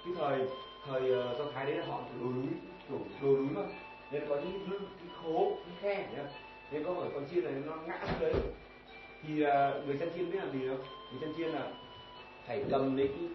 [0.05, 0.39] cái thời
[0.85, 2.45] thời ờ, do thái đấy là họ đồi núi
[2.89, 3.61] đổ đồi núi mà.
[4.11, 6.23] Nên có những lưng cái khố cái khe nhá
[6.71, 8.34] nên có ở con chiên này nó ngã xuống đấy.
[9.27, 10.81] Thì ờ, người chăn chiên biết làm gì không?
[11.11, 11.67] Người chăn chiên là
[12.47, 13.27] phải cầm lấy cái,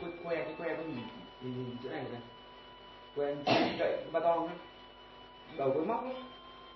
[0.00, 0.96] cái que cái que nó nhìn
[1.42, 2.20] nhìn, nhìn chỗ này này
[3.16, 3.44] quen
[3.78, 4.48] gậy ba to ấy
[5.56, 6.14] đầu với móc ấy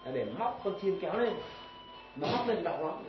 [0.04, 1.34] là để móc con chiên kéo lên.
[2.16, 3.04] Nó móc lên đau lắm.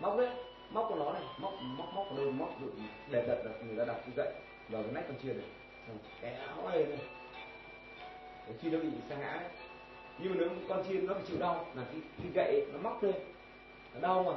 [0.00, 0.30] Móc đấy
[0.70, 2.72] móc của nó này móc móc móc lên móc được
[3.10, 4.32] để đặt đặt người ta đặt cái gậy
[4.68, 5.46] vào cái nách con chiên này
[5.86, 6.98] xong kéo lên này.
[8.48, 9.50] Để khi nó bị sa ngã đấy.
[10.18, 12.78] Nhưng mà nếu con chiên nó phải chịu đau là cái, cái gậy ấy, nó
[12.90, 13.14] móc lên.
[13.94, 14.32] Nó đau mà.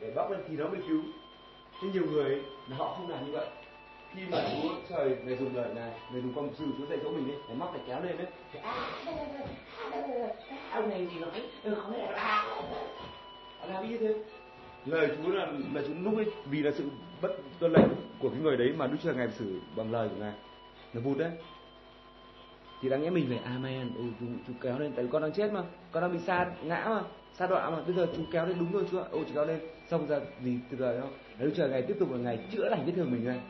[0.00, 1.02] Để bóc lên thì nó mới cứu.
[1.82, 3.46] Thế nhiều người ấy, là họ không làm như vậy
[4.16, 7.10] khi mà chúa trời người dùng lời này người dùng con sư chúa dạy dỗ
[7.10, 8.26] mình đấy để móc để kéo lên đấy.
[8.52, 8.74] Thì à,
[10.72, 11.30] ông này gì nói
[11.64, 12.44] ừ, không thể là
[13.68, 14.14] làm như thế?
[14.86, 16.90] Lời chúa là là chúa lúc ấy vì là sự
[17.22, 17.88] bất tuân lệnh
[18.18, 20.32] của cái người đấy mà đức chúa ngài xử bằng lời của ngài.
[20.92, 21.30] Là vụt đấy.
[22.82, 23.90] Thì đáng nhẽ mình phải amen.
[23.96, 25.62] Ừ, chú, chú kéo lên tại vì con đang chết mà.
[25.92, 27.02] Con đang bị sa ngã mà
[27.38, 27.82] sa đọa mà.
[27.86, 29.58] Bây giờ chú kéo lên đúng rồi chúa ô chú kéo lên.
[29.90, 32.86] Xong ra gì từ đời không đức chúa ngài tiếp tục là ngày chữa lành
[32.86, 33.40] vết thương mình này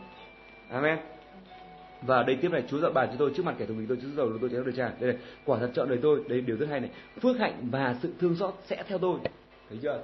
[0.70, 0.98] amen.
[2.02, 3.98] Và đây tiếp này, Chúa dọn bàn cho tôi trước mặt kẻ thù mình tôi
[4.02, 6.56] Chúa giàu, tôi cháy đời tràn đây này, quả thật chọn đời tôi, đây điều
[6.56, 6.90] rất hay này.
[7.22, 9.18] Phước hạnh và sự thương xót sẽ theo tôi.
[9.68, 10.02] Thấy chưa?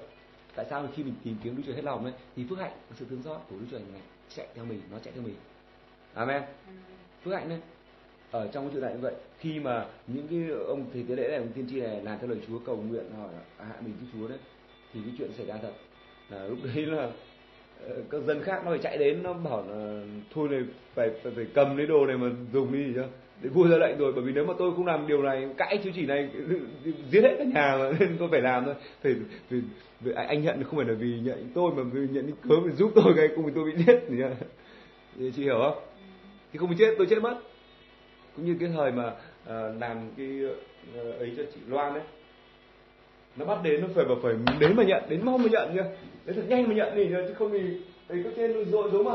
[0.54, 2.96] Tại sao khi mình tìm kiếm Đức Chúa hết lòng ấy, thì phước hạnh và
[2.98, 4.00] sự thương xót của Đức Chúa này
[4.36, 5.34] chạy theo mình, nó chạy theo mình.
[6.14, 6.42] Amen.
[7.24, 7.58] Phước hạnh đấy
[8.30, 9.14] ở trong cái chuyện này như vậy.
[9.38, 12.28] Khi mà những cái ông thầy tế lễ này, ông tiên tri này làm theo
[12.28, 13.28] lời Chúa cầu nguyện hỏi
[13.58, 14.38] hạ mình với Chúa đấy,
[14.92, 15.72] thì cái chuyện xảy ra thật.
[16.28, 17.10] Là lúc đấy là
[18.10, 20.02] các dân khác nó phải chạy đến nó bảo là
[20.34, 20.60] thôi này
[20.94, 23.02] phải phải, phải cầm lấy đồ này mà dùng đi chứ
[23.42, 25.80] để vua ra lệnh rồi bởi vì nếu mà tôi không làm điều này cãi
[25.84, 26.28] chứ chỉ này
[27.10, 28.74] giết hết cả nhà mà nên tôi phải làm thôi.
[29.02, 29.14] Phải,
[29.50, 29.60] phải,
[30.04, 32.92] phải anh nhận không phải là vì nhận tôi mà vì nhận cớ vì giúp
[32.94, 35.82] tôi cái cùng tôi bị giết thì chị hiểu không?
[36.52, 37.38] Thì không bị chết tôi chết mất.
[38.36, 40.40] Cũng như cái thời mà uh, làm cái
[41.00, 42.02] uh, ấy cho chị Loan đấy.
[43.36, 45.84] Nó bắt đến nó phải bảo phải đến mà nhận đến mau mà nhận nhá
[46.24, 47.76] đấy thật nhanh mà nhận đi chứ không thì
[48.08, 49.14] ấy cấp trên dội xuống mà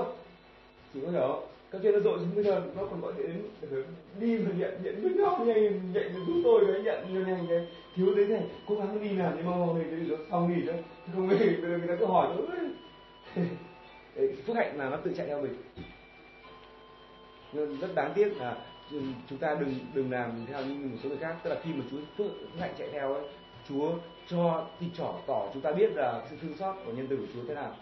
[0.93, 3.41] chỉ có hiểu không cấp trên nó dội xuống bây giờ nó còn gọi đến
[4.19, 7.67] đi mà nhận nhận biết nhau nhanh nhận giúp tôi đấy nhận như này cái
[7.95, 10.84] thiếu đấy này cố gắng đi làm đi mau mau thì cái xong nghỉ thôi.
[11.05, 12.45] Chứ không nghỉ bây giờ người ta cứ hỏi nữa
[14.15, 15.55] đấy, phước hạnh là nó tự chạy theo mình.
[17.53, 18.57] Nhưng rất đáng tiếc là
[18.91, 21.35] ừ, chúng ta đừng đừng làm theo như một số người khác.
[21.43, 23.23] Tức là khi mà chú phước hạnh chạy theo ấy
[23.69, 23.91] Chúa
[24.30, 27.26] cho thì trỏ tỏ chúng ta biết là sự thương xót của nhân từ của
[27.34, 27.76] Chúa thế nào.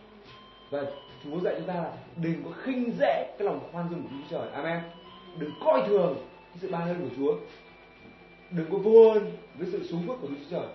[0.69, 0.83] Và
[1.23, 4.37] Chúa dạy chúng ta là đừng có khinh dễ cái lòng khoan dung của Chúa
[4.37, 4.49] Trời.
[4.51, 4.79] Amen.
[5.39, 6.15] Đừng coi thường
[6.49, 7.35] cái sự ban ơn của Chúa.
[8.51, 10.67] Đừng có vô ơn với sự xuống phước của Chúa Trời.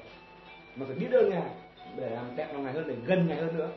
[0.76, 1.50] Mà phải biết ơn Ngài
[1.96, 3.68] để làm đẹp lòng Ngài hơn, để gần Ngài hơn nữa.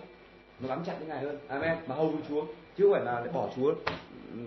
[0.60, 1.40] Nó bám chặt với Ngài hơn.
[1.48, 1.78] Amen.
[1.88, 2.46] Mà hầu với Chúa.
[2.78, 3.74] Chứ không phải là để bỏ Chúa.
[4.34, 4.40] Ừ.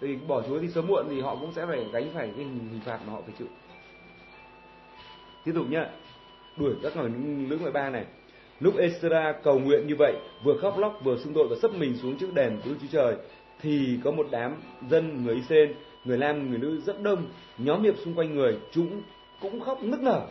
[0.00, 2.80] Thì bỏ Chúa thì sớm muộn thì họ cũng sẽ phải gánh phải cái hình
[2.84, 3.48] phạt mà họ phải chịu
[5.44, 5.86] tiếp tục nhá,
[6.56, 7.10] đuổi các người
[7.48, 8.04] nữ ngoại ba này.
[8.60, 10.14] Lúc Esra cầu nguyện như vậy,
[10.44, 12.88] vừa khóc lóc, vừa xung tội và sấp mình xuống trước đèn của Đức Chúa
[12.92, 13.16] Trời,
[13.60, 14.56] thì có một đám
[14.90, 15.70] dân người Israel
[16.04, 17.24] người nam người nữ rất đông,
[17.58, 19.02] nhóm hiệp xung quanh người, chúng
[19.40, 20.26] cũng khóc nức nở.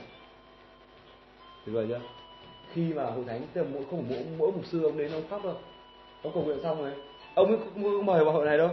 [1.65, 1.99] Tuyệt vời chưa
[2.73, 5.43] khi mà hội thánh, tức mỗi, không mỗi mỗi mục sư ông đến ông khóc
[5.43, 5.55] đâu.
[6.23, 6.91] Ông cầu nguyện xong rồi,
[7.35, 8.69] ông ấy cũng mời vào hội này đâu.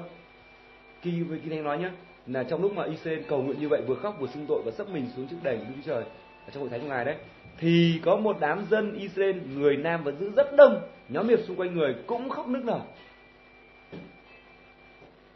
[1.01, 1.93] Khi với Kinh Thánh nói nhá,
[2.27, 4.70] là trong lúc mà Israel cầu nguyện như vậy, vừa khóc vừa xưng tội và
[4.70, 6.05] sấp mình xuống trước đền Đức Chúa Trời
[6.49, 7.16] ở trong hội thánh của ngài đấy.
[7.59, 11.57] Thì có một đám dân Israel người nam và nữ rất đông nhóm hiệp xung
[11.57, 12.81] quanh người cũng khóc nức nở.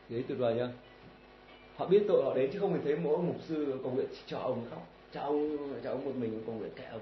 [0.09, 0.68] Đấy tuyệt vời nhá.
[1.76, 4.39] Họ biết tội họ đến chứ không phải thấy mỗi mục sư cầu nguyện cho
[4.39, 4.86] ông khóc.
[5.14, 7.01] Cho ông cho ông một mình cầu nguyện kệ ông.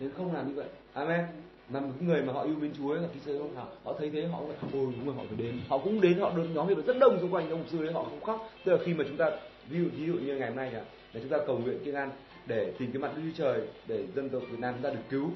[0.00, 0.66] Thế không làm như vậy.
[0.92, 1.24] Amen.
[1.68, 4.26] Mà một người mà họ yêu mến Chúa là khi sơ họ, họ thấy thế
[4.26, 5.60] họ cũng phải ôi đúng rồi họ phải đến.
[5.68, 7.92] Họ cũng đến họ đơn nhóm hiệp rất đông xung quanh ông mục sư đấy
[7.92, 8.50] họ cũng khóc.
[8.64, 9.30] Tức là khi mà chúng ta
[9.68, 10.78] ví dụ ví dụ như ngày hôm nay nhỉ
[11.14, 12.10] để chúng ta cầu nguyện kiêng ăn
[12.46, 15.04] để tìm cái mặt Đức Chúa Trời để dân tộc Việt Nam chúng ta được
[15.10, 15.30] cứu.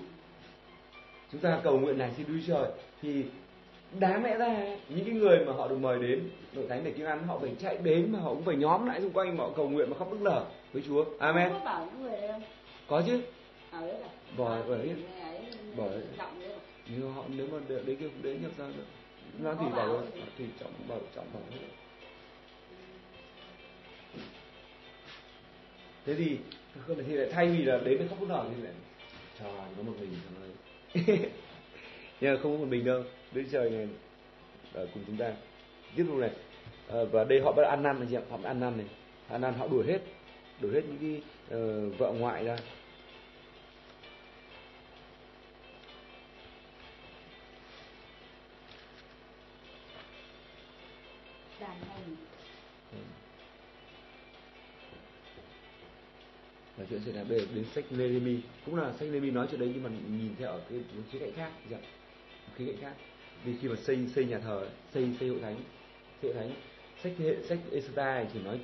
[1.33, 2.71] Chúng ta cầu nguyện này xin Đức Chúa Trời
[3.03, 3.25] thì
[3.99, 7.07] đáng lẽ ra những cái người mà họ được mời đến nội thánh để kiêng
[7.07, 9.51] ăn họ phải chạy đến mà họ cũng phải nhóm lại xung quanh mà họ
[9.57, 11.05] cầu nguyện mà khóc nức nở với Chúa.
[11.19, 11.53] Amen.
[12.89, 13.21] Có chứ.
[14.37, 14.95] Bỏ ở đấy.
[15.77, 15.85] Bỏ
[16.91, 18.85] nhưng họ nếu mà đấy kia cũng đến nhập ra nữa.
[19.39, 20.03] Nó thì bảo
[20.39, 21.59] thì trọng bảo trọng bảo hết
[26.07, 26.39] thế thì
[27.07, 28.73] thì lại thay vì là đến với khóc nở thì lại
[29.39, 30.49] trời có một mình thôi
[32.21, 33.03] nhưng mà không có một mình đâu.
[33.33, 33.89] Đức trời này
[34.73, 35.33] ở cùng chúng ta.
[35.97, 36.31] Tiếp tục này.
[36.89, 38.23] Ờ, và đây họ bắt ăn năn anh chị ạ.
[38.31, 38.87] Họ ăn năn này.
[39.29, 39.99] Ăn năn họ đuổi hết.
[40.61, 42.57] Đuổi hết những cái ờ, vợ ngoại ra
[56.77, 58.37] và chuyện xảy ra đến, đến sách Nehemi
[58.67, 60.79] cũng là sách Nehemi nói chuyện đấy nhưng mà nhìn theo ở cái
[61.11, 61.79] khía cạnh khác dạ.
[62.57, 62.95] khía cạnh khác.
[63.45, 65.57] Vì khi mà xây xây nhà thờ xây xây hội thánh
[66.23, 66.51] xây hội thánh
[67.03, 67.13] sách
[67.49, 68.61] sách Esra chỉ nói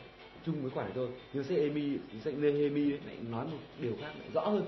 [0.46, 1.08] chung với khoản này thôi.
[1.32, 4.64] Nhưng sách Emi sách Nehemi lại nói một điều khác lại rõ hơn.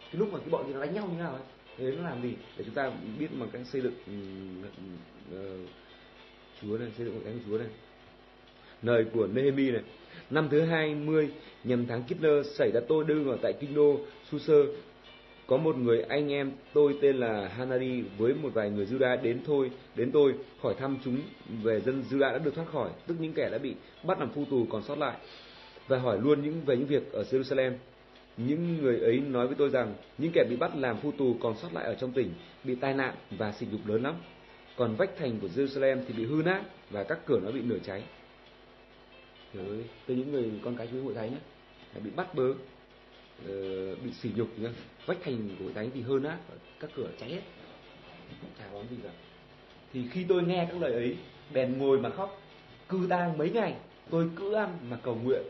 [0.00, 1.42] Cái lúc mà cái bọn thì nó đánh nhau như nào ấy
[1.76, 2.34] thế nó làm gì?
[2.56, 3.94] Để chúng ta biết mà cách xây dựng
[5.32, 5.68] uh,
[6.62, 7.68] Chúa này xây dựng hội thánh của Chúa này.
[8.82, 9.82] Lời của Nehemi này
[10.30, 11.28] năm thứ 20
[11.64, 14.00] nhằm tháng Kitler xảy ra tôi đương ở tại kinh đô,
[14.30, 14.66] Suser.
[15.46, 19.40] Có một người anh em, tôi tên là Hanari, với một vài người Juda đến
[19.46, 21.18] thôi, đến tôi, hỏi thăm chúng
[21.62, 23.74] về dân Juda đã được thoát khỏi, tức những kẻ đã bị
[24.04, 25.16] bắt làm phu tù còn sót lại,
[25.88, 27.72] và hỏi luôn những, về những việc ở Jerusalem.
[28.36, 31.56] Những người ấy nói với tôi rằng, những kẻ bị bắt làm phu tù còn
[31.56, 32.30] sót lại ở trong tỉnh,
[32.64, 34.14] bị tai nạn và sỉ nhục lớn lắm.
[34.76, 37.78] Còn vách thành của Jerusalem thì bị hư nát và các cửa nó bị nửa
[37.84, 38.02] cháy.
[39.54, 42.56] Trời tới những người con cái chúa hội thánh ấy, bị bắt bớ, uh,
[44.04, 44.68] bị sỉ nhục nhá.
[45.06, 46.38] Vách thành của hội thánh thì hơn á
[46.80, 47.42] các cửa cháy hết,
[48.58, 49.10] chả có gì cả.
[49.92, 51.16] Thì khi tôi nghe các lời ấy,
[51.52, 52.42] bèn ngồi mà khóc,
[52.88, 53.74] cư tang mấy ngày,
[54.10, 55.42] tôi cứ ăn mà cầu nguyện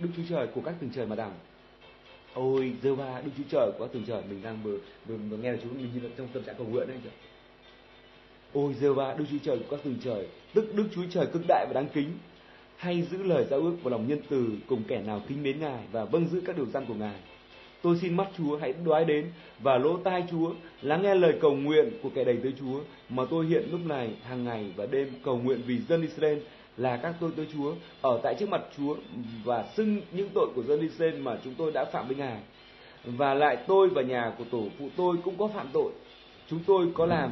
[0.00, 1.34] Đức Chúa Trời của các tầng trời mà đằng.
[2.34, 5.36] Ôi, dơ ba Đức Chúa Trời của các tầng trời, mình đang vừa, vừa, vừa
[5.36, 7.10] nghe là chúng mình như trong tâm trạng cầu nguyện đấy chứ
[8.52, 11.42] Ôi dơ ba Đức Chúa Trời của các tầng trời, tức Đức Chúa Trời cực
[11.48, 12.12] đại và đáng kính,
[12.82, 15.80] hay giữ lời giao ước và lòng nhân từ cùng kẻ nào kính mến Ngài
[15.92, 17.14] và vâng giữ các điều răn của Ngài.
[17.82, 20.52] Tôi xin mắt Chúa hãy đoái đến và lỗ tai Chúa,
[20.82, 24.10] lắng nghe lời cầu nguyện của kẻ đầy tới Chúa mà tôi hiện lúc này
[24.22, 26.38] hàng ngày và đêm cầu nguyện vì dân Israel
[26.76, 28.96] là các tôi tới Chúa ở tại trước mặt Chúa
[29.44, 32.38] và xưng những tội của dân Israel mà chúng tôi đã phạm với Ngài.
[33.04, 35.92] Và lại tôi và nhà của tổ phụ tôi cũng có phạm tội.
[36.50, 37.30] Chúng tôi có làm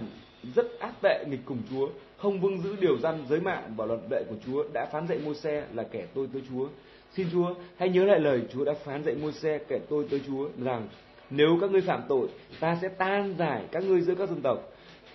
[0.54, 1.88] rất ác tệ nghịch cùng Chúa
[2.22, 5.18] không vâng giữ điều răn giới mạng và luật lệ của Chúa đã phán dạy
[5.24, 6.68] Môi-se là kẻ tôi tới Chúa.
[7.12, 10.48] Xin Chúa hãy nhớ lại lời Chúa đã phán dạy Môi-se kẻ tôi tới Chúa
[10.64, 10.88] rằng
[11.30, 12.28] nếu các ngươi phạm tội,
[12.60, 14.58] ta sẽ tan giải các ngươi giữa các dân tộc.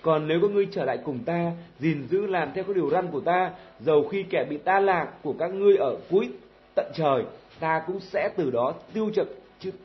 [0.02, 3.08] Còn nếu các ngươi trở lại cùng ta, gìn giữ làm theo các điều răn
[3.12, 6.30] của ta, dầu khi kẻ bị ta lạc của các ngươi ở cuối
[6.76, 7.24] tận trời,
[7.60, 9.40] ta cũng sẽ từ đó tiêu trực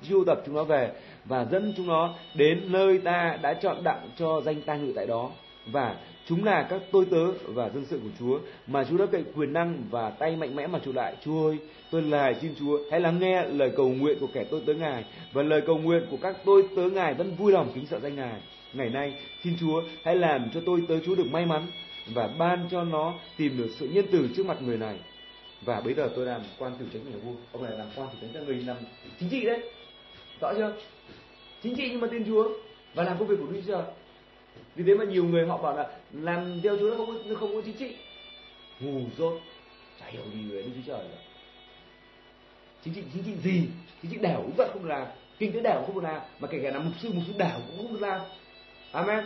[0.09, 0.92] chiêu tập chúng nó về
[1.24, 5.06] và dẫn chúng nó đến nơi ta đã chọn đặng cho danh ta ngự tại
[5.06, 5.30] đó
[5.72, 9.24] và chúng là các tôi tớ và dân sự của Chúa mà Chúa đã cậy
[9.36, 11.14] quyền năng và tay mạnh mẽ mà trụ lại.
[11.24, 11.59] Chúa ơi,
[11.90, 15.05] tôi lại xin Chúa hãy lắng nghe lời cầu nguyện của kẻ tôi tớ Ngài
[15.32, 18.16] và lời cầu nguyện của các tôi tớ Ngài vẫn vui lòng kính sợ danh
[18.16, 18.40] Ngài.
[18.72, 19.14] Ngày nay,
[19.44, 21.66] xin Chúa hãy làm cho tôi tớ Chúa được may mắn
[22.14, 24.98] và ban cho nó tìm được sự nhân từ trước mặt người này.
[25.64, 28.18] Và bây giờ tôi làm quan tiểu tránh nhà vua, ông này làm quan tiểu
[28.20, 28.76] tránh cho người làm
[29.20, 29.60] chính trị đấy,
[30.40, 30.72] rõ chưa?
[31.62, 32.48] Chính trị nhưng mà tin Chúa
[32.94, 33.82] và làm công việc của Đức Chúa
[34.76, 37.54] vì thế mà nhiều người họ bảo là làm theo chúa nó không có không
[37.54, 37.96] có chính trị.
[38.80, 39.40] Ngu dốt.
[40.00, 41.18] Chả hiểu gì về đức chúa trời cả.
[42.84, 43.68] Chính trị chính trị gì?
[44.02, 45.06] Chính trị đảo cũng vậy không được làm.
[45.38, 46.20] Kinh tế đảo cũng không được làm.
[46.40, 48.20] Mà kể cả làm mục sư mục sư đảo cũng không được làm.
[48.92, 49.24] Amen.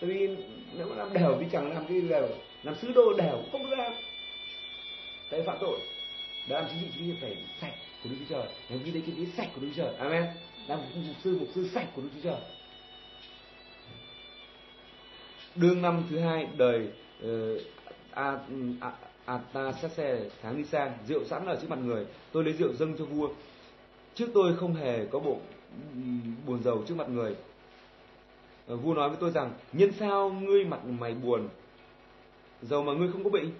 [0.00, 0.36] Tại vì
[0.76, 2.28] nếu mà làm đảo thì chẳng làm cái đảo
[2.62, 3.92] làm sứ đồ đảo cũng không được làm.
[5.30, 5.80] Tại phạm tội.
[6.48, 8.46] Đã làm chính trị chính trị phải sạch của đức chúa trời.
[8.68, 9.94] Làm kinh tế kinh tế sạch của đức chúa trời.
[9.98, 10.24] Amen.
[10.66, 12.40] Làm mục sư mục sư sạch của đức chúa trời
[15.56, 16.88] đương năm thứ hai đời
[17.22, 17.54] ờ,
[18.34, 18.82] uh,
[19.24, 22.06] Atasese tháng đi sang rượu sẵn ở trước mặt người.
[22.32, 23.28] Tôi lấy rượu dâng cho vua.
[24.14, 25.38] Trước tôi không hề có bộ
[26.46, 27.36] buồn rầu trước mặt người.
[28.66, 31.48] Ờ, vua nói với tôi rằng nhân sao ngươi mặt mày buồn?
[32.62, 33.50] Dầu mà ngươi không có bệnh.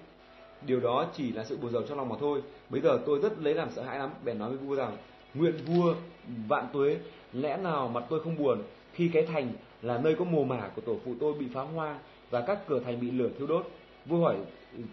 [0.67, 2.43] Điều đó chỉ là sự buồn rầu trong lòng mà thôi.
[2.69, 4.11] Bây giờ tôi rất lấy làm sợ hãi lắm.
[4.25, 4.97] Bèn nói với vua rằng
[5.35, 5.95] nguyện vua
[6.49, 6.99] vạn tuế
[7.33, 8.63] lẽ nào mặt tôi không buồn
[8.93, 9.53] khi cái thành
[9.83, 11.99] là nơi có mồ mả của tổ phụ tôi bị phá hoa
[12.31, 13.67] và các cửa thành bị lửa thiêu đốt.
[14.07, 14.37] Vua hỏi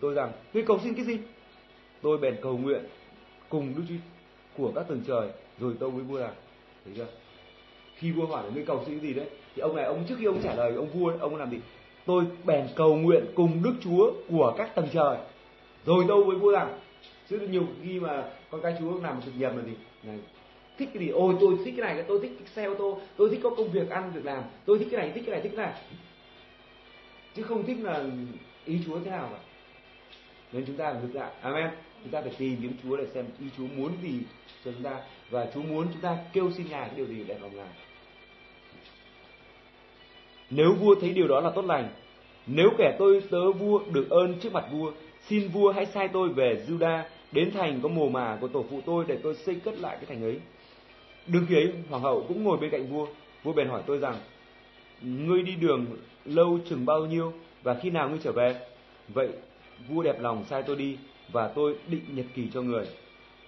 [0.02, 1.18] tôi rằng, ngươi cầu xin cái gì?
[2.02, 2.82] Tôi bèn cầu nguyện
[3.50, 3.96] cùng Đức Chúa
[4.58, 5.30] của các tầng trời,
[5.60, 6.34] rồi tôi với vua rằng,
[6.86, 7.08] thấy chưa?
[7.96, 10.16] Khi vua hỏi là ngươi cầu xin cái gì đấy, thì ông này ông trước
[10.20, 11.58] khi ông trả lời ông vua đấy ông làm gì?
[12.06, 15.18] Tôi bèn cầu nguyện cùng Đức Chúa của các tầng trời,
[15.86, 16.80] rồi tôi với vua rằng,
[17.30, 19.74] chứ nhiều khi mà con cái chúa làm sự nhầm là gì?
[20.04, 20.18] Này,
[20.80, 21.10] thích cái gì?
[21.10, 23.90] Ôi, tôi thích cái này tôi thích xe ô tô, tôi thích có công việc
[23.90, 25.82] ăn việc làm, tôi thích cái này, thích cái này, thích cái này.
[27.36, 28.06] Chứ không thích là
[28.66, 29.40] ý chúa thế nào cả.
[30.52, 31.32] Nên chúng ta phải ngược lại.
[31.42, 31.70] Amen.
[32.04, 34.20] Chúng ta phải tìm kiếm chúa để xem ý chúa muốn gì
[34.66, 35.02] cho chúng ta.
[35.30, 37.68] Và chúa muốn chúng ta kêu xin ngài cái điều gì để lòng ngài.
[40.50, 41.90] Nếu vua thấy điều đó là tốt lành,
[42.48, 44.92] nếu kẻ tôi tớ vua được ơn trước mặt vua,
[45.28, 48.82] xin vua hãy sai tôi về Juda đến thành có mồ mả của tổ phụ
[48.86, 50.40] tôi để tôi xây cất lại cái thành ấy.
[51.28, 53.08] Đương khi ấy, hoàng hậu cũng ngồi bên cạnh vua.
[53.44, 54.16] Vua bèn hỏi tôi rằng,
[55.02, 55.86] ngươi đi đường
[56.26, 57.34] lâu chừng bao nhiêu
[57.64, 58.56] và khi nào ngươi trở về?
[59.08, 59.30] Vậy
[59.90, 60.98] vua đẹp lòng sai tôi đi
[61.32, 62.88] và tôi định nhật kỳ cho người.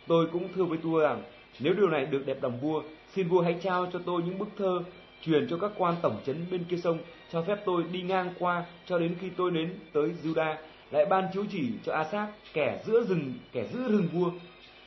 [0.08, 1.22] Tôi cũng thưa với vua rằng
[1.60, 2.84] nếu điều này được đẹp lòng vua,
[3.14, 4.84] xin vua hãy trao cho tôi những bức thơ
[5.26, 6.98] truyền cho các quan tổng trấn bên kia sông,
[7.32, 10.56] cho phép tôi đi ngang qua cho đến khi tôi đến tới Juda,
[10.92, 14.32] lại ban chiếu chỉ cho Asap, kẻ giữa rừng, kẻ giữ rừng vua,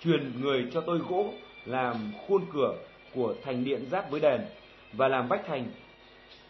[0.05, 1.33] truyền người cho tôi gỗ
[1.67, 2.77] làm khuôn cửa
[3.15, 4.41] của thành điện giáp với đền
[4.93, 5.67] và làm vách thành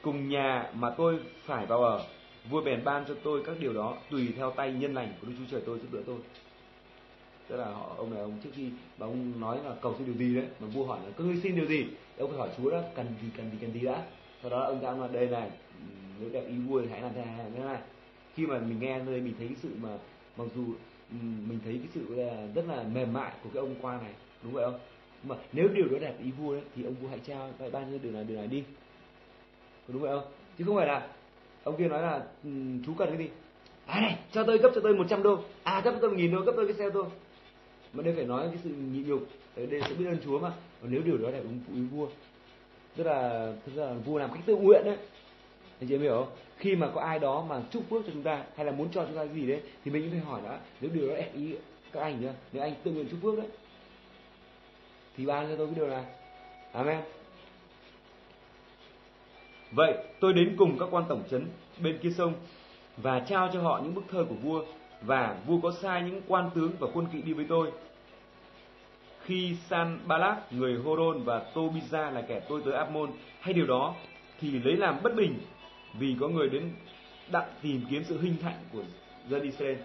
[0.02, 2.04] cùng nhà mà tôi phải vào ở.
[2.50, 5.34] Vua bèn ban cho tôi các điều đó tùy theo tay nhân lành của Đức
[5.38, 6.16] Chúa Trời tôi giúp đỡ tôi.
[7.48, 8.68] Tức là họ, ông này ông trước khi
[8.98, 11.56] mà ông nói là cầu xin điều gì đấy mà vua hỏi là cứ xin
[11.56, 11.86] điều gì
[12.18, 14.02] ông phải hỏi Chúa đó cần gì cần gì cần gì đã
[14.42, 15.50] sau đó ông ta nói đây này
[16.20, 17.78] nếu đẹp ý vua thì hãy làm thế này thế này
[18.34, 19.88] khi mà mình nghe nơi mình thấy cái sự mà
[20.36, 20.64] mặc dù
[21.48, 22.14] mình thấy cái sự
[22.54, 24.12] rất là mềm mại của cái ông quan này
[24.42, 24.80] đúng vậy không
[25.28, 27.92] mà nếu điều đó đẹp ý vua đấy, thì ông vua hãy trao hãy ban
[27.92, 28.62] cho điều này điều này đi.
[29.88, 30.32] Có đúng vậy không?
[30.58, 31.08] Chứ không phải là,
[31.64, 32.50] ông kia nói là ừ,
[32.86, 33.28] chú cần cái gì?
[33.86, 35.38] À này, cho tôi cấp cho tôi 100 đô.
[35.62, 37.04] À cấp cho tôi một nghìn đô cấp tôi cái xe tôi
[37.92, 39.28] mà đây phải nói cái sự nhịn nhục.
[39.56, 40.52] Đây sẽ biết ơn chúa mà.
[40.82, 41.42] Còn nếu điều đó đẹp
[41.74, 42.06] ý vua.
[42.96, 44.96] Tức là, thực ra là vua làm cách tự nguyện đấy.
[45.80, 46.36] Anh chị em hiểu không?
[46.56, 49.04] Khi mà có ai đó mà chúc phước cho chúng ta, hay là muốn cho
[49.04, 51.54] chúng ta gì đấy, thì mình cũng phải hỏi đã nếu điều đó đẹp ý
[51.92, 52.32] các anh nhá.
[52.52, 53.46] Nếu anh tự nguyện chúc phước đấy
[55.16, 56.04] thì ban cho tôi cái điều này
[56.72, 57.00] amen
[59.72, 61.46] vậy, tôi đến cùng các quan tổng trấn
[61.78, 62.34] bên kia sông
[62.96, 64.64] và trao cho họ những bức thơ của vua,
[65.02, 67.72] và vua có sai những quan tướng và quân kỵ đi với tôi
[69.24, 73.10] khi San Balak người Horon và Tobiza là kẻ tôi tới Ammon
[73.40, 73.94] hay điều đó
[74.40, 75.38] thì lấy làm bất bình
[75.98, 76.72] vì có người đến
[77.30, 78.82] đặng tìm kiếm sự hình thạnh của
[79.28, 79.76] dân Israel.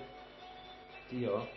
[1.12, 1.48] Chị hiểu không?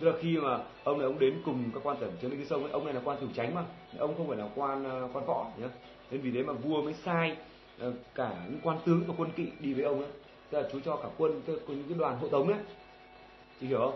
[0.00, 2.48] Tức là khi mà ông này ông đến cùng các quan tẩm chiến bên cái
[2.48, 3.64] sông ấy, ông này là quan tử tránh mà,
[3.98, 5.68] ông không phải là quan à, quan võ nhá.
[6.10, 7.36] Nên vì thế mà vua mới sai
[7.80, 10.10] à, cả những quan tướng và quân kỵ đi với ông ấy.
[10.50, 12.58] Tức là chú cho cả quân, cho những cái đoàn hộ tống đấy.
[13.60, 13.94] Chị hiểu không?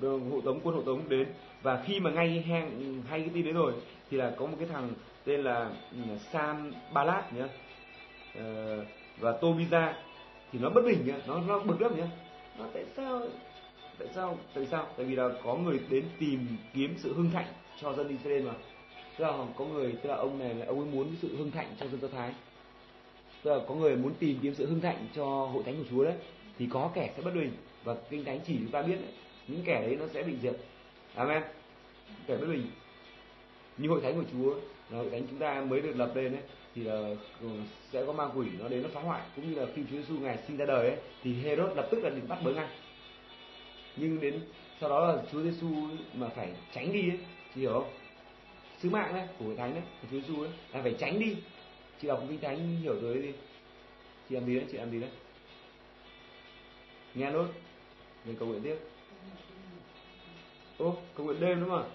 [0.00, 1.28] Đường hộ tống quân hộ tống đến
[1.62, 3.72] và khi mà ngay hang hay cái tin đấy rồi
[4.10, 4.90] thì là có một cái thằng
[5.24, 5.98] tên là ừ,
[6.32, 7.48] Sam Balat nhá
[8.34, 8.84] ờ,
[9.18, 9.92] và Tobiza
[10.52, 12.06] thì nó bất bình nhá nó nó bực lắm nhá
[12.58, 13.20] nó tại sao
[13.98, 14.38] tại sao?
[14.54, 14.86] Tại sao?
[14.96, 17.46] Tại vì là có người đến tìm kiếm sự hưng thạnh
[17.80, 18.52] cho dân Israel mà.
[19.18, 21.66] Tức là có người tức là ông này là ông ấy muốn sự hưng thạnh
[21.80, 22.32] cho dân Do Thái.
[23.42, 26.04] Tức là có người muốn tìm kiếm sự hưng thạnh cho hội thánh của Chúa
[26.04, 26.14] đấy
[26.58, 27.52] thì có kẻ sẽ bất bình.
[27.84, 29.12] Và kinh thánh chỉ chúng ta biết đấy,
[29.48, 30.56] những kẻ đấy nó sẽ bị diệt.
[31.14, 31.42] Amen.
[32.26, 32.66] Kẻ bất bình.
[33.78, 34.54] Như hội thánh của Chúa
[34.90, 36.42] là hội thánh chúng ta mới được lập lên đấy
[36.74, 37.48] thì là ừ,
[37.92, 39.22] sẽ có ma quỷ nó đến nó phá hoại.
[39.36, 42.04] Cũng như là khi Chúa Giêsu ngài sinh ra đời ấy thì Herod lập tức
[42.04, 42.68] là định bắt bớ ngay
[44.00, 44.40] nhưng đến
[44.80, 45.68] sau đó là Chúa Giêsu
[46.14, 47.18] mà phải tránh đi ấy
[47.54, 47.90] chị hiểu không
[48.82, 51.36] sứ mạng đấy của hội thánh đấy của Chúa Giêsu ấy, là phải tránh đi.
[52.00, 53.32] Chị đọc kinh thánh, hiểu rồi đấy đi
[54.28, 54.64] chị làm gì đấy?
[54.72, 55.10] Chị làm gì đấy?
[57.14, 57.46] Nghe nốt
[58.24, 58.76] mình cầu nguyện tiếp.
[60.78, 61.88] Ô, cầu nguyện đêm đúng không ạ?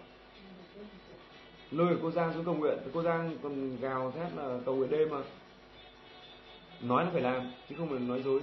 [1.71, 2.77] Lôi cô Giang xuống cầu nguyện.
[2.93, 5.17] Cô Giang còn gào thét là cầu nguyện đêm mà.
[6.81, 8.41] Nói là phải làm, chứ không phải nói dối.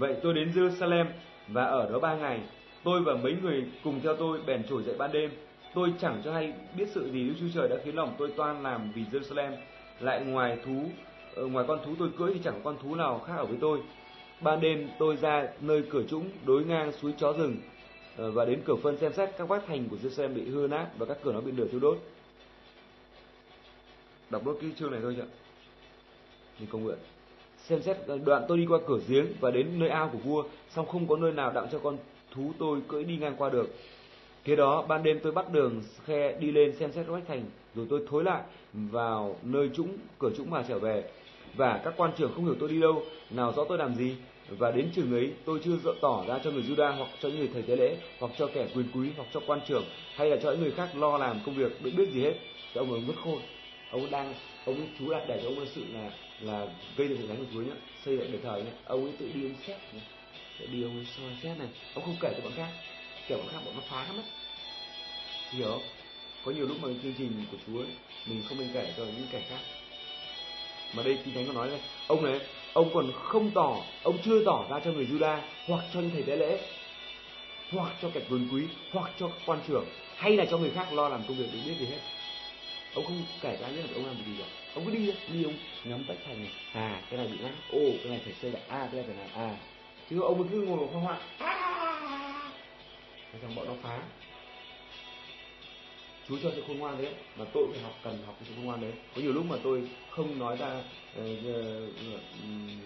[0.00, 1.06] Vậy tôi đến Jerusalem
[1.48, 2.40] và ở đó ba ngày.
[2.84, 5.30] Tôi và mấy người cùng theo tôi bèn trổi dậy ban đêm.
[5.74, 8.62] Tôi chẳng cho hay biết sự gì Đức Chúa Trời đã khiến lòng tôi toan
[8.62, 9.52] làm vì Jerusalem.
[10.00, 10.84] Lại ngoài thú,
[11.34, 13.58] ờ, ngoài con thú tôi cưỡi thì chẳng có con thú nào khác ở với
[13.60, 13.78] tôi.
[14.40, 17.56] Ban đêm tôi ra nơi cửa trũng đối ngang suối chó rừng
[18.16, 20.86] ờ, và đến cửa phân xem xét các vách thành của Jerusalem bị hư nát
[20.98, 21.98] và các cửa nó bị lửa thiêu đốt.
[24.30, 25.24] Đọc đốt cái chương này thôi chứ
[26.58, 26.98] Mình cầu nguyện
[27.68, 30.86] xem xét đoạn tôi đi qua cửa giếng và đến nơi ao của vua song
[30.86, 31.98] không có nơi nào đặng cho con
[32.34, 33.74] thú tôi cưỡi đi ngang qua được.
[34.44, 37.42] Kế đó, ban đêm tôi bắt đường khe đi lên xem xét vách thành,
[37.74, 38.42] rồi tôi thối lại
[38.72, 39.88] vào nơi trũng,
[40.18, 41.04] cửa trũng mà trở về.
[41.54, 44.14] Và các quan trưởng không hiểu tôi đi đâu, nào rõ tôi làm gì.
[44.58, 47.38] Và đến trường ấy, tôi chưa dỡ tỏ ra cho người Juda hoặc cho những
[47.38, 49.84] người thầy tế lễ, hoặc cho kẻ quyền quý, hoặc cho quan trưởng,
[50.14, 52.34] hay là cho những người khác lo làm công việc được biết gì hết.
[52.74, 53.38] Thì ông ấy mất khôn
[53.90, 54.34] ông đang,
[54.66, 56.10] ông ấy chú đặt để cho ông ấy sự là
[56.42, 57.74] là gây được thánh của Chúa nhá.
[58.04, 58.70] Xây dựng đời thời nhá.
[58.84, 60.00] Ông ấy tự đi ông xét nhá.
[60.58, 61.68] Tự đi ông soi xét này.
[61.94, 62.70] Ông không kể cho bọn khác.
[63.28, 64.22] Kể bọn khác bọn nó phá mất
[65.52, 65.82] hiểu không?
[66.44, 67.88] Có nhiều lúc mà chương trình của Chúa ấy,
[68.26, 69.60] mình không nên kể cho những kẻ khác.
[70.94, 72.40] Mà đây kinh thánh có nói này ông này
[72.72, 76.22] ông còn không tỏ ông chưa tỏ ra cho người Juda hoặc cho những thầy
[76.22, 76.60] tế lễ
[77.72, 78.62] hoặc cho kẻ quyền quý
[78.92, 79.86] hoặc cho quan trưởng
[80.16, 82.00] hay là cho người khác lo làm công việc để biết gì hết.
[82.94, 84.44] Ông không kể ra nhất là ông làm gì cả
[84.74, 85.54] ông cứ đi đi ông.
[85.84, 86.52] Ngắm vách thành này.
[86.72, 89.16] À cái này bị nát ô cái này phải xây lại à cái này phải
[89.16, 89.56] làm à
[90.10, 91.50] chứ ông cứ ngồi hoa hoa à.
[93.42, 94.02] xong bọn nó phá.
[96.28, 97.12] Chú cho sự khôn ngoan đấy.
[97.36, 98.92] Mà tôi phải học, cần học cái sự khôn ngoan đấy.
[99.14, 100.82] Có nhiều lúc mà tôi không nói ra
[101.16, 101.24] ờ,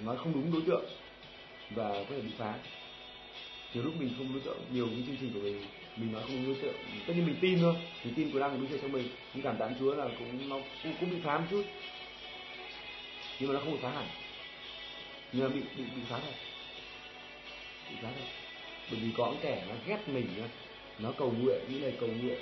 [0.05, 0.85] nói không đúng đối tượng
[1.71, 2.55] và có thể bị phá.
[3.75, 5.63] Nhiều lúc mình không đối tượng, nhiều cái chương trình của mình
[5.97, 6.75] mình nói không đối tượng
[7.07, 7.75] tất nhiên mình tin thôi.
[8.05, 9.09] Mình tin của đang đúng chuyện cho mình.
[9.35, 11.65] Mình cảm tạ Chúa là cũng nó cũng, cũng bị phá một chút.
[13.41, 14.07] Nhưng mà nó không bị phá hẳn.
[15.33, 16.35] Nhưng mà bị bị bị phá thật.
[17.91, 18.27] Bị phá thật.
[18.91, 20.49] Bởi vì có những kẻ nó ghét mình nhá
[20.99, 22.39] nó cầu nguyện những lời cầu nguyện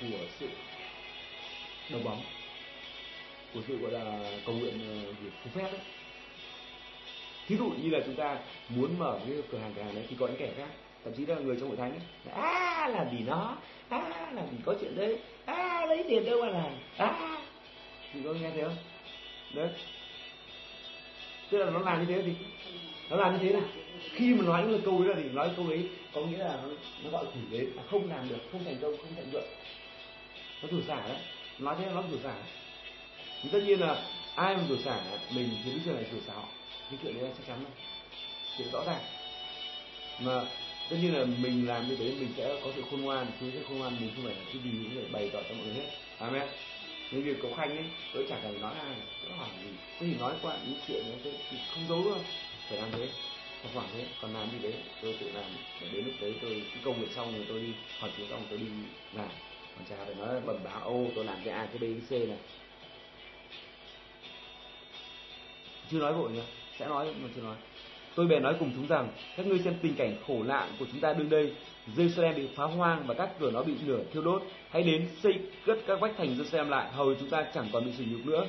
[0.00, 0.48] của sự
[1.90, 2.22] đấu bóng.
[3.54, 5.80] Của sự gọi là cầu nguyện ờ, việc phù phép đấy
[7.48, 8.38] thí dụ như là chúng ta
[8.68, 10.68] muốn mở cái cửa hàng cửa hàng đấy thì có những kẻ khác
[11.04, 12.00] thậm chí là người trong hội thánh ấy,
[12.34, 13.56] à làm gì nó
[13.88, 17.38] à làm gì có chuyện đấy à lấy tiền đâu mà làm à
[18.12, 18.76] thì có nghe thấy không?
[19.54, 19.68] Đấy.
[21.50, 22.32] Tức là nó làm như thế thì
[23.10, 23.62] nó làm như thế này
[24.12, 26.68] khi mà nói những câu ấy là thì nói câu đấy có nghĩa là nó,
[27.04, 29.48] nó gọi quỷ đến là không làm được không thành công không thành vượng.
[30.62, 31.18] Nó rủi xả đấy.
[31.58, 32.34] Nói thế là nó rủi xả
[33.42, 34.02] thì tất nhiên là
[34.34, 35.00] ai mà rủi xả
[35.34, 36.48] mình thì đức giờ này rủi xả họ.
[36.90, 37.72] Cái chuyện đấy là chắc chắn rồi.
[38.58, 39.00] Chuyện rõ ràng.
[40.20, 40.44] Mà
[40.90, 43.58] tất nhiên là mình làm như thế, mình sẽ có sự khôn ngoan chúng sẽ
[43.68, 45.74] khôn ngoan, mình không phải là cái gì cũng phải bày tỏ cho mọi người
[45.74, 45.88] hết.
[46.18, 46.48] Amen.
[47.10, 47.84] Nên việc cậu khanh ấy,
[48.14, 49.68] tôi chẳng cần nói ai, tôi hỏi gì,
[50.00, 51.32] tôi chỉ nói qua những chuyện đấy tôi
[51.74, 52.18] không giấu đâu
[52.68, 53.08] phải làm thế
[53.62, 55.44] học khoảng thế, còn làm gì đấy tôi tự làm.
[55.80, 58.42] Để đến lúc đấy tôi, cái công việc xong rồi tôi đi hỏi chuyện xong
[58.50, 58.66] tôi đi
[59.12, 59.28] làm.
[59.76, 62.28] Còn cha phải nói bẩm báo, ô, tôi làm cái a, cái b, cái c
[62.28, 62.38] này.
[65.90, 66.42] Chưa nói vội nhá
[66.78, 67.56] sẽ nói mà chưa nói
[68.14, 71.00] tôi bèn nói cùng chúng rằng, các ngươi xem tình cảnh khổ nạn của chúng
[71.00, 71.52] ta đương đây.
[71.96, 74.42] Jerusalem bị phá hoang và các cửa nó bị lửa thiêu đốt.
[74.70, 75.34] Hãy đến xây
[75.66, 78.46] cất các vách thành Jerusalem lại, hầu chúng ta chẳng còn bị sỉ nhục nữa.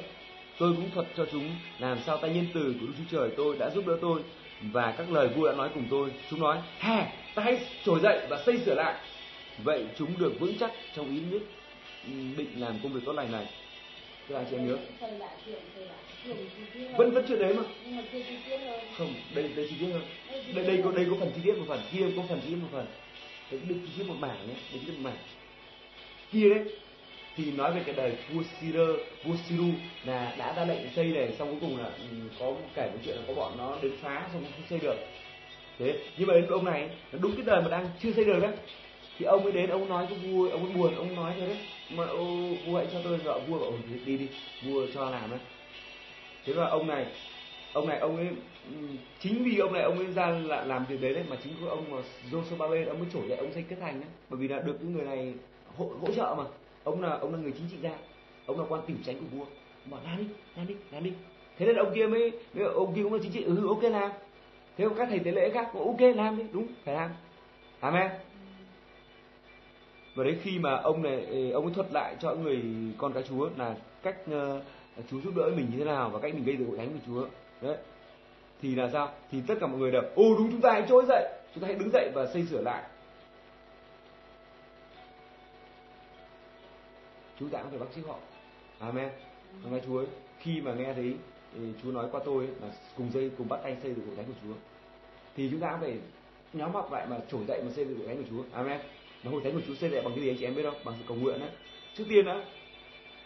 [0.60, 3.58] Tôi cũng thuật cho chúng, làm sao tay nhân từ của Đức Chúa Trời tôi
[3.58, 4.22] đã giúp đỡ tôi.
[4.62, 6.12] Và các lời vua đã nói cùng tôi.
[6.30, 8.96] Chúng nói, hè, ta hãy trồi dậy và xây sửa lại.
[9.64, 11.42] Vậy chúng được vững chắc trong ý nhất
[12.38, 13.46] định làm công việc tốt lành này
[14.30, 14.78] các anh chị em nhớ.
[16.98, 17.64] Vẫn vẫn chuyện đấy mà.
[18.98, 20.02] Không đây đây chi tiết hơn.
[20.56, 22.58] Đây đây có đây có phần chi tiết một phần kia có phần chi tiết
[22.62, 22.86] một phần.
[23.52, 25.18] Đấy được chi tiết một mảng nhé đây chi tiết một mảng.
[26.32, 26.64] Kia đấy
[27.38, 28.76] thì nói về cái đời vua Sir
[29.24, 29.68] vua Siru
[30.06, 33.16] là đã ra lệnh xây này xong cuối cùng là ừ, có kể một chuyện
[33.16, 34.96] là có bọn nó đến phá xong không xây được.
[35.80, 38.52] Thế nhưng mà đến ông này đúng cái đời mà đang chưa xây được đấy
[39.18, 41.58] thì ông ấy đến ông nói với vua ông ấy buồn ông nói thế đấy.
[41.90, 42.26] Mà ô,
[42.66, 44.28] vua hãy cho tôi vợ vua bảo đi, đi đi
[44.66, 45.40] vua cho làm đấy.
[46.46, 47.06] Thế và ông này
[47.74, 48.28] ông này ông ấy
[49.20, 51.70] chính vì ông này ông ấy ra là làm việc đấy đấy mà chính của
[51.70, 51.98] ông mà
[52.32, 54.10] Joshua ông mới trổi dậy ông xây kết thành đấy.
[54.30, 55.34] Bởi vì là được những người này
[55.78, 56.44] hỗ, hỗ trợ mà.
[56.84, 57.92] Ông là ông là người chính trị gia
[58.46, 59.46] ông là quan tiểu tránh của vua.
[59.92, 60.26] Bảo làm đi
[60.56, 61.12] làm đi làm đi.
[61.58, 64.12] Thế nên ông kia mới, mới ông kia cũng là chính trị ừ ok làm.
[64.78, 66.44] Thế các thầy tế lễ khác cũng ok làm đi.
[66.54, 67.12] Đúng phải làm.
[67.80, 68.12] Amen
[70.16, 72.62] và đến khi mà ông này ừ, ông ấy thuật lại cho người
[72.98, 74.62] con cái chúa là cách uh,
[75.12, 77.00] chúa giúp đỡ mình như thế nào và cách mình gây dựng hội thánh của
[77.06, 77.28] chúa.
[77.62, 77.78] Đấy.
[78.62, 79.14] Thì là sao?
[79.32, 81.68] Thì tất cả mọi người đều ô đúng chúng ta hãy trỗi dậy chúng ta
[81.68, 82.84] hãy đứng dậy và xây sửa lại.
[87.40, 88.16] Chúng ta cũng phải bắt sĩ họ.
[88.80, 89.10] Amen.
[89.64, 90.08] Con cái chúa ấy,
[90.40, 91.16] khi mà nghe thấy
[91.56, 92.68] ừ, chúa nói qua tôi là
[92.98, 94.54] cùng dây cùng bắt tay xây dựng hội thánh của chúa.
[95.36, 96.00] Thì chúng ta cũng phải
[96.54, 98.44] nhóm họp lại mà trỗi dậy mà xây dựng hội thánh của chúa.
[98.52, 98.80] Amen
[99.26, 100.76] mà hội thánh của Chúa xây dựng bằng cái gì anh chị em biết không?
[100.84, 101.50] Bằng sự cầu nguyện đấy,
[101.98, 102.44] Trước tiên đã,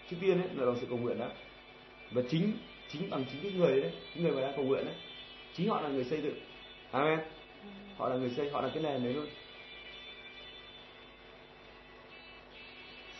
[0.10, 1.28] trước tiên đấy là bằng sự cầu nguyện đó.
[2.12, 2.54] Và chính
[2.92, 4.96] chính bằng chính cái người đấy, những người mà đang cầu nguyện đấy,
[5.54, 6.36] chính họ là người xây dựng.
[6.92, 7.20] Amen.
[7.98, 9.28] Họ là người xây, họ là cái nền đấy luôn.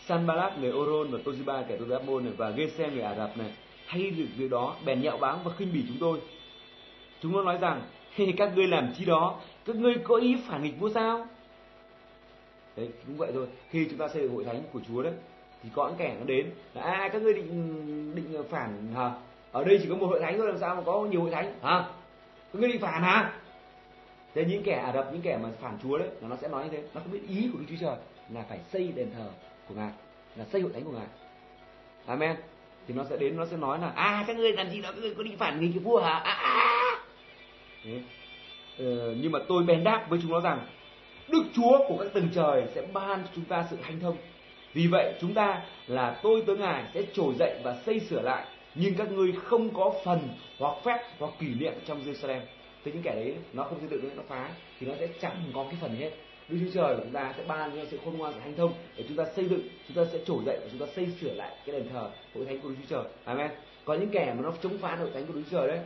[0.06, 3.50] Sanballat người Oron và Toziba kẻ Toziabon này và Gesem người Ả Rập này
[3.86, 6.18] hay được việc đó bèn nhạo báng và khinh bỉ chúng tôi.
[7.22, 7.82] Chúng nó nói rằng
[8.36, 11.28] các ngươi làm chi đó, các ngươi có ý phản nghịch vua sao?
[12.80, 13.46] Đấy cũng vậy thôi.
[13.70, 15.12] Khi chúng ta xây dựng hội thánh của chúa đấy
[15.62, 16.50] thì có những kẻ nó đến.
[16.74, 19.10] Là à các ngươi định định phản hả?
[19.52, 21.58] Ở đây chỉ có một hội thánh thôi làm sao mà có nhiều hội thánh
[21.62, 21.84] hả?
[22.52, 23.32] Các ngươi định phản hả?
[24.34, 26.64] Thế những kẻ ả rập những kẻ mà phản chúa đấy là nó sẽ nói
[26.64, 26.82] như thế.
[26.94, 27.96] Nó không biết ý của đức chúa trời
[28.30, 29.30] là phải xây đền thờ
[29.68, 29.90] của ngài
[30.36, 31.06] là xây hội thánh của ngài.
[32.06, 32.36] Amen.
[32.88, 34.92] Thì nó sẽ đến nó sẽ nói là à các ngươi làm gì đó?
[34.92, 36.98] Các ngươi có định phản nghịch cái vua hả à, à, à.
[37.84, 38.00] Thế.
[38.78, 40.66] Ờ, nhưng mà tôi bèn đáp với chúng nó rằng
[41.32, 44.16] Đức Chúa của các tầng trời sẽ ban cho chúng ta sự hanh thông.
[44.74, 48.44] Vì vậy chúng ta là tôi tới Ngài sẽ trồi dậy và xây sửa lại,
[48.74, 50.28] nhưng các ngươi không có phần
[50.58, 52.40] hoặc phép hoặc kỷ niệm trong Jerusalem.
[52.84, 54.48] Thế những kẻ đấy nó không xây dựng nữa, nó phá
[54.80, 56.10] thì nó sẽ chẳng có cái phần hết.
[56.48, 58.72] Đức Chúa Trời của chúng ta sẽ ban cho sự khôn ngoan sự hanh thông
[58.96, 61.34] để chúng ta xây dựng, chúng ta sẽ trồi dậy và chúng ta xây sửa
[61.34, 63.12] lại cái đền thờ hội thánh của Đức Chúa Trời.
[63.24, 63.50] Amen.
[63.84, 65.78] Có những kẻ mà nó chống phá hội thánh của Đức Chúa Trời đấy,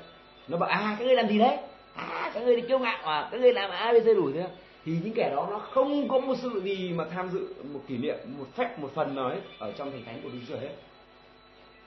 [0.48, 1.56] nó bảo à các ngươi làm gì đấy?
[1.94, 4.46] À các ngươi thì kiêu ngạo à, các ngươi làm ABC đủ thế
[4.84, 7.98] thì những kẻ đó nó không có một sự gì mà tham dự một kỷ
[7.98, 10.62] niệm một phép một phần nào hết ở trong thành thánh của Đức Chúa Trời
[10.62, 10.74] hết.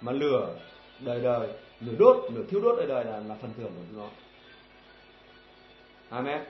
[0.02, 0.56] Mà lửa
[0.99, 1.48] đời đời
[1.82, 4.10] lửa đốt lửa thiêu đốt đời đời là là phần thưởng của chúng nó.
[6.10, 6.41] Amen.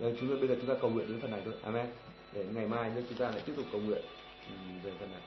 [0.00, 1.54] Rồi chúng ta bây giờ chúng ta cầu nguyện đến phần này thôi.
[1.62, 1.86] Amen.
[2.32, 4.02] Để ngày mai nữa chúng ta lại tiếp tục cầu nguyện
[4.84, 5.20] về phần này.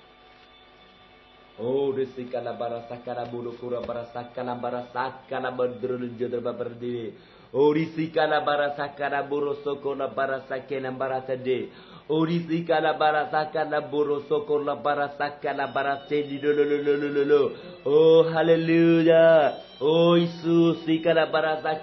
[1.61, 7.11] Oh, resikala barasakala burukura barasakala barasakala bandrul jodra babardi.
[7.53, 11.69] Oh, risikala barasakala burusokona barasakena baratade.
[12.09, 17.23] Orisika la barasaka la borosoko la barasaka la barasedi lo lo lo lo lo lo
[17.23, 17.51] lo.
[17.85, 19.53] Oh hallelujah.
[19.79, 21.25] Oh Yesus sika la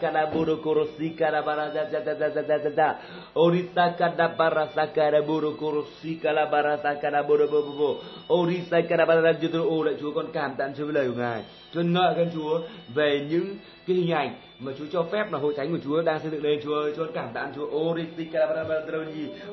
[0.01, 2.99] kada buru kuru si kada barasaka da da da da da da.
[3.35, 8.01] Orisaka la barasaka kada borokoro sika la barasaka la boro bo bo bo.
[8.29, 11.43] Orisaka la barasaka Chúa ô lại Chúa, con cảm tạ Chúa với lời của Ngài.
[11.75, 12.61] Chúa ngợi khen Chúa
[12.95, 13.57] về những
[13.87, 16.43] cái hình ảnh mà Chúa cho phép là hội thánh của Chúa đang xây dựng
[16.43, 17.67] lên Chúa ơi, Chúa cảm tạ Chúa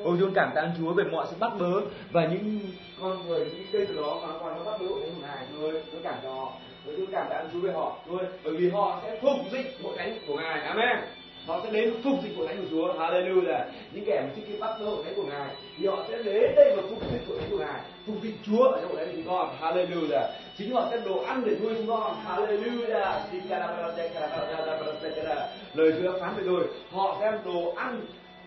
[0.04, 1.80] Ôi Chúa cảm tạ Chúa về mọi sự bắt bớ
[2.12, 2.60] và những
[3.00, 5.66] con người, những cây từ đó mà nó còn nó bắt bớ của Ngài Chúa
[5.66, 6.28] ơi, Chúa cảm tạ
[6.88, 9.94] với dũng cảm đáng Chúa về họ thôi bởi vì họ sẽ phục dịch hội
[9.98, 10.96] thánh của Ngài Amen
[11.46, 14.58] họ sẽ đến phục dịch của thánh của Chúa Hallelujah những kẻ mà trước khi
[14.60, 15.48] bắt hội thánh của Ngài
[15.78, 18.64] thì họ sẽ đến đây và phục dịch của thánh của Ngài phục dịch Chúa
[18.64, 20.28] ở trong hội thánh của chúng con Hallelujah
[20.58, 23.20] chính họ sẽ đồ ăn để nuôi chúng con Hallelujah
[25.74, 28.00] lời Chúa phán về rồi họ sẽ đồ ăn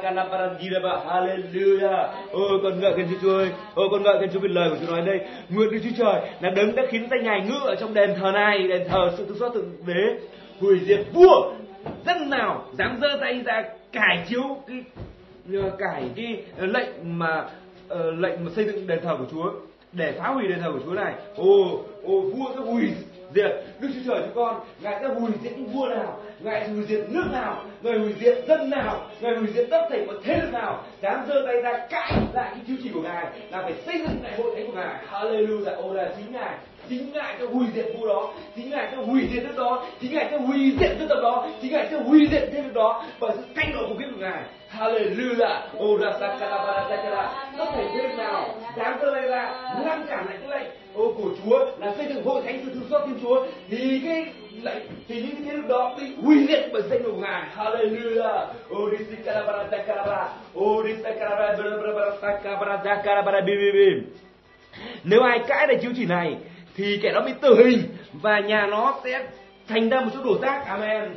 [0.60, 2.08] dira ba hallelujah.
[2.32, 3.48] Ôi con ngợi khen Chúa ơi.
[3.74, 5.20] Ôi con ngợi khen Chúa vì lời của Chúa nói đây.
[5.48, 8.32] Nguyện Đức Chúa Trời là đấng đã khiến tay ngài ngự ở trong đền thờ
[8.32, 10.16] này đền thờ sự tự do thượng đế
[10.60, 11.52] hủy diệt vua.
[12.06, 14.82] Dân nào dám giơ tay ra cải chiếu cái
[15.62, 17.44] ờ, cải cái lệnh mà
[17.92, 19.52] uh, lệnh mà xây dựng đền thờ của Chúa
[19.92, 21.14] để phá hủy đền thờ của Chúa này.
[21.36, 22.90] Ô ô vua sẽ hủy
[23.34, 23.50] diệt.
[23.80, 27.00] Đức chúa trời chúng con, ngài đã hủy diệt những vua nào, ngài hủy diệt
[27.08, 30.52] nước nào, ngài hủy diệt dân nào, ngài hủy diệt tất thảy một thế lực
[30.52, 33.98] nào dám giơ tay ra cãi lại cái chiếu chỉ của ngài là phải xây
[33.98, 34.94] dựng lại hội thánh của ngài.
[35.10, 36.54] Hallelujah ô là chính ngài
[36.92, 38.32] chính ngài sẽ hủy diệt vua đó.
[38.56, 39.84] Chính ngài sẽ hủy diệt nước đó.
[40.00, 41.48] Chính ngài sẽ hủy diệt dân tộc đó.
[41.62, 43.04] Chính ngài sẽ hủy diệt thế lực đó.
[43.20, 44.42] Bởi sự canh độ của kiếp của ngài
[44.78, 45.56] hallelujah.
[45.78, 47.22] Oh ra sakala bara sakala
[47.58, 49.54] tất thảy thế nào dám giơ tay ra,
[49.84, 50.70] ngăn cản lại cái lệnh?
[50.94, 53.46] Ô, của Chúa, là xây dựng hội thánh sự thương xót Thiên Chúa.
[53.70, 54.26] Thì cái
[54.62, 57.42] lệnh, thì những cái thế lực đó bị hủy diệt bởi danh của Ngài.
[57.56, 58.46] Hallelujah.
[58.70, 60.28] ô, đi sikarabara dakarabara.
[60.54, 64.06] ô, đi sakarabara barabara sakarabara dakarabara bi bi bi.
[65.04, 66.36] Nếu ai cãi lại chiếu chỉ này
[66.76, 67.82] thì kẻ đó bị tử hình
[68.12, 69.26] và nhà nó sẽ
[69.68, 70.66] thành ra một chỗ đổ rác.
[70.66, 71.14] Amen.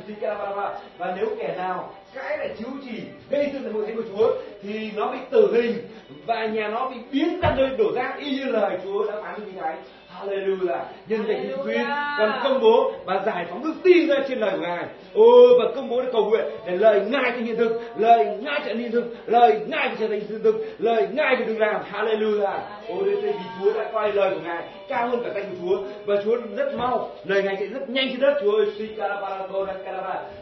[0.98, 4.90] Và nếu kẻ nào cãi lại chiếu chỉ gây sự hội thánh của Chúa thì
[4.96, 5.78] nó bị tử hình
[6.26, 9.40] và nhà nó bị biến ra nơi đổ rác y như lời Chúa đã phán
[9.40, 9.74] như thế
[10.20, 10.84] Hallelujah.
[11.08, 11.86] Nhân danh Chúa Christ
[12.18, 14.84] còn công bố và giải phóng đức tin ra trên lời của Ngài.
[15.14, 18.60] Ô và công bố để cầu nguyện để lời Ngài thành hiện thực, lời Ngài
[18.60, 21.80] trở thành hiện thực, lời Ngài trở thành hiện thực, lời Ngài phải được làm.
[21.92, 22.58] Hallelujah.
[22.88, 25.82] Ô đây vì Chúa đã coi lời của Ngài cao hơn cả tay của Chúa
[26.06, 28.34] và Chúa rất mau, lời Ngài sẽ rất nhanh trên đất.
[28.42, 28.66] Chúa ơi,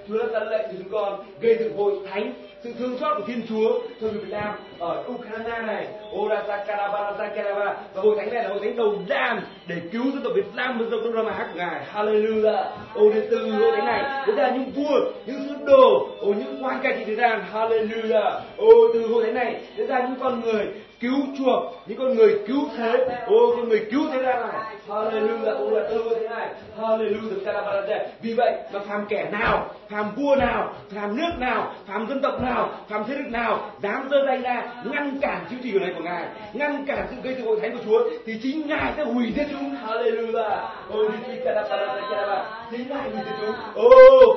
[0.09, 2.33] Chúa đã ra lệnh cho chúng con gây dựng hội thánh
[2.65, 8.03] sự thương xót của Thiên Chúa cho người Việt Nam ở Ukraine này, Orazakarabarazakaraba và
[8.03, 10.85] hội thánh này là hội thánh đầu đàn để cứu dân tộc Việt Nam và
[10.91, 11.81] dân tộc Rama hát ngài.
[11.95, 12.65] Hallelujah.
[12.95, 16.65] Ô đến từ hội thánh này đến ra những vua, những sứ đồ, ô những
[16.65, 17.45] quan cai trị thế gian.
[17.53, 18.41] Hallelujah.
[18.57, 20.67] Ô từ hội thánh này đến ra những con người
[21.05, 23.07] cứu chuộc những con người cứu thế.
[23.27, 24.75] Ô con người cứu thế gian này.
[24.89, 26.49] Hallelujah ô là tôi thế này.
[26.81, 28.09] Hallelujah Karabarate.
[28.23, 32.43] vì vậy mà phàm kẻ nào phàm vua nào phàm nước nào phàm dân tộc
[32.43, 36.05] nào phàm thế lực nào dám giơ tay ra ngăn cản chiêu chỉ này của
[36.05, 39.33] ngài ngăn cản sự gây sự hội thánh của chúa thì chính ngài sẽ hủy
[39.37, 39.77] diệt chúng.
[39.87, 40.59] Hallelujah.
[40.91, 42.45] Ô đi Karabarate, Karabarate.
[42.71, 43.55] chính ngài hủy diệt chúng.
[43.75, 43.91] Ô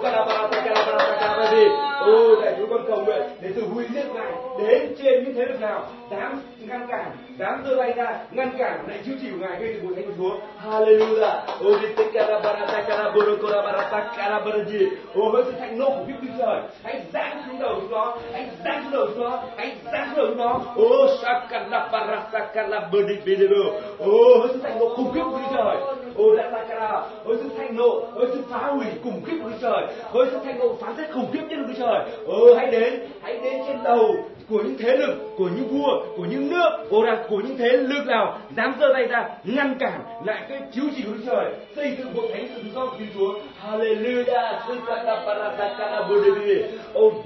[0.03, 1.65] Karabarate, Karabarate, gì
[1.99, 5.45] ô đại chúng con cầu nguyện để sự hủy diệt ngài đến trên những thế
[5.45, 9.59] lực nào dám ngăn cản dám giơ tay ra ngăn cản lại chịu chịu ngài
[9.61, 10.35] gây từ bụi thánh của chúa.
[10.69, 11.35] Hallelujah.
[11.63, 14.85] Ô đi tích cara barata cara borokora Karabarate, Karabarate, Karabarate.
[15.15, 18.17] ô hỡi sự thạnh nộ của Đức Chúa Trời hãy giáng xuống đầu chúng nó
[18.33, 20.61] hãy giáng xuống đầu chúng nó hãy giáng xuống đầu chúng nó.
[20.75, 23.63] Ô sakala parasakala budi bidero
[23.99, 25.75] ô hỡi sự thạnh nộ khủng khiếp của Đức Chúa Trời.
[26.15, 29.55] Ô đã cara hỡi sự thạnh nộ hỡi sự phá hủy khủng khiếp của Đức
[29.61, 29.87] Chúa Trời.
[30.11, 31.99] Hỡi sự thạnh nộ phán xét khủng khiếp nhất của Đức Chúa Trời.
[32.25, 34.15] Ô hãy đến hãy đến trên đầu
[34.49, 37.69] của những thế lực, của những vua, của những nước ô là của những thế
[37.69, 41.45] lực nào dám giơ tay ra ngăn cản lại cái chiếu chỉ của Đức Trời,
[41.75, 43.33] xây dựng hội thánh sự tự do của Chúa.
[43.63, 44.47] Hallelujah.
[44.87, 46.63] Sakala parasakala budi
[46.95, 47.23] ô ông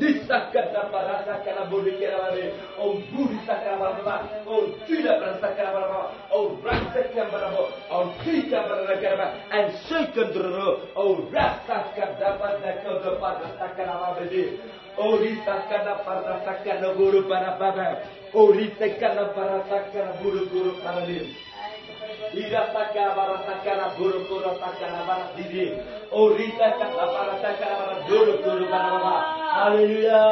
[0.91, 8.60] parasakala budi kerabade ô budi sakala parasakala tila parasakala parasakala ô rasakala parasakala ô tika
[8.68, 17.55] parasakala and shaken droro ô rasakala parasakala parasakala parasakala Orita kana parata kana guru para
[17.59, 18.03] baba.
[18.34, 21.27] Orita kana parata kana guru guru para lim.
[22.35, 25.72] Ira taka barata kana guru guru takana barat didi.
[26.11, 29.15] Orita kana parata kana barat guru guru para baba.
[29.55, 30.23] Haleluya.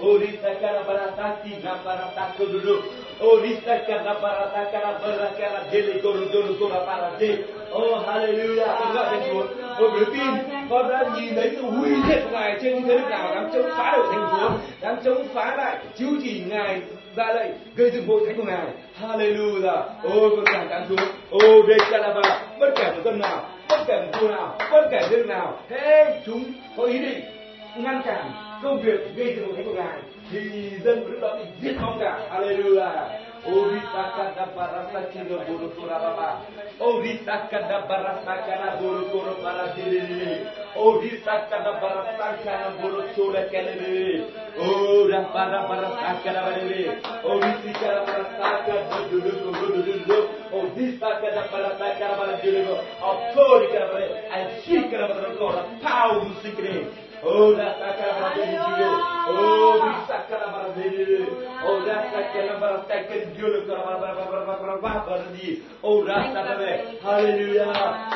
[0.00, 2.76] Orita kana barata tiga barata kudu.
[3.20, 7.30] Orita kana barata kana barata kana dele guru guru guru para di.
[7.72, 8.78] Oh hallelujah.
[8.78, 9.44] Con gọi tên Chúa.
[9.78, 10.30] Tôi được tin
[10.70, 13.50] con đã nhìn thấy sự huy diệt của Ngài trên những thế lực nào đang
[13.54, 16.82] chống phá được thành Chúa, đang chống phá lại chiếu chỉ Ngài
[17.16, 18.66] ra lệnh gây dựng hội thánh của Ngài.
[19.02, 19.82] Hallelujah.
[20.02, 21.04] Ôi con cảm tạ Chúa.
[21.30, 25.00] Ô đây Calaba, bất kể một dân nào, bất kể một vua nào, bất kể
[25.10, 26.44] dân nào, thế chúng
[26.76, 27.20] có ý định
[27.76, 29.98] ngăn cản công việc gây dựng hội thánh của Ngài
[30.30, 32.18] thì dân của nước đó bị giết vong cả.
[32.30, 32.92] Hallelujah.
[33.40, 36.44] Orita kada barasa kino buru kura baba.
[36.78, 40.44] Orita kada barasa kana buru kura para diri.
[40.76, 44.28] Orita kada barasa kana buru kura kelele.
[44.60, 47.00] Ora para barasa kana barele.
[47.24, 50.18] Orita kada barasa kana dulu dulu dulu.
[50.52, 52.76] Orita kada barasa kana bara dulu.
[53.00, 54.06] Akori kana bara.
[54.36, 55.62] Ansi kana bara kora.
[55.80, 56.28] Pau
[57.22, 57.30] musikre.
[57.30, 58.88] Ora sakara bara dulu.
[59.28, 61.20] Oh bisa kana bara dulu.
[61.64, 65.62] Ora sakara bara sakara dulu kana bara bara bara bara bara bara di.
[65.82, 66.70] Ora sakara.
[67.02, 67.72] Hallelujah.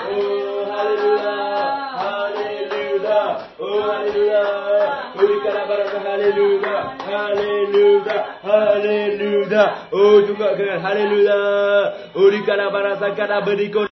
[0.09, 1.65] Oh hallelujah.
[2.01, 3.29] Hallelujah.
[3.61, 5.21] Oh hallelujah.
[5.21, 6.81] Uri kana bara hallelujah.
[7.05, 8.21] Hallelujah.
[8.43, 9.69] Hallelujah.
[9.93, 11.75] Oh juga kena hallelujah.